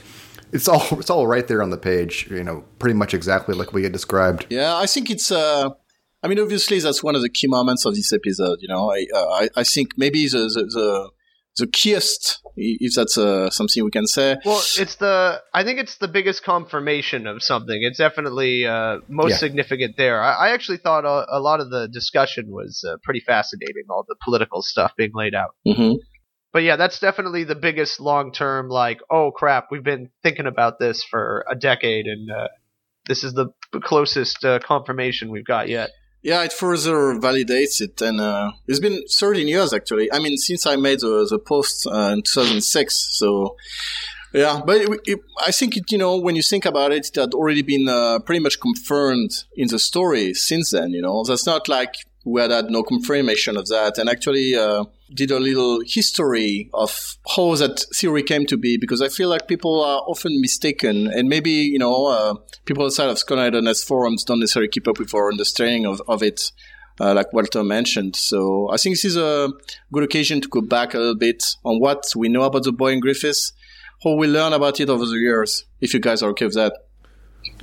[0.53, 3.73] it's all, it's all right there on the page, you know, pretty much exactly like
[3.73, 4.45] we had described.
[4.51, 5.33] Yeah, I think it's.
[5.33, 5.71] Uh,
[6.23, 8.59] I mean, obviously, that's one of the key moments of this episode.
[8.61, 11.11] You know, I uh, I, I think maybe the the the,
[11.59, 14.37] the keyest, if that's uh, something we can say.
[14.45, 15.43] Well, it's the.
[15.53, 17.79] I think it's the biggest confirmation of something.
[17.83, 19.37] It's definitely uh, most Yeah.
[19.37, 20.23] significant there.
[20.23, 23.85] I, I actually thought a, a lot of the discussion was uh, pretty fascinating.
[23.91, 25.55] All the political stuff being laid out.
[25.67, 25.95] hmm
[26.53, 28.69] But yeah, that's definitely the biggest long term.
[28.69, 32.49] Like, oh crap, we've been thinking about this for a decade, and uh,
[33.07, 33.49] this is the
[33.83, 35.91] closest uh, confirmation we've got yet.
[36.23, 40.13] Yeah, it further validates it, and uh, it's been 13 years actually.
[40.13, 43.57] I mean, since I made the the post uh, in 2006, so
[44.33, 44.61] yeah.
[44.65, 47.35] But it, it, I think it, you know when you think about it, it had
[47.35, 50.91] already been uh, pretty much confirmed in the story since then.
[50.93, 51.95] You know, that's not like
[52.25, 54.85] we had had no confirmation of that, and actually uh,
[55.15, 59.49] did a little history of how that theory came to be, because I feel like
[59.49, 62.35] people are often mistaken, and maybe you know uh,
[62.65, 66.53] people outside of Skull.net forums don't necessarily keep up with our understanding of, of it.
[67.01, 68.15] Uh, like Walter mentioned.
[68.15, 69.49] So I think this is a
[69.91, 72.93] good occasion to go back a little bit on what we know about the boy
[72.93, 73.55] in Griffiths,
[74.05, 76.75] how we learn about it over the years, if you guys are okay with that.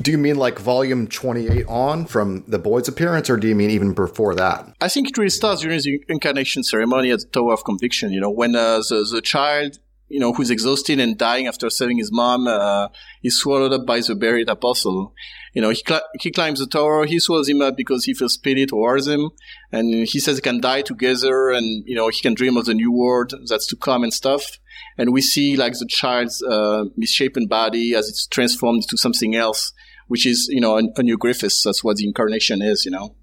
[0.02, 3.70] Do you mean like volume 28 on from the boy's appearance, or do you mean
[3.70, 4.74] even before that?
[4.80, 8.12] I think it really starts during the incarnation ceremony at the Tower of Conviction.
[8.12, 11.98] You know, when uh, the the child, you know, who's exhausted and dying after saving
[11.98, 12.88] his mom, uh,
[13.24, 15.14] is swallowed up by the buried apostle.
[15.54, 17.06] You know, he cl- he climbs the tower.
[17.06, 19.32] He swallows him up because he feels pity towards him,
[19.72, 22.74] and he says he can die together, and you know, he can dream of the
[22.74, 24.60] new world that's to come and stuff.
[24.98, 29.74] And we see like the child's uh, misshapen body as it's transformed into something else,
[30.10, 31.64] which is you know a, a new Griffiths.
[31.64, 32.84] That's what the incarnation is.
[32.86, 33.16] You know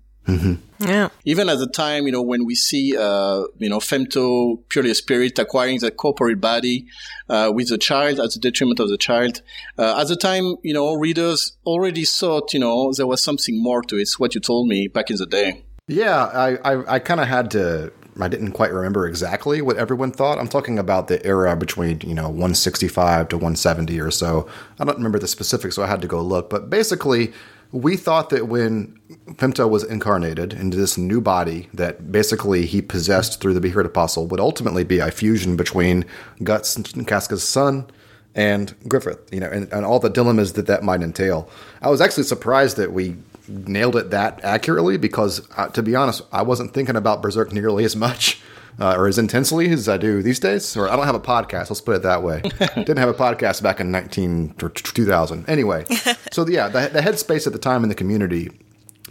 [0.78, 1.08] Yeah.
[1.24, 4.94] even at the time, you know, when we see, uh, you know, Femto, purely a
[4.94, 6.86] spirit, acquiring that corporeal body,
[7.28, 9.40] uh, with the child at the detriment of the child,
[9.78, 13.82] uh, at the time, you know, readers already thought, you know, there was something more
[13.82, 14.02] to it.
[14.02, 15.62] It's what you told me back in the day.
[15.88, 17.92] Yeah, I, I, I kind of had to.
[18.20, 20.38] I didn't quite remember exactly what everyone thought.
[20.38, 24.48] I'm talking about the era between you know 165 to 170 or so.
[24.78, 26.48] I don't remember the specifics, so I had to go look.
[26.48, 27.32] But basically,
[27.72, 28.98] we thought that when
[29.32, 34.26] Femto was incarnated into this new body that basically he possessed through the Beheaded Apostle
[34.28, 36.04] would ultimately be a fusion between
[36.42, 37.86] Guts and Casca's son
[38.34, 41.48] and Griffith, you know, and, and all the dilemmas that that might entail.
[41.80, 43.16] I was actually surprised that we
[43.48, 47.84] nailed it that accurately because, uh, to be honest, I wasn't thinking about Berserk nearly
[47.84, 48.40] as much
[48.78, 50.76] uh, or as intensely as I do these days.
[50.76, 51.70] Or I don't have a podcast.
[51.70, 52.42] Let's put it that way.
[52.74, 55.48] Didn't have a podcast back in 19 or 2000.
[55.48, 55.84] Anyway,
[56.32, 58.50] so yeah, the, the headspace at the time in the community.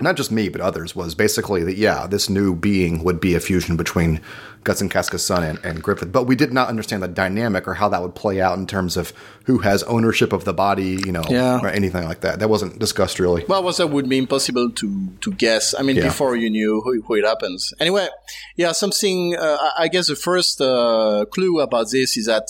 [0.02, 3.40] Not just me, but others was basically that yeah, this new being would be a
[3.40, 4.20] fusion between
[4.66, 7.76] Guts and Casca's son and, and Griffith, but we did not understand the dynamic or
[7.76, 9.14] how that would play out in terms of
[9.46, 11.60] who has ownership of the body, you know, Yeah.
[11.62, 12.40] or anything like that.
[12.40, 13.46] That wasn't discussed really.
[13.48, 14.88] Well, was that would be impossible to
[15.22, 15.74] to guess.
[15.80, 16.04] I mean, Yeah.
[16.12, 17.74] before you knew who, who it happens.
[17.80, 18.08] Anyway,
[18.58, 19.36] yeah, something.
[19.38, 22.46] Uh, I- I guess the first uh, clue about this is that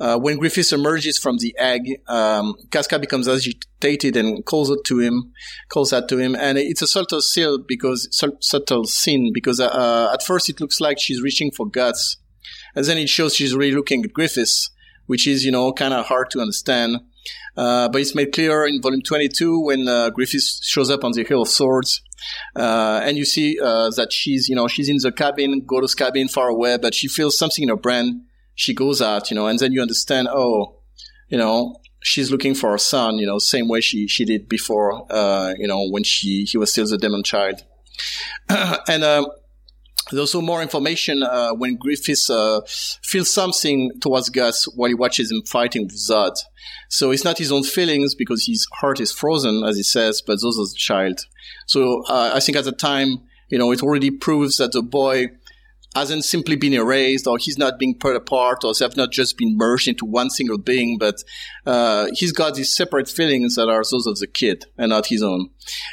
[0.00, 4.98] uh, when Griffiths emerges from the egg, um, Casca becomes agitated and calls it to
[4.98, 5.32] him,
[5.68, 8.08] calls that to him, and it's a subtle seal because
[8.40, 12.16] subtle scene because uh, at first it looks like she's reaching for guts,
[12.74, 14.70] and then it shows she's really looking at Griffiths,
[15.06, 16.96] which is you know kind of hard to understand.
[17.56, 21.22] Uh, but it's made clear in volume 22 when uh, Griffiths shows up on the
[21.22, 22.02] Hill of Swords.
[22.56, 26.28] Uh, and you see uh, that she's, you know, she's in the cabin, Goto's cabin,
[26.28, 28.26] far away, but she feels something in her brain.
[28.62, 30.76] She goes out, you know, and then you understand, oh,
[31.28, 35.04] you know, she's looking for her son, you know, same way she, she did before,
[35.10, 37.64] uh, you know, when she, he was still the demon child.
[38.48, 39.26] and, um,
[40.10, 42.60] there's also more information uh, when Griffiths uh,
[43.02, 46.36] feels something towards Guts while he watches him fighting with Zod.
[46.88, 50.40] So it's not his own feelings because his heart is frozen, as he says, but
[50.40, 51.20] those of the child.
[51.66, 55.30] So uh, I think at the time, you know, it already proves that the boy
[55.94, 59.56] hasn't simply been erased or he's not being put apart or have not just been
[59.56, 61.16] merged into one single being, but
[61.66, 65.22] uh, he's got these separate feelings that are those of the kid and not his
[65.22, 65.50] own.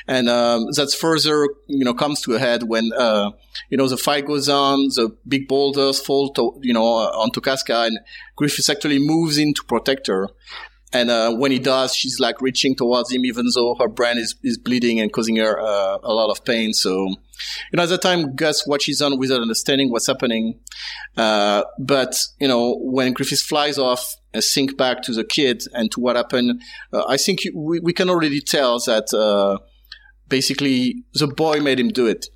[0.07, 3.31] And um, that's further, you know, comes to a head when, uh,
[3.69, 7.83] you know, the fight goes on, the big boulders fall, to, you know, onto Casca
[7.83, 7.99] and
[8.35, 10.29] Griffiths actually moves in to protect her.
[10.91, 14.35] And uh, when he does, she's like reaching towards him, even though her brain is,
[14.43, 16.73] is bleeding and causing her uh, a lot of pain.
[16.73, 17.17] So, you
[17.73, 20.59] know, at the time, Guts watches on without understanding what's happening.
[21.15, 25.91] Uh, but, you know, when Griffiths flies off and sink back to the kid and
[25.91, 26.61] to what happened,
[26.91, 29.59] uh, I think we, we can already tell that uh,
[30.27, 32.27] basically the boy made him do it.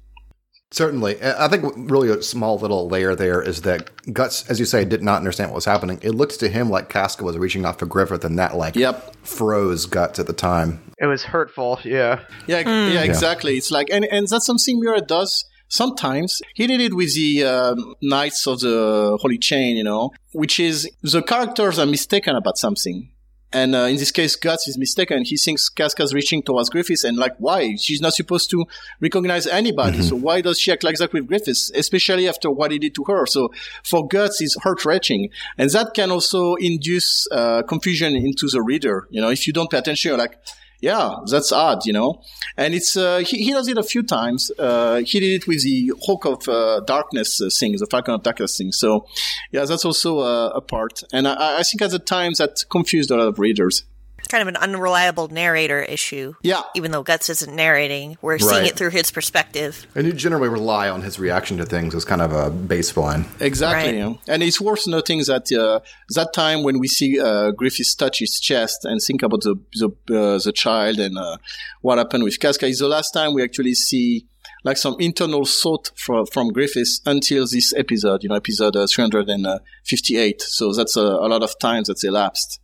[0.74, 1.22] Certainly.
[1.22, 5.04] I think really a small little layer there is that Guts, as you say, did
[5.04, 6.00] not understand what was happening.
[6.02, 9.16] It looks to him like Casca was reaching out for Griffith and that like yep.
[9.24, 10.82] froze Guts at the time.
[10.98, 12.22] It was hurtful, yeah.
[12.48, 12.92] Yeah, mm.
[12.92, 13.56] yeah, exactly.
[13.56, 16.42] It's like, and, and that's something Miura does sometimes.
[16.56, 20.90] He did it with the um, Knights of the Holy Chain, you know, which is
[21.04, 23.12] the characters are mistaken about something.
[23.54, 25.24] And uh, in this case, Guts is mistaken.
[25.24, 27.76] He thinks Casca's reaching towards Griffiths, and like, why?
[27.76, 28.66] She's not supposed to
[29.00, 30.00] recognize anybody.
[30.00, 30.08] Mm-hmm.
[30.08, 33.04] So why does she act like that with Griffiths, especially after what he did to
[33.06, 33.26] her?
[33.28, 33.54] So
[33.84, 39.08] for Guts, it's heart wrenching, and that can also induce uh, confusion into the reader.
[39.12, 40.40] You know, if you don't pay attention, you're like,
[40.84, 42.22] yeah, that's odd, you know.
[42.58, 44.52] And it's uh, he, he does it a few times.
[44.60, 48.24] Uh, he did it with the Hawk of uh, Darkness uh, thing, the Falcon of
[48.24, 48.74] Darkness thing.
[48.74, 49.08] So
[49.52, 51.02] yeah, that's also uh, a part.
[51.14, 53.84] And I, I think at the time that confused a lot of readers
[54.34, 56.34] kind of an unreliable narrator issue.
[56.42, 56.64] Yeah.
[56.74, 58.42] Even though Guts isn't narrating, we're right.
[58.42, 59.86] seeing it through his perspective.
[59.94, 63.28] And you generally rely on his reaction to things as kind of a baseline.
[63.40, 64.02] Exactly.
[64.02, 64.18] Right.
[64.28, 65.82] And it's worth noting that uh,
[66.16, 69.90] that time when we see uh, Griffiths touch his chest and think about the the,
[69.90, 71.38] uh, the child and uh,
[71.82, 74.26] what happened with Casca is the last time we actually see
[74.64, 80.42] like some internal thought from, from Griffiths until this episode, you know, episode uh, 358.
[80.42, 82.60] So that's a, a lot of time that's elapsed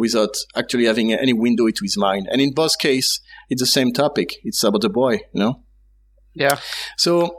[0.00, 2.26] without actually having any window into his mind.
[2.32, 3.20] And in both cases,
[3.50, 4.36] it's the same topic.
[4.42, 5.62] It's about the boy, you know?
[6.34, 6.58] Yeah.
[6.96, 7.36] So,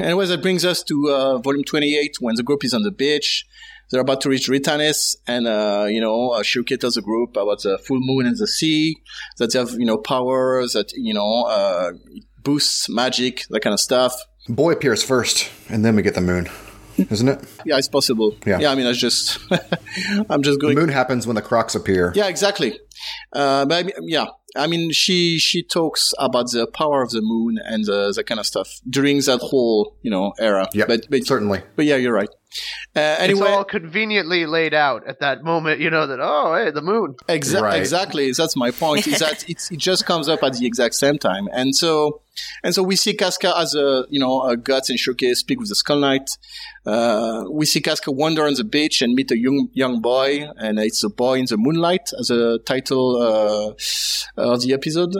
[0.00, 3.44] anyway, that brings us to uh, volume 28 when the group is on the beach.
[3.90, 7.62] They're about to reach Vritannis, and uh, you know, uh, Schierke tells the group about
[7.62, 8.96] the full moon and the sea,
[9.36, 11.92] that they have you know powers that you know uh,
[12.42, 14.14] boosts magic, that kind of stuff.
[14.48, 16.48] Boy appears first, and then we get the moon
[16.98, 17.44] isn't it?
[17.64, 18.36] Yeah, it's possible.
[18.46, 19.38] Yeah, yeah I mean, I just,
[20.30, 20.74] I'm just going.
[20.74, 22.12] The moon happens when the crocs appear.
[22.14, 22.78] Yeah, exactly.
[23.32, 24.26] Uh, but I mean, yeah,
[24.56, 28.38] I mean, she she talks about the power of the moon and the, that kind
[28.38, 30.68] of stuff during that whole you know era.
[30.72, 31.62] Yeah, but, but certainly.
[31.76, 32.28] But yeah, you're right.
[32.94, 35.80] Uh, anyway, it's all conveniently laid out at that moment.
[35.80, 37.16] You know that oh, hey, the moon.
[37.28, 37.80] Exa- right.
[37.80, 38.30] Exactly.
[38.30, 39.06] That's my point.
[39.06, 42.22] is that it just comes up at the exact same time, and so
[42.62, 45.68] and so we see Casca as a you know a guts and showcase speak with
[45.68, 46.30] the Skull Knight.
[46.86, 50.78] Uh, we see Casca wander on the beach and meet a young young boy, and
[50.78, 53.72] it's a boy in the moonlight as a title uh,
[54.36, 55.14] of the episode.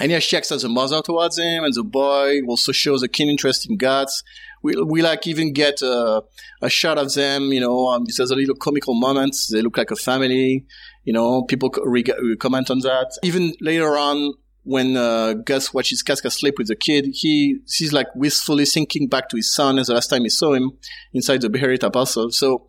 [0.00, 3.08] And yeah, she acts as a mother towards him, and the boy also shows a
[3.08, 4.24] keen interest in guts.
[4.62, 6.22] We, we like even get a,
[6.62, 9.36] a shot of them, you know, um, there's a little comical moment.
[9.52, 10.66] They look like a family,
[11.04, 13.16] you know, people comment on that.
[13.22, 14.34] Even later on,
[14.64, 19.28] when uh, Guts watches Casca sleep with the kid, he he's like wistfully thinking back
[19.28, 20.72] to his son as the last time he saw him
[21.12, 22.30] inside the Behelit Apostle.
[22.30, 22.66] So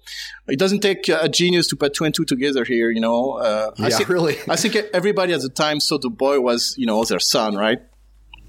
[0.47, 3.33] it doesn't take a genius to put two and two together here, you know.
[3.33, 4.37] Uh, yeah, I think, really.
[4.49, 7.79] I think everybody at the time saw the boy was, you know, their son, right?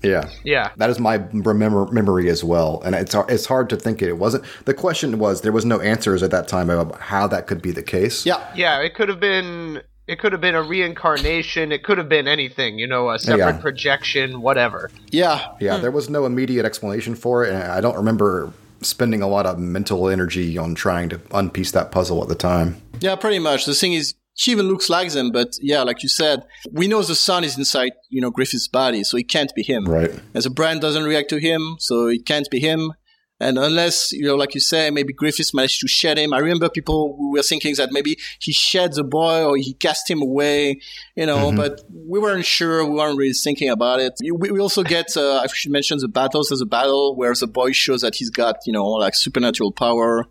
[0.03, 0.73] Yeah, yeah.
[0.77, 4.45] That is my remember memory as well, and it's it's hard to think it wasn't.
[4.65, 7.71] The question was there was no answers at that time about how that could be
[7.71, 8.27] the case.
[8.27, 8.81] Yeah, yeah.
[8.81, 11.73] It could have been it could have been a reincarnation.
[11.73, 13.61] It could have been anything, you know, a separate yeah.
[13.61, 14.91] projection, whatever.
[15.11, 15.55] Yeah.
[15.61, 15.83] Yeah, hmm.
[15.83, 17.53] there was no immediate explanation for it.
[17.53, 18.53] And I don't remember
[18.83, 22.81] spending a lot of mental energy on trying to unpiece that puzzle at the time.
[23.01, 23.65] Yeah, pretty much.
[23.65, 27.03] The thing is, she even looks like them, but yeah, like you said, we know
[27.03, 29.87] the son is inside, you know, Griffith's body, so it can't be him.
[29.87, 30.11] Right.
[30.35, 32.93] As a brand doesn't react to him, so it can't be him.
[33.39, 36.33] And unless, you know, like you say, maybe Griffiths managed to shed him.
[36.33, 40.11] I remember people who were thinking that maybe he shed the boy or he cast
[40.11, 40.81] him away,
[41.15, 41.57] you know, mm-hmm.
[41.57, 42.83] but we weren't sure.
[42.85, 44.15] We weren't really thinking about it.
[44.23, 46.49] We, we also get, uh, I should mention the battles.
[46.49, 50.25] There's a battle where the boy shows that he's got, you know, like supernatural power.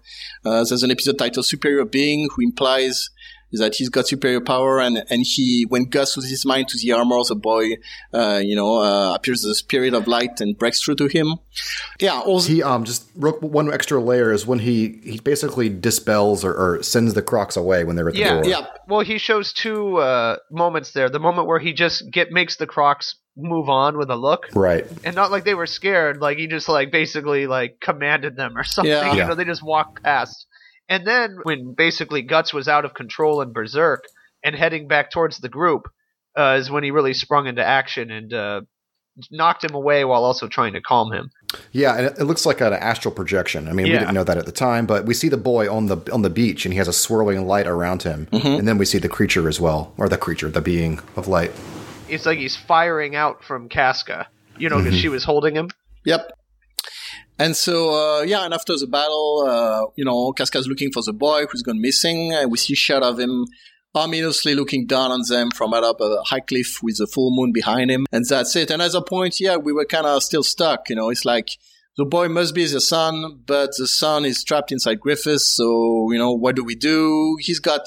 [0.44, 3.10] Uh, there's an episode titled Superior Being who implies
[3.56, 6.78] is that he's got superior power and, and he, when Guts loses his mind to
[6.78, 7.78] the armor, the boy,
[8.14, 11.36] uh, you know, uh, appears as a spirit of light and breaks through to him.
[12.02, 12.20] Yeah.
[12.20, 16.54] Also, he, um, just wrote one extra layer is when he, he basically dispels or,
[16.54, 18.46] or sends the crocs away when they're at the yeah, door.
[18.46, 18.66] Yeah.
[18.90, 21.10] Well, he shows two, uh, moments there.
[21.10, 24.48] The moment where he just get, makes the crocs move on with a look.
[24.54, 24.86] Right.
[25.06, 28.64] And not like they were scared, like he just like basically like commanded them or
[28.66, 28.92] something.
[28.92, 29.14] Yeah.
[29.14, 30.46] You know, they just walked past.
[30.90, 34.04] And then when basically Guts was out of control and Berserk
[34.44, 35.88] and heading back towards the group,
[36.38, 38.62] uh, is when he really sprung into action and uh,
[39.32, 41.32] knocked him away while also trying to calm him.
[41.72, 43.68] Yeah, and it, it looks like an astral projection.
[43.68, 45.86] I mean, we didn't know that at the time, but we see the boy on
[45.88, 48.86] the on the beach, and he has a swirling light around him, and then we
[48.86, 51.52] see the creature as well, or the creature, the being of light.
[52.10, 55.02] It's like he's firing out from Casca, you know, because Mm-hmm.
[55.02, 55.70] she was holding him.
[56.04, 56.32] Yep.
[57.38, 61.14] And so, uh, yeah, and after the battle, uh, you know, Casca's looking for the
[61.14, 62.34] boy who's gone missing.
[62.34, 63.46] And we see a shot of him
[63.94, 67.92] ominously looking down on them from up a high cliff with the full moon behind
[67.92, 68.06] him.
[68.12, 68.72] And that's it.
[68.72, 70.90] And at that point, yeah, we were kind of still stuck.
[70.90, 71.50] You know, it's like
[71.98, 75.56] the boy must be the son, but the son is trapped inside Griffiths.
[75.56, 77.38] So, you know, what do we do?
[77.40, 77.82] He's got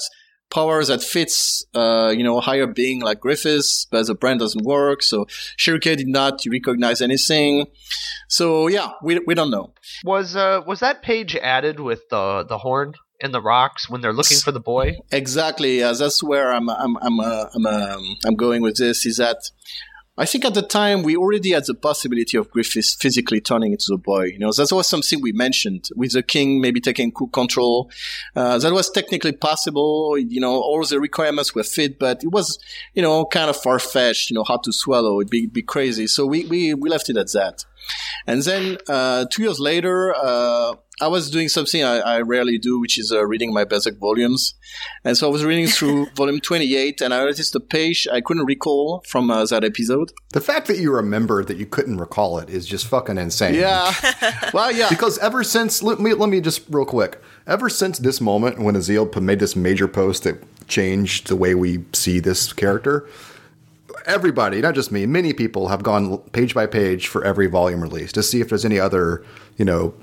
[0.49, 4.65] powers that fits, uh, you know, a higher being like Griffiths, but the brand doesn't
[4.65, 5.03] work.
[5.03, 5.25] So
[5.57, 7.67] Schierke did not recognize anything.
[8.27, 9.73] So yeah, we, we don't know.
[10.03, 14.13] Was uh was that page added with the the horn and the rocks when they're
[14.13, 14.97] looking for the boy?
[15.11, 15.83] Exactly.
[15.83, 19.51] Uh, that's where I'm, I'm, I'm, uh, I'm, um, I'm going with this is that
[20.19, 23.85] I think at the time we already had the possibility of Griffiths physically turning into
[23.87, 24.25] the boy.
[24.25, 27.89] You know, that was something we mentioned with the king maybe taking co- control.
[28.35, 30.17] Uh, that was technically possible.
[30.17, 32.59] You know, all the requirements were fit, but it was,
[32.93, 35.21] you know, kind of far fetched, you know, hard to swallow.
[35.21, 36.05] It'd be, be crazy.
[36.05, 37.63] So we, we, we left it at that.
[38.27, 42.79] And then, uh, two years later, uh, I was doing something I, I rarely do,
[42.79, 44.53] which is uh, reading my Berserk volumes.
[45.03, 48.45] And so I was reading through volume 28 and I noticed a page I couldn't
[48.45, 50.11] recall from uh, that episode.
[50.33, 53.55] The fact that you remember that you couldn't recall it is just fucking insane.
[53.55, 53.93] Yeah.
[54.53, 54.89] well, yeah.
[54.89, 58.75] Because ever since, let me, let me just real quick, ever since this moment when
[58.75, 63.07] Aziel made this major post that changed the way we see this character,
[64.05, 68.11] everybody, not just me, many people have gone page by page for every volume release
[68.11, 69.23] to see if there's any other,
[69.57, 69.93] you know,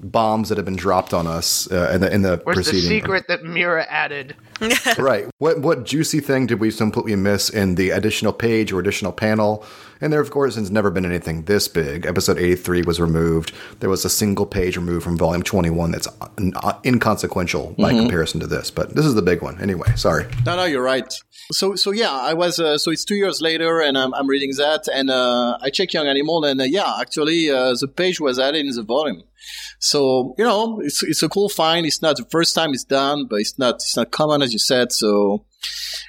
[0.00, 3.26] bombs that have been dropped on us uh, in the in the Where's the secret
[3.28, 4.36] that Miura added?
[4.98, 5.26] right.
[5.38, 9.64] What what juicy thing did we completely miss in the additional page or additional panel?
[10.00, 12.04] And there, of course, has never been anything this big.
[12.04, 13.52] Episode 83 was removed.
[13.80, 18.40] There was a single page removed from volume 21 that's un- uh, inconsequential by comparison
[18.40, 18.70] to this.
[18.70, 19.58] But this is the big one.
[19.60, 20.26] Anyway, sorry.
[20.44, 21.10] No, no, you're right.
[21.52, 22.58] So, so yeah, I was.
[22.58, 25.92] Uh, so it's two years later, and I'm, I'm reading that, and uh, I check
[25.92, 29.22] Young Animal, and uh, yeah, actually, uh, the page was added in the volume.
[29.86, 31.86] So you know, it's it's a cool find.
[31.86, 34.58] It's not the first time it's done, but it's not it's not common as you
[34.58, 34.90] said.
[34.92, 35.44] So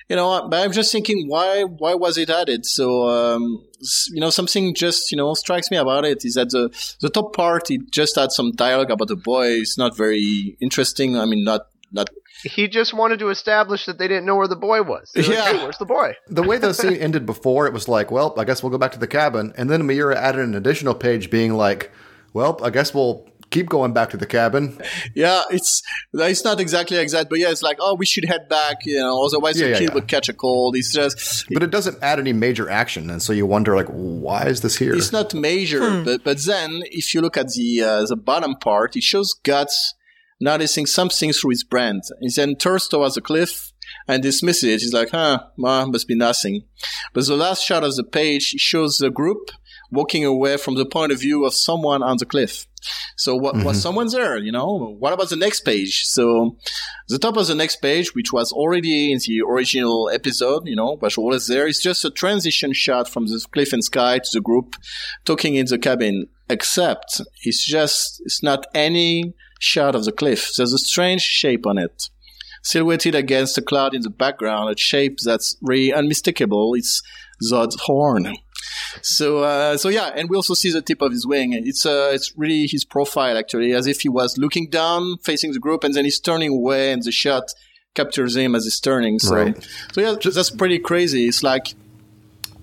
[0.10, 2.66] you know, but I'm just thinking, why why was it added?
[2.66, 3.64] So um,
[4.14, 6.70] you know, something just you know strikes me about it is that the
[7.02, 9.48] the top part it just had some dialogue about the boy.
[9.64, 11.18] It's not very interesting.
[11.18, 12.10] I mean, not not
[12.44, 15.12] He just wanted to establish that they didn't know where the boy was.
[15.14, 15.54] They were like, Yeah.
[15.54, 16.14] "Hey, where's the boy?
[16.28, 18.94] The way the scene ended before, it was like, well, I guess we'll go back
[18.94, 19.54] to the cabin.
[19.58, 21.92] And then Miura added an additional page being like,
[22.34, 24.80] well, I guess we'll keep going back to the cabin.
[25.16, 25.82] Yeah, it's
[26.14, 29.00] it's not exactly like that, but yeah, it's like oh, we should head back, you
[29.00, 29.94] know, otherwise Yeah, the yeah, kid yeah.
[29.96, 30.76] would catch a cold.
[30.76, 33.10] It's just But it doesn't add any major action.
[33.10, 34.96] And so you wonder, like, why is this here?
[34.96, 36.04] it's not major.
[36.04, 39.94] But but then if you look at the uh, the bottom part, it shows guts
[40.40, 42.04] noticing something through his brand.
[42.22, 43.74] He then turns towards the cliff
[44.08, 44.82] and dismisses it.
[44.82, 46.64] He's like, huh, well, must be nothing.
[47.14, 49.50] But the last shot of the page shows the group
[49.92, 52.68] walking away from the point of view of someone on the cliff.
[53.16, 53.74] So what was mm-hmm.
[53.74, 54.38] someone there?
[54.38, 56.04] You know, what about the next page?
[56.06, 56.58] So
[57.08, 60.98] the top of the next page, which was already in the original episode, you know,
[60.98, 64.42] but always there, is just a transition shot from the cliff and sky to the
[64.42, 64.76] group
[65.26, 66.28] talking in the cabin.
[66.50, 70.52] Except it's just it's not any shot of the cliff.
[70.56, 72.10] There's a strange shape on it
[72.68, 76.74] silhouetted against the cloud in the background, a shape that's really unmistakable.
[76.74, 77.02] It's
[77.44, 78.36] Zod's horn.
[79.02, 81.54] So, uh, so yeah, and we also see the tip of his wing.
[81.54, 85.60] It's, uh, it's really his profile actually, as if he was looking down, facing the
[85.60, 87.44] group, and then he's turning away, and the shot
[87.96, 89.20] captures him as he's turning.
[89.20, 89.68] So, Right.
[89.94, 91.28] so yeah, that's pretty crazy.
[91.28, 91.76] It's like,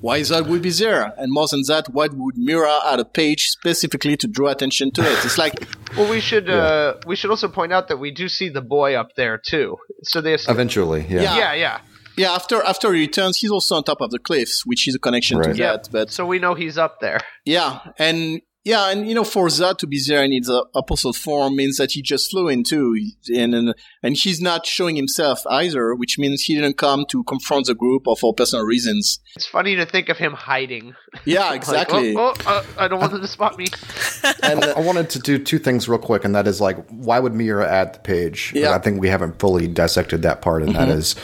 [0.01, 1.15] why that would be there?
[1.17, 5.01] And more than that, why would Miura add a page specifically to draw attention to
[5.01, 5.25] it?
[5.25, 5.67] It's like,
[5.97, 8.95] Well, we should uh, we should also point out that we do see the boy
[8.97, 9.77] up there too.
[10.03, 11.23] So they Eventually, yeah.
[11.23, 11.37] Yeah.
[11.37, 11.81] yeah, yeah.
[12.17, 14.99] Yeah, after, after he returns, he's also on top of the cliffs, which is a
[14.99, 15.53] connection Right.
[15.55, 15.73] to Yeah.
[15.73, 15.89] that.
[15.91, 17.21] But So we know he's up there.
[17.45, 21.13] Yeah, and yeah, and you know, for Zod to be there in his uh, apostle
[21.13, 22.97] form means that he just flew in too,
[23.37, 27.67] and, and and he's not showing himself either, which means he didn't come to confront
[27.67, 29.19] the group or for personal reasons.
[29.37, 30.95] It's funny to think of him hiding.
[31.27, 32.15] Yeah, Like, exactly.
[32.17, 33.67] oh, oh, uh, I don't want them to spot me.
[34.43, 37.35] And I wanted to do two things real quick, and that is like, why would
[37.35, 38.53] Miura add the page?
[38.55, 38.75] Yeah.
[38.75, 41.15] I think we haven't fully dissected that part, and that is,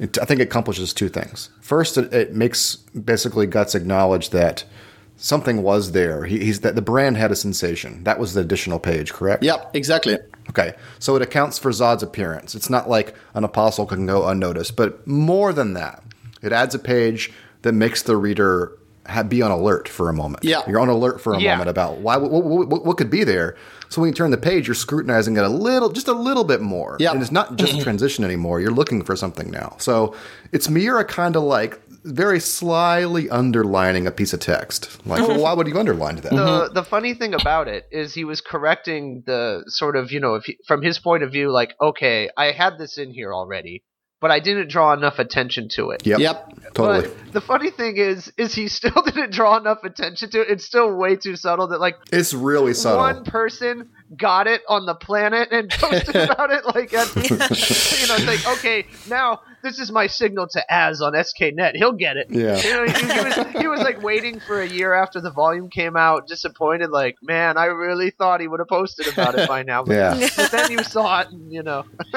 [0.00, 1.50] It, I think it accomplishes two things.
[1.60, 4.64] First, it, it makes basically Guts acknowledge that
[5.16, 6.24] something was there.
[6.24, 8.02] He, he's that the brand had a sensation.
[8.04, 9.42] That was the additional page, correct?
[9.44, 10.16] Yep, exactly.
[10.48, 12.54] Okay, so it accounts for Zod's appearance.
[12.54, 16.02] It's not like an apostle can go unnoticed, but more than that,
[16.42, 17.30] it adds a page
[17.62, 18.72] that makes the reader
[19.06, 20.42] ha be on alert for a moment.
[20.44, 20.62] Yeah.
[20.66, 21.52] you're on alert for a Yeah.
[21.52, 23.54] moment about why what, what, what could be there.
[23.90, 26.60] So when you turn the page, you're scrutinizing it a little, just a little bit
[26.60, 26.96] more.
[27.00, 27.10] Yeah.
[27.10, 27.82] and it's not just mm-hmm.
[27.82, 28.60] transition anymore.
[28.60, 29.76] You're looking for something now.
[29.78, 30.14] So
[30.52, 35.04] it's Miura kind of like very slyly underlining a piece of text.
[35.04, 35.40] Like, well, mm-hmm.
[35.40, 36.22] why would you underline that?
[36.22, 36.74] the mm-hmm.
[36.74, 40.44] the funny thing about it is he was correcting the sort of you know if
[40.44, 43.82] he, from his point of view like okay I had this in here already
[44.20, 46.06] but I didn't draw enough attention to it.
[46.06, 46.52] Yep, Yep.
[46.74, 47.08] totally.
[47.08, 50.48] But the funny thing is, is he still didn't draw enough attention to it.
[50.50, 52.98] It's still way too subtle that like it's really subtle.
[53.00, 56.64] one person got it on the planet and posted about it.
[56.66, 57.22] Like, at, the
[58.00, 61.72] you know, it's like okay, now this is my signal to Az on SKNet.
[61.74, 62.26] He'll get it.
[62.30, 62.56] Yeah.
[62.56, 65.68] You know, he, he was he was like waiting for a year after the volume
[65.70, 66.90] came out, disappointed.
[66.90, 69.84] Like, man, I really thought he would have posted about it by now.
[69.84, 70.28] But, Yeah.
[70.36, 71.84] but then you saw it, and you know,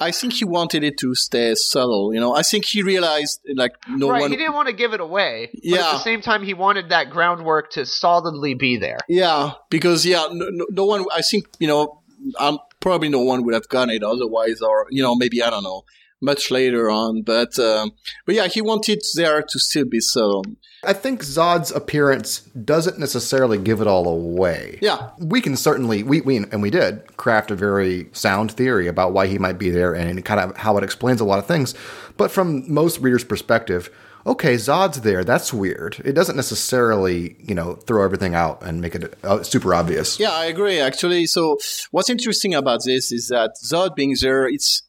[0.00, 2.12] I think he wanted it to stay subtle.
[2.12, 4.20] You know, I think he realized like no right?
[4.20, 4.30] one.
[4.30, 5.50] He didn't want to give it away.
[5.52, 8.98] But at the same time, he wanted that groundwork to solidly be there.
[9.08, 11.04] Yeah, because yeah, no, no, no one.
[11.12, 12.02] I think you know,
[12.38, 15.62] um, probably no one would have gotten it otherwise, or you know, maybe I don't
[15.62, 15.84] know,
[16.20, 17.22] much later on.
[17.22, 17.92] But um,
[18.24, 20.44] but yeah, he wanted there to still be subtle.
[20.84, 24.78] I think Zod's appearance doesn't necessarily give it all away.
[24.80, 25.10] Yeah.
[25.18, 29.26] We can certainly we, we and we did craft a very sound theory about why
[29.26, 31.74] he might be there and kind of how it explains a lot of things.
[32.16, 33.90] But from most readers' perspective,
[34.26, 35.24] okay, Zod's there.
[35.24, 36.00] That's weird.
[36.04, 40.20] It doesn't necessarily, you know, throw everything out and make it uh, super obvious.
[40.20, 40.78] Yeah, I agree.
[40.78, 41.58] Actually, so
[41.90, 44.82] what's interesting about this is that Zod being there, it's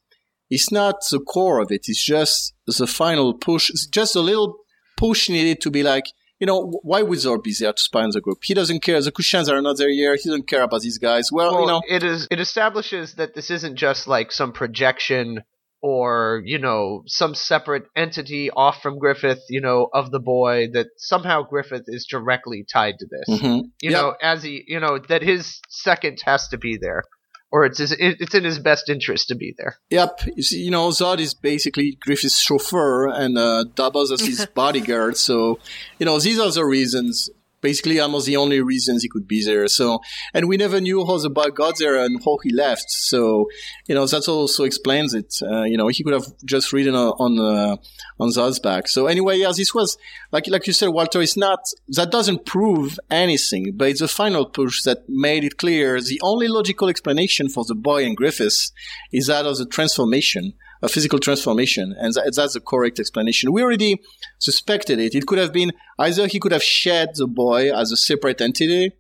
[0.49, 1.81] it's not the core of it.
[1.87, 3.69] It's just the final push.
[3.69, 4.57] It's just a little
[4.97, 6.05] push needed to be like,
[6.39, 8.37] you know, why would Zod be there to spy on the group?
[8.43, 9.01] He doesn't care.
[9.01, 10.19] The Kushans are not there yet.
[10.21, 11.29] He doesn't care about these guys.
[11.31, 15.41] Well, Well, you know, it is it establishes that this isn't just like some projection
[15.81, 20.67] or you know some separate entity off from Griffith, you know, of the boy.
[20.73, 23.39] That somehow Griffith is directly tied to this.
[23.41, 23.61] mhm.
[23.81, 24.01] You Yep.
[24.01, 27.03] know, as he, you know, that his second has to be there,
[27.51, 29.77] or it's his, it's in his best interest to be there.
[29.89, 30.21] Yep.
[30.35, 35.17] You, see, you know, Zod is basically Griffith's chauffeur and uh, doubles as his bodyguard.
[35.17, 35.59] So,
[35.99, 37.29] you know, these are the reasons.
[37.67, 39.67] Basically, almost the only reasons he could be there.
[39.67, 39.99] So,
[40.33, 42.89] and we never knew how the boy got there and how he left.
[43.11, 43.49] So,
[43.87, 45.31] you know, that also explains it.
[45.41, 47.75] Uh, you know, he could have just ridden on uh,
[48.23, 48.29] on
[48.63, 48.87] back.
[48.87, 49.97] So, anyway, yeah, this was
[50.31, 51.21] like like you said, Walter.
[51.21, 51.59] It's not
[51.97, 55.99] that doesn't prove anything, but it's the final push that made it clear.
[55.99, 58.71] The only logical explanation for the boy and Griffiths
[59.11, 63.51] is that of the transformation, a physical transformation, and that, that's the correct explanation.
[63.51, 64.01] We already
[64.39, 65.15] suspected it.
[65.15, 68.93] It could have been either he could have shed the boy as a separate entity,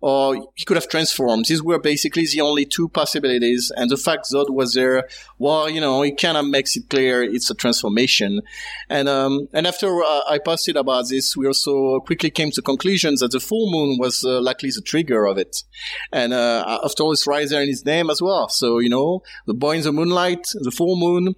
[0.00, 1.44] or he could have transformed.
[1.46, 5.08] These were basically the only two possibilities, and the fact Zod was there,
[5.38, 8.40] well, you know, it kind of makes it clear it's a transformation.
[8.88, 13.20] And um, and after uh, I posted about this, we also quickly came to conclusions
[13.20, 15.64] that the full moon was uh, likely the trigger of it,
[16.12, 18.48] and uh, after all, it's right there in his name as well.
[18.48, 21.34] So you know, the boy in the moonlight, the full moon,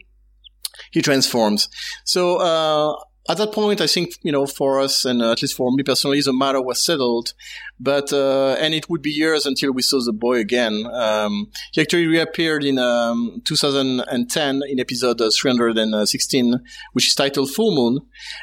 [0.93, 1.69] he transforms.
[2.05, 2.95] So uh,
[3.29, 5.83] at that point, I think you know, for us and uh, at least for me
[5.83, 7.35] personally, the matter was settled.
[7.79, 10.87] But uh, and it would be years until we saw the boy again.
[10.93, 16.61] Um, he actually reappeared in um, 2010 in episode uh, 316,
[16.93, 18.01] which is titled Full Moon,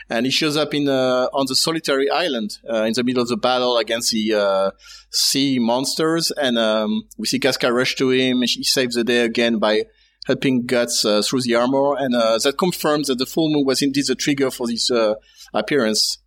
[0.10, 3.30] and he shows up in uh, on the solitary island uh, in the middle of
[3.30, 4.72] the battle against the uh,
[5.10, 8.41] sea monsters, and um, we see Casca rush to him.
[8.41, 9.84] and she saves the day again by
[10.30, 13.81] helping Guts uh, through the armor, and uh, that confirms that the full moon was
[13.81, 15.15] indeed the trigger for this uh,
[15.56, 16.19] appearance.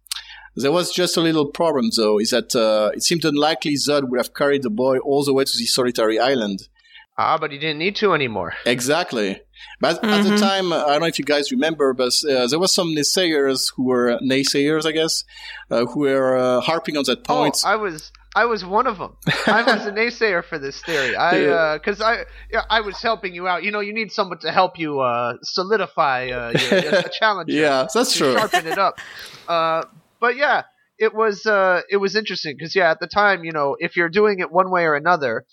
[0.57, 4.19] There was just a little problem, though, is that uh, it seemed unlikely Zod would
[4.19, 6.69] have carried the boy all the way to the solitary island.
[7.17, 8.55] Ah, but he didn't need to anymore.
[8.67, 9.41] Exactly.
[9.81, 12.59] But at the time, uh, I don't know if you guys remember, but uh, there
[12.59, 15.25] was some naysayers who were naysayers, I guess,
[15.71, 17.57] uh, who were uh, harping on that point.
[17.65, 19.17] Oh, I was I was one of them.
[19.47, 21.17] I was a naysayer for this theory.
[21.17, 23.63] I because I yeah, I was helping you out.
[23.63, 27.51] You know, you need someone to help you uh, solidify uh, your, your challenge.
[27.51, 28.35] yeah, that's true.
[28.35, 28.99] sharpen it up.
[29.47, 29.85] Uh,
[30.21, 30.63] but yeah,
[30.99, 34.09] it was uh, it was interesting because yeah, at the time, you know, if you're
[34.09, 35.45] doing it one way or another,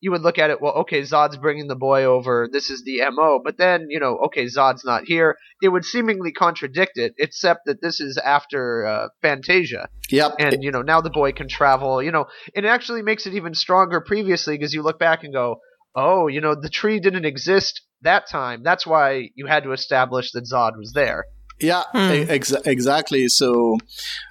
[0.00, 0.60] you would look at it.
[0.62, 2.48] Well, okay, Zod's bringing the boy over.
[2.52, 3.40] This is the mo.
[3.42, 5.36] But then you know, okay, Zod's not here.
[5.62, 10.34] It would seemingly contradict it, except that this is after uh, Fantasia, Yep.
[10.38, 12.02] and you know now the boy can travel.
[12.02, 15.60] You know, it actually makes it even stronger previously because you look back and go.
[15.96, 18.62] oh, you know, the tree didn't exist that time.
[18.62, 21.24] That's why you had to establish that Zod was there.
[21.60, 23.28] Yeah, e- ex- exactly.
[23.28, 23.78] So,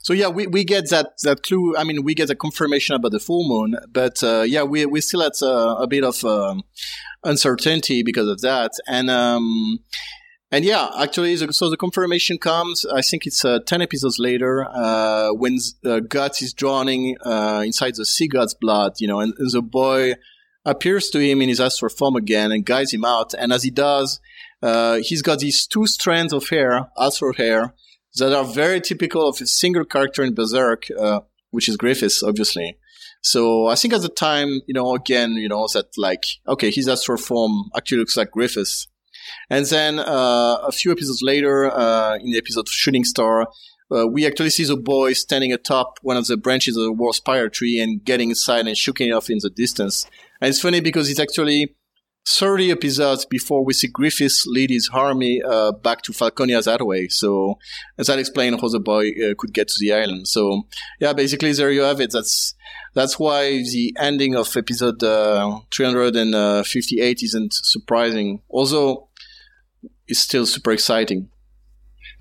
[0.04, 1.76] so yeah, we, we get that, that clue.
[1.76, 5.02] I mean, we get a confirmation about the full moon, but, uh, yeah, we, we
[5.02, 6.64] still had uh, a bit of, um,
[7.24, 8.72] uncertainty because of that.
[8.88, 9.80] And, um,
[10.50, 12.86] and yeah, actually, the, so the confirmation comes.
[12.86, 17.96] I think it's uh, ten episodes later uh, when uh, Guts is drowning uh, inside
[17.96, 20.14] the sea god's blood, you know, and, and, the boy
[20.64, 23.34] appears to him in his astral form again and guides him out.
[23.34, 24.22] And as he does,
[24.62, 27.74] uh, he's got these two strands of hair, astral hair,
[28.16, 31.22] that are very typical of a single character in Berserk, uh,
[31.52, 32.78] which is Griffiths, obviously.
[33.22, 36.88] So I think at the time, you know, again, you know, that like, okay, his
[36.88, 38.88] astral form actually looks like Griffiths.
[39.50, 43.48] And then uh, a few episodes later, uh, in the episode Shooting Star,
[43.90, 47.16] uh, we actually see the boy standing atop one of the branches of the World
[47.16, 50.06] Spiral Tree and getting inside and shaking it off in the distance.
[50.42, 51.76] And it's funny because it's actually
[52.28, 57.08] 30 episodes before we see Griffiths lead his army uh, back to Falconia that way.
[57.08, 57.58] So,
[57.98, 60.28] as that explains how the boy uh, could get to the island.
[60.28, 60.64] So,
[61.00, 62.12] yeah, basically there you have it.
[62.12, 62.54] That's
[62.94, 68.42] that's why the ending of episode uh, 358 isn't surprising.
[68.50, 69.08] Although
[70.08, 71.30] it's still super exciting.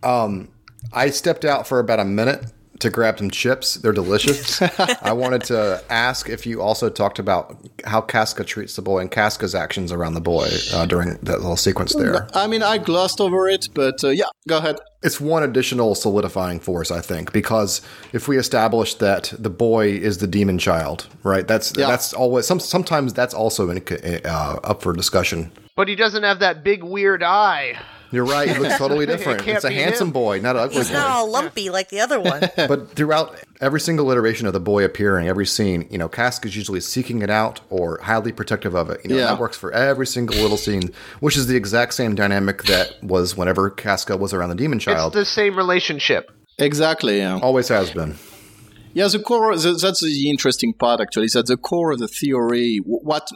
[0.05, 0.53] Um,
[0.93, 2.45] I stepped out for about a minute
[2.81, 3.75] to grab some chips.
[3.75, 4.61] They're delicious.
[5.03, 9.11] I wanted to ask if you also talked about how Casca treats the boy and
[9.11, 12.29] Casca's actions around the boy uh, during that little sequence there.
[12.35, 14.79] I mean, I glossed over it, but uh, yeah, go ahead.
[15.03, 17.81] It's one additional solidifying force, I think, because
[18.13, 21.47] if we establish that the boy is the demon child, right?
[21.47, 21.87] That's yeah.
[21.87, 23.83] that's always some, sometimes that's also in,
[24.25, 25.53] uh, up for discussion.
[25.77, 27.79] But he doesn't have that big weird eye.
[28.13, 28.49] You're right.
[28.49, 29.41] He looks totally different.
[29.47, 30.13] it it's a handsome him.
[30.13, 30.95] boy, not an ugly He's boy.
[30.95, 32.41] not all lumpy like the other one.
[32.57, 36.57] but throughout every single iteration of the boy appearing, every scene, you know, Casca is
[36.57, 39.01] usually seeking it out or highly protective of it.
[39.05, 39.27] You know, Yeah.
[39.27, 43.37] that works for every single little scene, which is the exact same dynamic that was
[43.37, 45.17] whenever Casca was around the demon child.
[45.17, 46.31] It's the same relationship.
[46.59, 47.19] Exactly.
[47.19, 47.39] Yeah.
[47.43, 48.15] Always has been.
[48.95, 52.09] Yeah, the core, the, that's the interesting part actually, is that the core of the
[52.09, 53.29] theory, what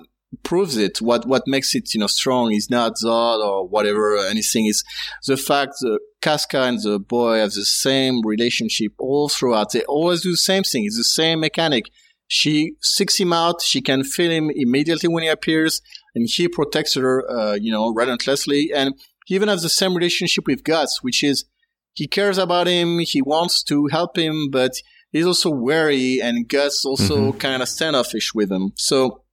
[0.43, 4.67] proves it, what, what makes it, you know, strong is not Zod or whatever, anything
[4.67, 4.85] is
[5.27, 9.73] the fact that Casca and the boy have the same relationship all throughout.
[9.73, 10.85] They always do the same thing.
[10.85, 11.91] It's the same mechanic.
[12.29, 13.61] She seeks him out.
[13.61, 15.83] She can feel him immediately when he appears
[16.15, 18.71] and he protects her, uh, you know, relentlessly.
[18.73, 18.95] And
[19.27, 21.45] he even has the same relationship with Guts, which is
[21.93, 23.01] he cares about him.
[23.01, 24.81] He wants to help him, but
[25.11, 28.73] he's also wary and Guts also kind of standoffish with him.
[28.77, 29.25] So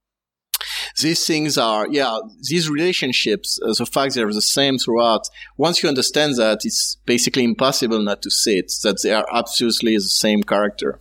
[1.00, 5.88] these things are, yeah, these relationships, uh, the fact they're the same throughout, once you
[5.88, 10.42] understand that, it's basically impossible not to see it, that they are absolutely the same
[10.42, 11.00] character.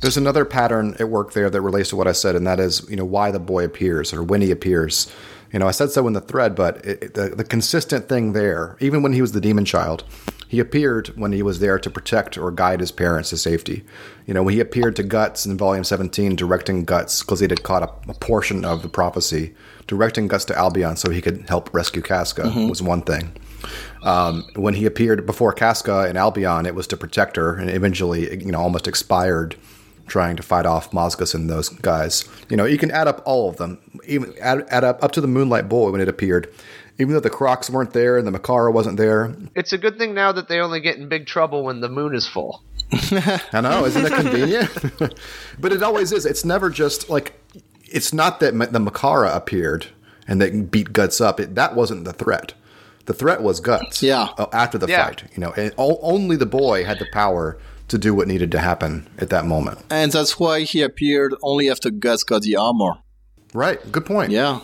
[0.00, 2.86] There's another pattern at work there that relates to what I said, and that is,
[2.88, 5.10] you know, why the boy appears or when he appears.
[5.52, 8.76] You know, I said so in the thread, but it, the, the consistent thing there,
[8.80, 10.04] even when he was the demon child,
[10.48, 13.84] he appeared when he was there to protect or guide his parents to safety.
[14.26, 17.62] You know, when he appeared to Guts in Volume 17, directing Guts because he had
[17.62, 19.54] caught a, a portion of the prophecy,
[19.86, 23.32] directing Guts to Albion so he could help rescue Casca was one thing.
[24.02, 28.30] Um, when he appeared before Casca in Albion, it was to protect her, and eventually,
[28.44, 29.56] you know, almost expired
[30.06, 32.28] trying to fight off Mosgus and those guys.
[32.48, 35.20] You know, you can add up all of them, even add, add up up to
[35.20, 36.52] the Moonlight Boy when it appeared.
[36.98, 40.14] Even though the Crocs weren't there and the Makara wasn't there, It's a good thing
[40.14, 42.62] now that they only get in big trouble when the moon is full.
[43.52, 44.70] I know, isn't it convenient?
[45.58, 46.24] but it always is.
[46.24, 47.38] It's never just like
[47.84, 49.86] it's not that the Makara appeared
[50.26, 51.38] and they beat Guts up.
[51.38, 52.54] It, that wasn't the threat.
[53.06, 54.02] The threat was Guts.
[54.02, 54.28] Yeah.
[54.38, 55.04] uh, After the Yeah.
[55.06, 57.58] fight, you know, and o- only the boy had the power
[57.88, 59.78] to do what needed to happen at that moment.
[59.90, 62.94] And that's why he appeared only after Guts got the armor.
[63.54, 63.78] Right.
[63.92, 64.32] Good point.
[64.32, 64.60] Yeah.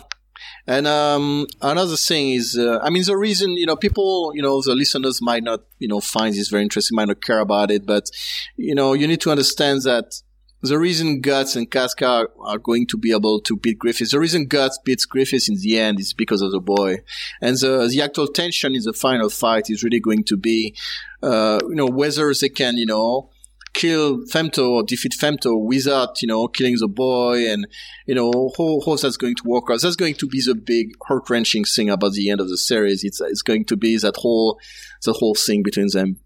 [0.65, 4.61] And um, another thing is, uh, I mean, the reason, you know, people, you know,
[4.61, 7.85] the listeners might not, you know, find this very interesting, might not care about it,
[7.85, 8.09] but,
[8.55, 10.21] you know, you need to understand that
[10.61, 14.45] the reason Guts and Casca are going to be able to beat Griffiths, the reason
[14.45, 16.99] Guts beats Griffiths in the end is because of the boy.
[17.41, 20.73] And the, the actual tension in the final fight is really going to be,
[21.21, 23.29] uh, you know, whether they can, you know,
[23.73, 27.67] kill Femto or defeat Femto without, you know, killing the boy and,
[28.05, 29.81] you know, how, how that's going to work out.
[29.81, 33.03] That's going to be the big heart wrenching thing about the end of the series.
[33.03, 34.59] It's, it's going to be that whole,
[35.03, 36.17] the whole thing between them.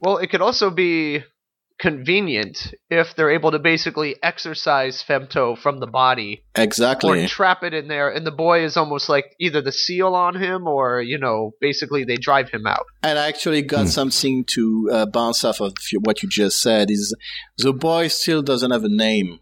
[0.00, 1.24] Well, it could also be
[1.78, 7.24] convenient if they're able to basically exercise Femto from the body Exactly.
[7.24, 10.34] or trap it in there, and the boy is almost like either the seal on
[10.34, 12.86] him or, you know, basically they drive him out.
[13.02, 17.14] And I actually got something to uh, bounce off of what you just said is
[17.56, 19.40] the boy still doesn't have a name.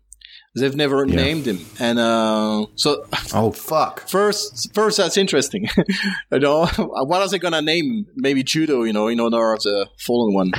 [0.57, 3.05] They've never named him, and uh, so
[3.35, 4.09] Oh fuck!
[4.09, 5.69] first, first that's interesting.
[6.33, 8.07] you know, what are they gonna name?
[8.17, 10.53] Maybe Judeau, you know, in honor of the fallen one.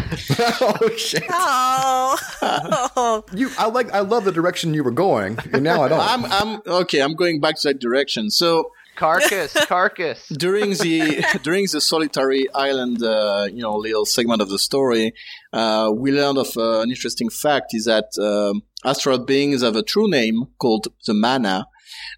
[0.62, 1.24] oh shit!
[1.32, 6.00] Oh, You, I like, I love the direction you were going, and now I don't.
[6.00, 7.00] I'm, I'm okay.
[7.02, 8.30] I'm going back to that direction.
[8.30, 10.28] So Carcass, carcass.
[10.30, 15.14] during the during the solitary island, uh, you know, little segment of the story,
[15.54, 19.84] uh, we learned of uh, an interesting fact: is that um, astral beings have a
[19.84, 21.68] true name called the mana,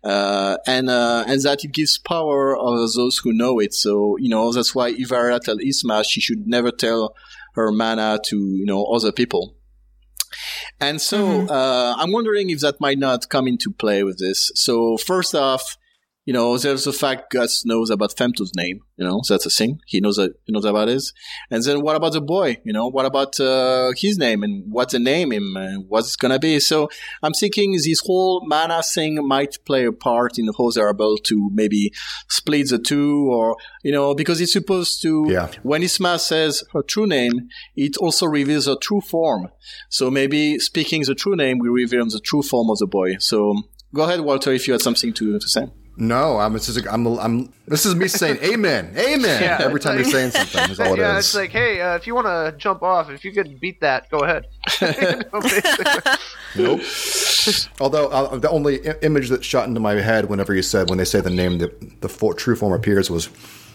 [0.03, 3.73] uh, and uh, and that it gives power of those who know it.
[3.73, 7.15] So you know that's why Ivara tell Isma she should never tell
[7.55, 9.55] her mana to you know other people.
[10.79, 14.51] And so uh, I'm wondering if that might not come into play with this.
[14.55, 15.77] So first off,
[16.29, 18.81] you know, there's the fact Guts knows about Femto's name.
[18.97, 19.79] You know, so that's a thing.
[19.87, 21.01] He knows that he knows about it.
[21.49, 22.57] And then what about the boy?
[22.63, 26.19] You know, what about uh, his name and what's the name him and what's it
[26.19, 26.59] gonna be?
[26.59, 26.87] So
[27.23, 31.49] I'm thinking this whole mana thing might play a part in how they're able to
[31.51, 31.91] maybe
[32.27, 35.25] split the two, or you know, because it's supposed to.
[35.27, 35.49] Yeah.
[35.63, 39.49] When Isma says her true name, it also reveals her true form.
[39.89, 43.15] So maybe speaking the true name, we reveal the true form of the boy.
[43.17, 43.55] So
[43.95, 45.65] go ahead, Walter, if you had something to, to say.
[46.01, 46.53] No, I'm.
[46.53, 47.51] This is, I'm, I'm.
[47.67, 49.43] This is me saying amen, amen.
[49.43, 51.25] Yeah, Every time you're saying something, is all it yeah, is.
[51.25, 54.09] it's like, hey, uh, if you want to jump off, if you can beat that,
[54.09, 54.45] go ahead.
[56.55, 56.75] You know.
[56.77, 56.81] Nope.
[57.79, 60.97] Although uh, the only I- image that shot into my head whenever you said when
[60.97, 61.71] they say the name the
[62.01, 63.29] the for, true form appears was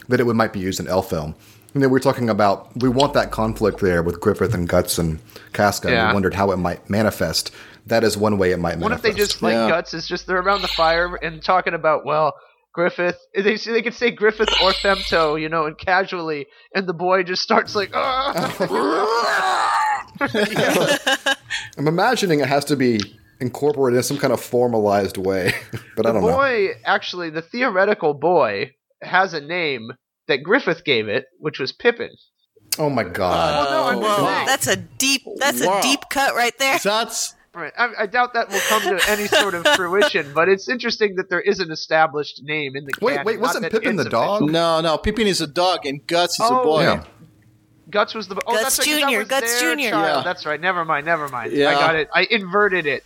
[0.08, 1.34] that it would might be used in Elfhelm.
[1.74, 5.20] And then we're talking about we want that conflict there with Griffith and Guts and
[5.52, 5.88] Casca.
[5.88, 6.08] and Yeah.
[6.08, 7.52] We wondered how it might manifest.
[7.86, 8.82] That is one way it might work.
[8.84, 9.68] What if they just like Yeah.
[9.68, 12.32] guts is just they're around the fire and talking about well
[12.72, 17.22] Griffith they they could say Griffith or Femto you know and casually and the boy
[17.22, 19.70] just starts like "Ah."
[21.78, 23.00] I'm imagining it has to be
[23.40, 25.52] incorporated in some kind of formalized way,
[25.96, 26.36] but I the don't know.
[26.36, 29.90] boy actually the theoretical boy has a name
[30.28, 32.10] that Griffith gave it which was Pippin.
[32.78, 33.68] Oh my god!
[33.68, 35.22] Well, no, I'm just that's a deep.
[35.36, 35.78] That's Wow.
[35.78, 36.78] a deep cut right there.
[36.82, 37.72] That's Right.
[37.78, 41.30] I, I doubt that will come to any sort of fruition, but it's interesting that
[41.30, 44.10] there is an established name in the Wait, canon, wait, wasn't that Pippin the a
[44.10, 44.50] dog?
[44.50, 44.98] no, no.
[44.98, 46.82] Pippin is a dog and Guts is a Oh, boy.
[46.82, 47.04] Yeah.
[47.90, 49.66] Guts was the oh, Guts that's right, 'cause that Jr., was Guts Jr..
[49.78, 50.22] Yeah.
[50.24, 50.60] That's right.
[50.60, 51.06] Never mind.
[51.06, 51.52] Never mind.
[51.52, 51.68] Yeah.
[51.68, 52.08] I got it.
[52.12, 53.04] I inverted it.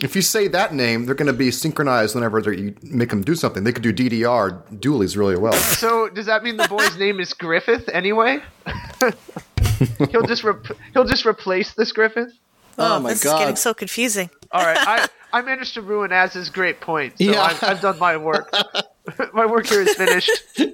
[0.00, 3.34] If you say that name, they're going to be synchronized whenever you make them do
[3.34, 3.64] something.
[3.64, 5.54] They could do DDR dualies really well.
[5.54, 8.40] So does that mean the boy's name is Griffith anyway?
[10.10, 12.32] he'll just rep- he'll just replace this Griffith.
[12.78, 13.34] Oh, my this God.
[13.34, 14.30] is getting so confusing.
[14.50, 17.18] All right, I I managed to ruin Az's great point.
[17.18, 17.42] So Yeah.
[17.42, 18.52] I've, I've done my work.
[19.32, 20.30] my work here is finished.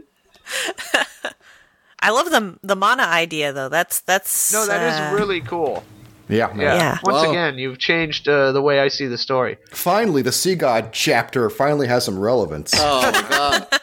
[2.00, 3.68] I love the the mana idea though.
[3.68, 5.82] That's that's No, that is uh, really cool.
[6.28, 6.74] Yeah, Yeah.
[6.74, 6.98] Yeah.
[7.02, 7.30] Once Wow.
[7.30, 9.56] again, you've changed uh, the way I see the story.
[9.70, 12.72] Finally, the Sea God chapter finally has some relevance.
[12.76, 13.80] Oh my god.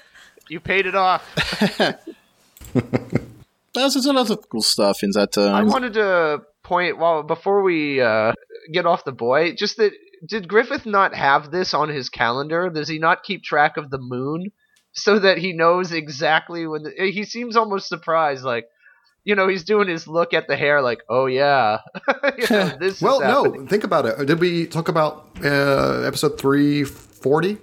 [0.47, 1.23] You paid it off.
[3.73, 5.37] There's, there's a lot of cool stuff in that.
[5.37, 8.33] Um, I wanted to point well before we uh,
[8.73, 9.93] get off the boy, just that
[10.27, 12.69] did Griffith not have this on his calendar?
[12.69, 14.51] Does he not keep track of the moon
[14.91, 16.83] so that he knows exactly when?
[16.83, 18.65] The, he seems almost surprised, like
[19.23, 21.79] you know, he's doing his look at the hair, like, oh yeah,
[22.37, 23.01] you know, this.
[23.01, 24.25] well, no, think about it.
[24.25, 27.57] Did we talk about uh, episode 340?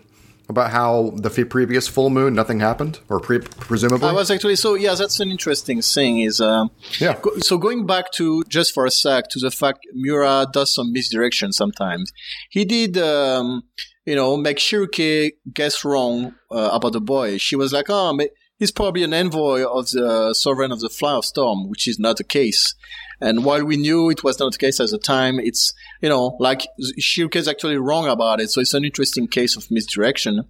[0.48, 2.98] About how the f- previous full moon, nothing happened?
[3.09, 4.09] Or pre- presumably?
[4.09, 4.94] I was actually so yeah.
[4.94, 6.20] That's an interesting thing.
[6.20, 7.19] Is um, yeah.
[7.20, 10.93] go, so going back to just for a sec to the fact Miura does some
[10.93, 12.12] misdirection sometimes.
[12.51, 13.62] He did, um,
[14.05, 17.39] you know, make Schierke guess wrong uh, about the boy.
[17.39, 18.24] She was like, oh, ma-
[18.62, 22.22] he's probably an envoy of the sovereign of the of Storm, which is not the
[22.22, 22.76] case.
[23.20, 26.36] And while we knew it was not the case at the time, it's, you know,
[26.39, 26.68] like
[27.01, 28.51] Schierke is actually wrong about it.
[28.51, 30.44] So it's an interesting case of misdirection.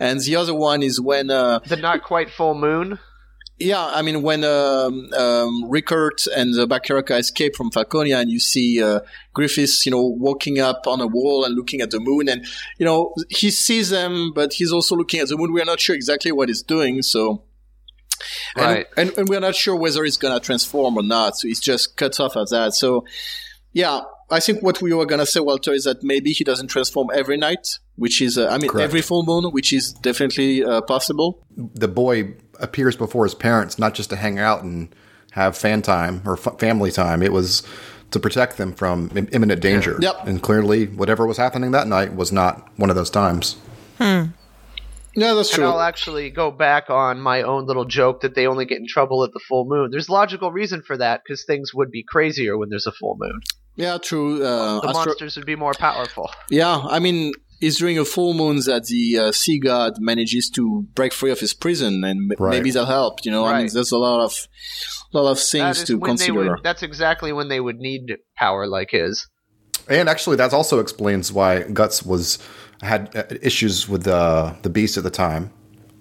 [0.00, 2.98] And the other one is when, uh, the not quite full moon.
[3.58, 8.40] Yeah, I mean, when um, um, Rickert and the Bakiraka escape from Falconia and you
[8.40, 9.00] see uh,
[9.32, 12.44] Griffiths, you know, walking up on a wall and looking at the moon and,
[12.78, 15.52] you know, he sees them, but he's also looking at the moon.
[15.52, 17.44] We're not sure exactly what he's doing, so...
[18.56, 18.86] And, Right.
[18.96, 21.96] and, and we're not sure whether it's going to transform or not, so it's just
[21.96, 22.72] cuts off at that.
[22.74, 23.04] So,
[23.72, 26.68] yeah, I think what we were going to say, Walter, is that maybe he doesn't
[26.68, 28.84] transform every night, which is, uh, I mean, Correct.
[28.84, 31.44] every full moon, which is definitely uh, possible.
[31.56, 34.94] the boy appears before his parents not just to hang out and
[35.32, 37.22] have fan time or f- family time.
[37.22, 37.62] It was
[38.12, 39.96] to protect them from im- imminent danger.
[40.00, 40.26] Yep.
[40.26, 43.56] And clearly, whatever was happening that night was not one of those times.
[43.98, 44.26] Hmm,
[45.16, 45.66] yeah, that's And true.
[45.66, 49.22] I'll actually go back on my own little joke that they only get in trouble
[49.24, 49.90] at the full moon.
[49.92, 53.40] There's logical reason for that because things would be crazier when there's a full moon.
[53.76, 54.44] Yeah, true.
[54.44, 56.30] Uh, the Astro- monsters would be more powerful.
[56.50, 57.32] yeah, I mean,
[57.66, 61.40] it's during a full moon that the uh, sea god manages to break free of
[61.40, 62.50] his prison, and m- Right.
[62.56, 63.24] maybe that helped.
[63.26, 64.32] You know, I mean, there's a lot of,
[65.12, 66.34] lot of things to consider.
[66.34, 66.62] would.
[66.62, 69.26] That's exactly when they would need power like his.
[69.88, 72.38] And actually, that also explains why Guts was
[72.82, 75.50] had uh, issues with the the beast at the time,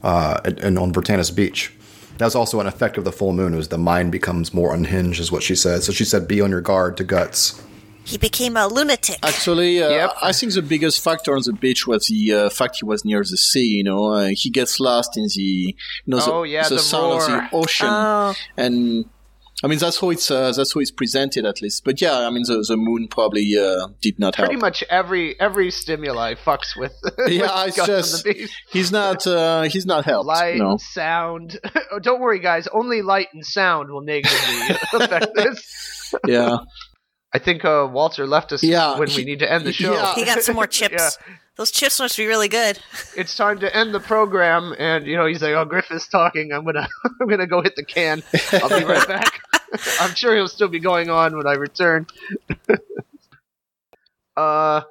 [0.01, 1.71] uh, and, and on Vritannis Beach.
[2.19, 3.55] That was also an effect of the full moon.
[3.55, 5.83] Was the mind becomes more unhinged, is what she said.
[5.83, 7.61] So she said, "Be on your guard to Guts."
[8.05, 9.17] He became a lunatic.
[9.23, 10.13] Actually, uh, Yep.
[10.21, 13.19] I think the biggest factor on the beach was the uh, fact he was near
[13.19, 13.65] the sea.
[13.77, 15.73] You know, uh, he gets lost in the, you
[16.07, 18.33] know, the, Oh, yeah, the, the sound of the ocean, Oh.
[18.57, 19.05] and
[19.63, 21.85] I mean that's how it's uh, that's how it's presented at least.
[21.85, 24.49] But yeah, I mean the the moon probably uh, did not help.
[24.49, 26.91] Pretty much every every stimuli fucks with.
[27.29, 28.53] Yeah, with it's just- the Beast.
[28.69, 30.27] He's not uh, he's not helped.
[30.27, 30.75] light, no.
[30.77, 31.57] sound.
[31.91, 32.67] oh, don't worry, guys.
[32.67, 36.13] Only light and sound will negatively affect this.
[36.27, 36.57] Yeah,
[37.33, 39.93] I think uh, Walter left us Yeah, when he- we need to end the show.
[39.93, 40.13] yeah.
[40.15, 41.17] He got some more chips.
[41.27, 41.35] Yeah.
[41.55, 42.79] Those chips must be really good.
[43.15, 46.51] It's time to end the program, and you know he's like, "Oh, Griffith's talking.
[46.51, 46.87] I'm gonna,
[47.21, 48.23] I'm gonna go hit the can.
[48.53, 49.39] I'll be right back."
[50.01, 52.05] I'm sure he'll still be going on when I return.
[54.35, 54.81] uh,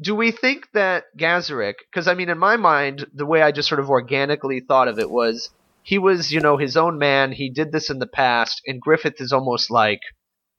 [0.00, 1.74] do we think that Gaiseric?
[1.90, 4.98] Because I mean, in my mind, the way I just sort of organically thought of
[4.98, 5.50] it was
[5.82, 7.32] he was, you know, his own man.
[7.32, 10.00] He did this in the past, and Griffith is almost like,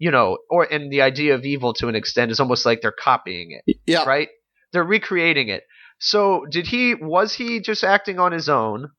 [0.02, 2.92] you know, or and the idea of evil to an extent is almost like they're
[2.92, 4.04] copying it yeah.
[4.04, 4.30] right?
[4.74, 5.64] They're recreating it.
[6.00, 8.90] So, did he was he just acting on his own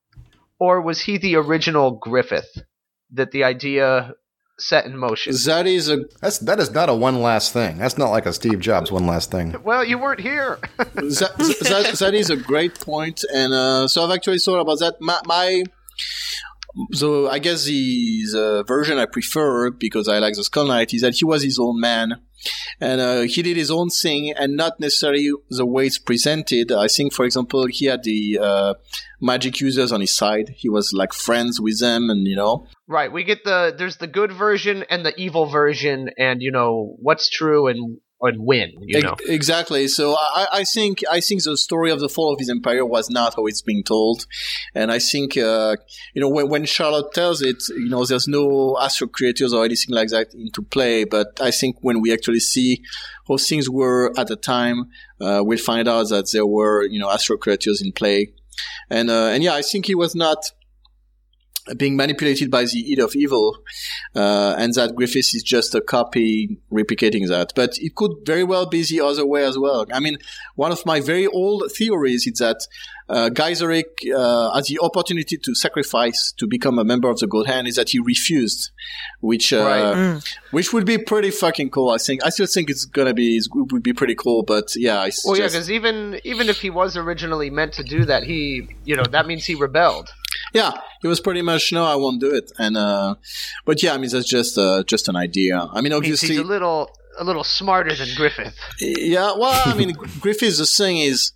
[0.61, 2.63] or was he the original Griffith
[3.11, 4.13] that the idea
[4.57, 5.35] set in motion?
[5.45, 7.79] That is a That's that is not a one last thing.
[7.79, 9.61] That's not like a Steve Jobs one last thing.
[9.61, 10.57] Well, you weren't here.
[10.77, 15.01] that, that, that is a great point, and uh, so I've actually thought about that.
[15.01, 15.63] My, my
[16.91, 21.01] so I guess the, the version I prefer because I like the Skull Knight is
[21.01, 22.15] that he was his own man,
[22.79, 26.71] and uh, he did his own thing, and not necessarily the way it's presented.
[26.71, 28.73] I think, for example, he had the uh,
[29.21, 30.53] magic users on his side.
[30.55, 34.07] He was like friends with them, and you know, right, we get the there's the
[34.07, 38.73] good version and the evil version and you know what's true and and win.
[38.81, 39.15] you know.
[39.27, 39.87] Exactly.
[39.87, 43.09] So I, I think I think the story of the fall of his empire was
[43.09, 44.25] not how it's being told,
[44.73, 45.75] and I think uh,
[46.13, 49.93] you know when, when Charlotte tells it, you know, there's no astral creators or anything
[49.93, 51.03] like that into play.
[51.03, 52.81] But I think when we actually see
[53.27, 54.89] how things were at the time,
[55.19, 58.33] uh, we'll find out that there were you know astral creators in play,
[58.89, 60.51] and uh, and yeah, I think he was not
[61.77, 63.57] being manipulated by the heat of evil,
[64.15, 67.53] uh, and that Griffiths is just a copy replicating that.
[67.55, 69.85] But it could very well be the other way as well.
[69.91, 70.17] I mean,
[70.55, 72.67] one of my very old theories is that
[73.09, 73.83] uh, Gaiseric
[74.15, 77.75] uh, had the opportunity to sacrifice to become a member of the God Hand, is
[77.75, 78.71] that he refused,
[79.19, 80.23] which uh, Right.
[80.51, 81.89] which would be pretty fucking cool.
[81.91, 82.25] I think.
[82.25, 84.43] I still think it's gonna be it would be pretty cool.
[84.43, 88.05] But yeah, it's Well, yeah, because even even if he was originally meant to do
[88.05, 90.09] that, he you know that means he rebelled.
[90.53, 90.71] Yeah,
[91.03, 92.51] it was pretty much no, I won't do it.
[92.57, 93.15] And uh,
[93.65, 95.57] but yeah, I mean that's just uh, just an idea.
[95.71, 96.89] I mean, He's, obviously, he's a little
[97.19, 98.55] a little smarter than Griffith.
[98.79, 100.57] Yeah, well, I mean, Griffiths.
[100.57, 101.33] The thing is,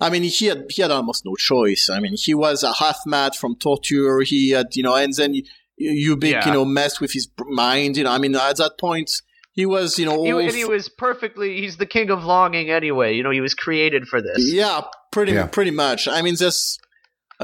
[0.00, 1.88] I mean, he had he had almost no choice.
[1.90, 4.20] I mean, he was a half mad from torture.
[4.22, 5.42] He had, you know, and then you,
[5.76, 6.46] you big, Yeah.
[6.46, 7.96] you know, messed with his mind.
[7.96, 9.10] You know, I mean, at that point,
[9.52, 11.60] he was, you know, He, and he was perfectly.
[11.60, 13.14] He's the king of longing anyway.
[13.16, 14.52] You know, he was created for this.
[14.52, 15.46] yeah, pretty Yeah.
[15.46, 16.06] pretty much.
[16.08, 16.81] I mean, there's uh,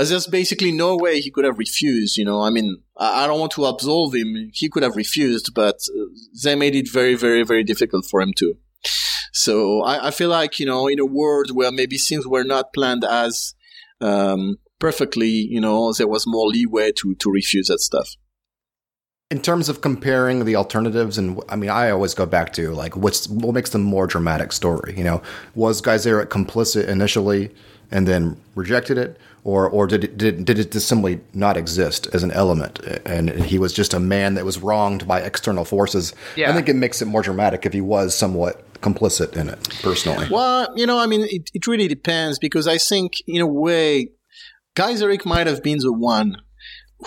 [0.05, 2.17] there's basically no way he could have refused.
[2.17, 4.51] You know, I mean, I, don't want to absolve him.
[4.53, 6.05] He could have refused, but uh,
[6.43, 8.55] they made it very, very, very difficult for him to.
[9.33, 12.73] So I, I feel like you know, in a world where maybe things were not
[12.73, 13.55] planned as
[14.01, 18.11] um, perfectly, you know, there was more leeway to to refuse that stuff.
[19.31, 22.97] In terms of comparing the alternatives, and I mean, I always go back to like
[22.97, 24.95] what's what makes the more dramatic story.
[24.97, 25.23] You know,
[25.55, 27.51] was Gaiseric complicit initially
[27.91, 29.19] and then rejected it,
[29.49, 33.31] or or did it, did did it just simply not exist as an element, and
[33.31, 36.15] he was just a man that was wronged by external forces?
[36.37, 36.51] Yeah.
[36.51, 40.29] I think it makes it more dramatic if he was somewhat complicit in it personally.
[40.31, 44.11] Well, you know, I mean, it, it really depends because I think, in a way,
[44.77, 46.37] Gaiseric might have been the one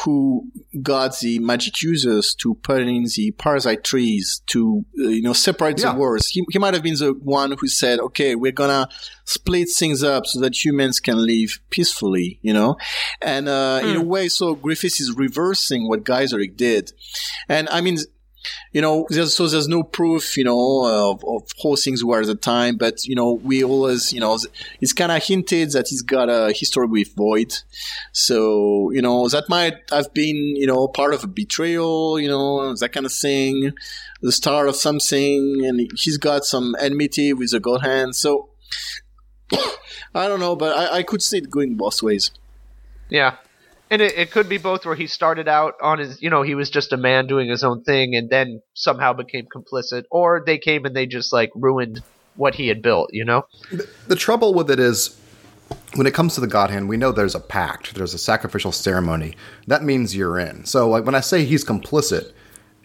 [0.04, 0.48] who
[0.82, 5.80] got the magic users to put in the parasite trees to, uh, you know, separate
[5.80, 5.92] Yeah.
[5.92, 6.28] the worlds.
[6.28, 8.88] He, he might have been the one who said, okay, we're gonna
[9.26, 12.78] split things up so that humans can live peacefully, you know?
[13.22, 16.94] And, uh, in a way, so Griffiths is reversing what Gaiseric did.
[17.50, 17.98] And I mean,
[18.72, 22.28] you know, there's, so there's no proof, you know, of, of how things were at
[22.28, 24.38] the time, but, you know, we always, you know,
[24.80, 27.54] it's kind of hinted that he's got a history with Void.
[28.12, 32.74] So, you know, that might have been, you know, part of a betrayal, you know,
[32.76, 33.74] that kind of thing,
[34.22, 38.16] the start of something, and he's got some enmity with the God Hand.
[38.16, 38.50] So,
[40.14, 42.32] I don't know, but I, I could see it going both ways.
[43.10, 43.36] Yeah.
[43.92, 46.56] And it, it could be both where he started out on his, you know, he
[46.56, 50.58] was just a man doing his own thing and then somehow became complicit, or they
[50.58, 52.02] came and they just like ruined
[52.36, 53.44] what he had built, you know?
[53.70, 55.20] The, the trouble with it is
[55.96, 58.72] when it comes to the God Hand, we know there's a pact, there's a sacrificial
[58.72, 59.36] ceremony.
[59.68, 60.64] That means you're in.
[60.66, 62.32] So, like when I say he's complicit,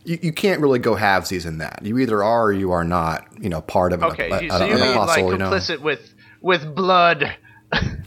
[0.04, 1.80] you, you can't really go halvesies in that.
[1.84, 4.56] You either are or you are not, you know, part of an, Okay, a, so
[4.64, 5.24] a- you an mean apostle.
[5.24, 5.50] like you know.
[5.50, 7.36] complicit with with blood?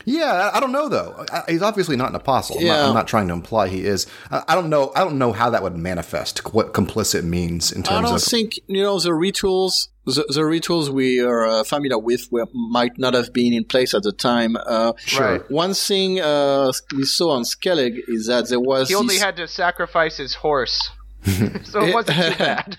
[0.06, 1.26] Yeah, I I don't know though.
[1.48, 2.58] He's obviously not an apostle.
[2.60, 4.08] I'm, not, I'm not trying to imply he is.
[4.32, 4.92] I I don't know.
[4.96, 6.54] I don't know how that would manifest.
[6.54, 7.98] What complicit means in terms.
[8.00, 8.24] Of I don't of.
[8.24, 9.90] think you know the rituals.
[10.06, 13.94] The, the rituals we are uh, familiar with were, might not have been in place
[13.94, 14.56] at the time.
[14.58, 15.42] Uh, Right.
[15.52, 19.36] One thing uh, we saw on Skellig is that there was He only this- had
[19.38, 20.90] to sacrifice his horse.
[21.64, 22.78] so it wasn't too bad.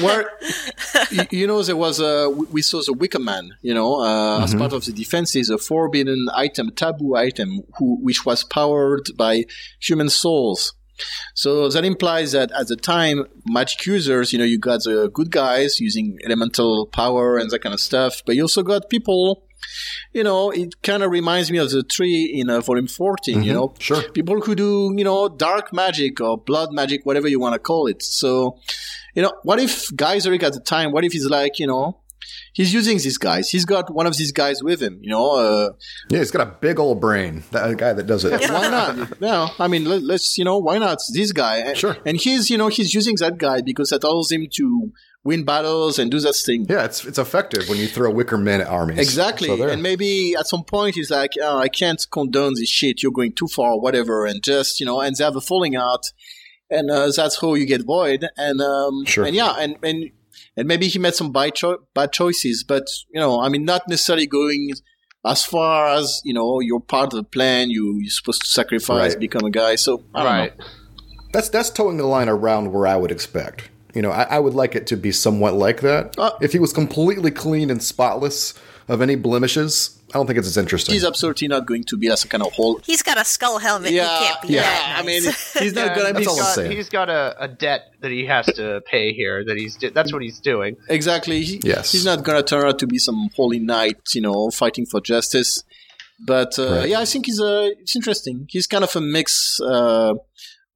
[0.02, 0.30] where
[1.12, 4.54] y- you know there was a we saw the Wicker Man, you know, uh, as
[4.54, 9.44] part of the defenses, a forbidden item, taboo item, who which was powered by
[9.80, 10.74] human souls.
[11.34, 15.30] So that implies that at the time, magic users, you know, you got the good
[15.30, 19.44] guys using elemental power and that kind of stuff, but you also got people.
[20.12, 23.52] You know, it kind of reminds me of the tree in uh, volume 14, you
[23.52, 24.02] know, sure.
[24.10, 27.86] people who do, you know, dark magic or blood magic, whatever you want to call
[27.86, 28.02] it.
[28.02, 28.58] So,
[29.14, 32.00] you know, what if Gaiseric at the time, what if he's like, you know,
[32.52, 33.50] he's using these guys.
[33.50, 35.72] He's got one of these guys with him, you know, uh,
[36.08, 37.44] Yeah, he's got a big old brain.
[37.50, 38.32] That guy that does it.
[38.50, 39.12] why not?
[39.20, 41.72] yeah, I mean, let, let's, you know, why not this guy?
[41.74, 41.96] Sure.
[42.04, 45.98] And he's, you know, he's using that guy because that allows him to win battles
[45.98, 46.66] and do that thing.
[46.68, 48.98] Yeah, it's it's effective when you throw wicker men at armies.
[48.98, 49.48] Exactly.
[49.48, 53.02] So and maybe at some point he's like, oh, I can't condone this shit.
[53.02, 54.24] You're going too far, whatever.
[54.26, 56.06] And just, you know, and they have a falling out.
[56.70, 58.28] And uh, that's how you get void.
[58.36, 59.24] And, um, Sure.
[59.26, 60.10] and yeah, and, and,
[60.56, 63.88] and maybe he made some bad, cho- bad choices, but, you know, I mean, not
[63.88, 64.70] necessarily going
[65.26, 67.70] as far as, you know, you're part of the plan.
[67.70, 69.20] You, you're supposed to sacrifice, Right.
[69.20, 69.74] become a guy.
[69.74, 70.58] So, I don't right.
[70.58, 70.64] know.
[71.32, 73.68] That's that's towing the line around where I would expect.
[73.94, 76.16] You know, I, I would like it to be somewhat like that.
[76.18, 78.54] Uh, if he was completely clean and spotless
[78.88, 80.92] of any blemishes, I don't think it's as interesting.
[80.92, 82.80] He's absolutely not going to be as a kind of whole.
[82.84, 83.92] He's got a skull helmet.
[83.92, 84.62] Yeah, he can't be yeah.
[84.62, 86.72] that I mean, he's not Yeah, going to be That's all I'm got, saying.
[86.72, 89.44] he's got a, a debt that he has to pay here.
[89.44, 90.76] That he's that's what he's doing.
[90.88, 91.42] Exactly.
[91.42, 91.92] He, Yes.
[91.92, 95.62] He's not gonna turn out to be some holy knight, you know, fighting for justice.
[96.18, 96.88] But uh, Right.
[96.90, 98.46] yeah, I think he's uh, it's interesting.
[98.50, 100.14] He's kind of a mix uh,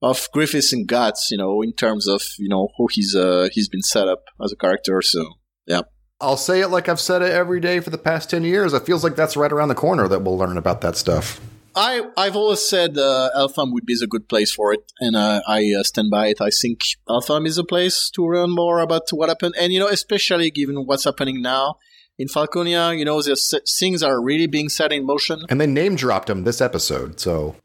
[0.01, 3.69] of Griffiths and Guts, you know, in terms of you know who he's uh, he's
[3.69, 5.01] been set up as a character.
[5.01, 5.25] So
[5.65, 5.81] yeah,
[6.21, 8.73] I'll say it like I've said it every day for the past 10 years.
[8.73, 11.41] It feels like that's right around the corner that we'll learn about that stuff.
[11.75, 15.41] I I've always said uh, Elfhelm would be the good place for it, and uh,
[15.45, 16.39] I uh, stand by it.
[16.39, 19.89] I think Elfhelm is a place to learn more about what happened, and you know,
[19.89, 21.75] especially given what's happening now
[22.17, 22.97] in Falconia.
[22.97, 25.43] You know, there's things are really being set in motion.
[25.49, 27.57] And they name dropped him this episode, so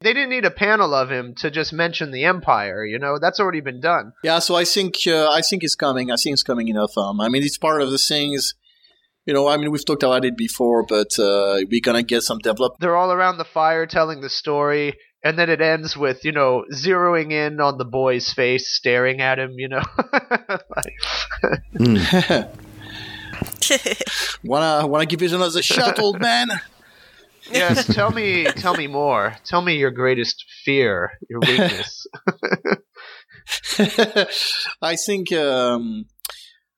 [0.00, 2.84] They didn't need a panel of him to just mention the Empire.
[2.84, 4.12] You know, that's already been done.
[4.22, 6.12] Yeah, so I think uh, I think it's coming.
[6.12, 7.20] I think it's coming in Elfhelm.
[7.20, 8.54] I mean, it's part of the things.
[9.26, 12.38] You know, I mean, we've talked about it before, but uh, we're gonna get some
[12.38, 12.80] development.
[12.80, 16.64] They're all around the fire telling the story, and then it ends with you know
[16.72, 19.54] zeroing in on the boy's face, staring at him.
[19.56, 19.82] You know,
[20.76, 20.94] Like-
[24.44, 26.48] wanna wanna give it another shot, old man?
[27.50, 27.86] Yes.
[27.94, 29.36] Tell me, tell me more.
[29.44, 32.06] Tell me your greatest fear, your weakness.
[34.82, 35.32] I think.
[35.32, 36.04] Um,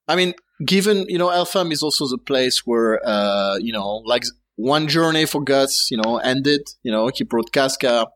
[0.07, 0.35] I mean,
[0.65, 4.25] given you know, Elfhelm is also the place where uh, you know, like
[4.57, 6.63] one journey for Guts, you know, ended.
[6.83, 8.07] You know, he brought Casca.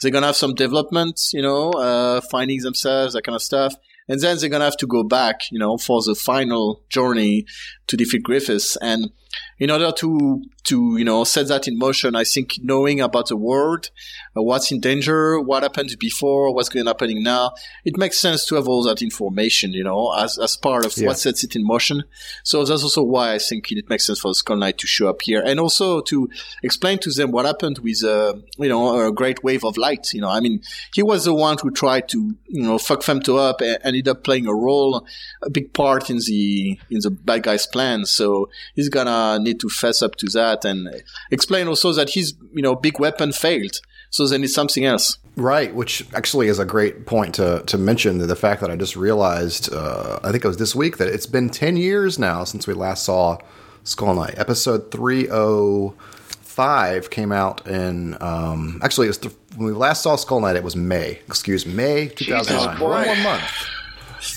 [0.00, 3.74] They're gonna have some development, you know, uh, finding themselves, that kind of stuff.
[4.08, 7.44] And then they're gonna have to go back, you know, for the final journey
[7.88, 8.76] to defeat Griffiths.
[8.80, 9.10] And
[9.58, 13.36] in order to to you know set that in motion, I think knowing about the
[13.36, 13.90] world,
[14.36, 17.52] uh, what's in danger, what happened before, what's going to happening now,
[17.84, 21.08] it makes sense to have all that information, you know, as as part of Yeah.
[21.08, 22.04] what sets it in motion.
[22.44, 25.08] So that's also why I think it makes sense for the Skull Knight to show
[25.08, 26.28] up here, and also to
[26.62, 30.08] explain to them what happened with, uh, you know, a great wave of light.
[30.12, 30.62] You know, I mean,
[30.94, 34.24] he was the one who tried to, you know, fuck Femto up and ended up
[34.24, 35.06] playing a role,
[35.42, 38.04] a big part in the in the bad guy's plan.
[38.06, 40.88] So he's gonna need to fess up to that and
[41.30, 43.80] explain also that his, you know, big weapon failed.
[44.10, 45.18] So then it's something else.
[45.36, 48.96] Right, which actually is a great point to, to mention the fact that I just
[48.96, 52.66] realized, uh, I think it was this week, that it's been 10 years now since
[52.66, 53.38] we last saw
[53.84, 54.34] Skull Knight.
[54.38, 60.40] Episode 305 came out in, um, actually, it was th- when we last saw Skull
[60.40, 61.20] Knight, it was May.
[61.26, 62.78] Excuse May 2009.
[62.78, 62.88] boy.
[62.88, 63.44] One more month.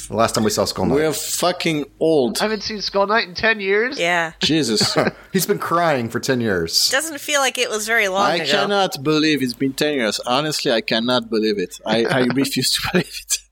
[0.08, 0.96] The last time we saw Skull Knight.
[0.96, 2.40] We're fucking old.
[2.40, 4.00] I haven't seen Skull Knight in ten years.
[4.00, 4.34] Yeah.
[4.40, 4.96] Jesus.
[5.34, 6.90] He's been crying for 10 years.
[6.90, 8.46] Doesn't feel like it was very long I ago.
[8.52, 10.20] cannot believe it's been 10 years.
[10.22, 11.80] Honestly, I cannot believe it.
[11.86, 13.38] I, I refuse to believe it.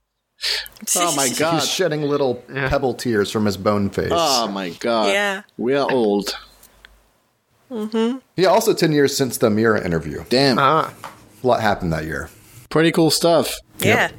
[0.95, 1.56] Oh my god.
[1.56, 4.07] He's shedding little pebble tears from his bone face.
[4.14, 5.10] Oh my god.
[5.11, 5.41] Yeah.
[5.57, 6.34] We are old.
[7.69, 10.23] yeah, also 10 years since the Miura interview.
[10.30, 10.57] Damn.
[10.57, 10.93] Ah,
[11.43, 12.30] A lot happened that year.
[12.69, 13.57] Pretty cool stuff.
[13.80, 14.11] yeah.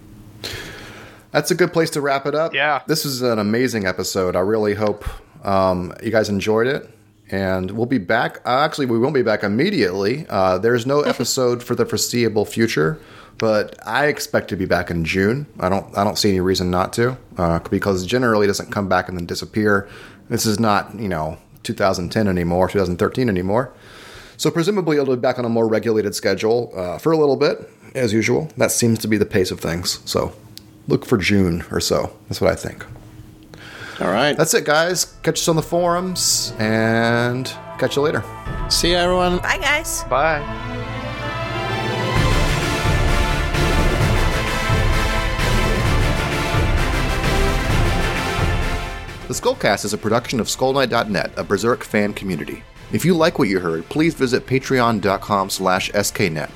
[1.30, 2.54] That's a good place to wrap it up.
[2.54, 2.82] Yeah.
[2.86, 4.36] This is an amazing episode.
[4.36, 5.04] I really hope
[5.44, 6.90] um, you guys enjoyed it.
[7.30, 8.38] And we'll be back.
[8.44, 10.26] Uh, actually, we won't be back immediately.
[10.28, 13.00] Uh, there's no episode for the foreseeable future,
[13.38, 15.46] but I expect to be back in June.
[15.60, 15.96] I don't.
[15.96, 19.16] I don't see any reason not to, uh, because generally it doesn't come back and
[19.16, 19.88] then disappear.
[20.28, 23.72] This is not, you know, 2010 anymore, 2013 anymore.
[24.36, 27.70] So presumably it'll be back on a more regulated schedule uh, for a little bit,
[27.94, 28.48] as usual.
[28.56, 30.00] That seems to be the pace of things.
[30.04, 30.32] So
[30.88, 32.16] look for June or so.
[32.28, 32.84] That's what I think.
[34.00, 34.36] All right.
[34.36, 35.04] That's it, guys.
[35.22, 37.46] Catch us on the forums and
[37.78, 38.24] catch you later.
[38.70, 39.38] See you, everyone.
[39.38, 40.04] Bye, guys.
[40.04, 40.40] bye.
[49.28, 52.64] The Skullcast is a production of SkullKnight.net, a Berserk fan community.
[52.92, 56.50] If you like what you heard, please visit patreon.com slash sknet.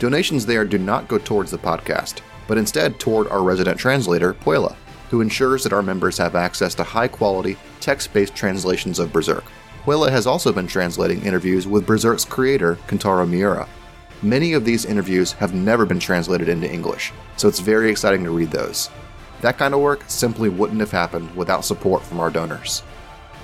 [0.00, 4.74] Donations there do not go towards the podcast, but instead toward our resident translator, Puela,
[5.10, 9.44] who ensures that our members have access to high-quality, text-based translations of Berserk.
[9.84, 13.68] Puela has also been translating interviews with Berserk's creator, Kentaro Miura.
[14.22, 18.30] Many of these interviews have never been translated into English, so it's very exciting to
[18.30, 18.90] read those.
[19.40, 22.82] That kind of work simply wouldn't have happened without support from our donors.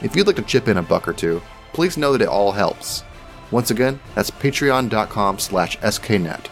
[0.03, 1.41] If you'd like to chip in a buck or two,
[1.73, 3.05] please know that it all helps.
[3.51, 6.47] Once again, that's patreon.com slash sknet.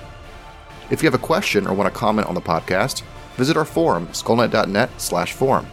[0.93, 3.01] If you have a question or want to comment on the podcast,
[3.37, 5.67] visit our forum, skullknight.net slash forum.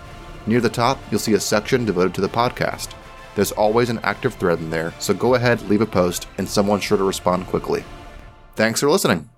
[0.47, 2.93] Near the top, you'll see a section devoted to the podcast.
[3.35, 6.85] There's always an active thread in there, so go ahead, leave a post, and someone's
[6.85, 7.83] sure to respond quickly.
[8.55, 9.29] Thanks for listening.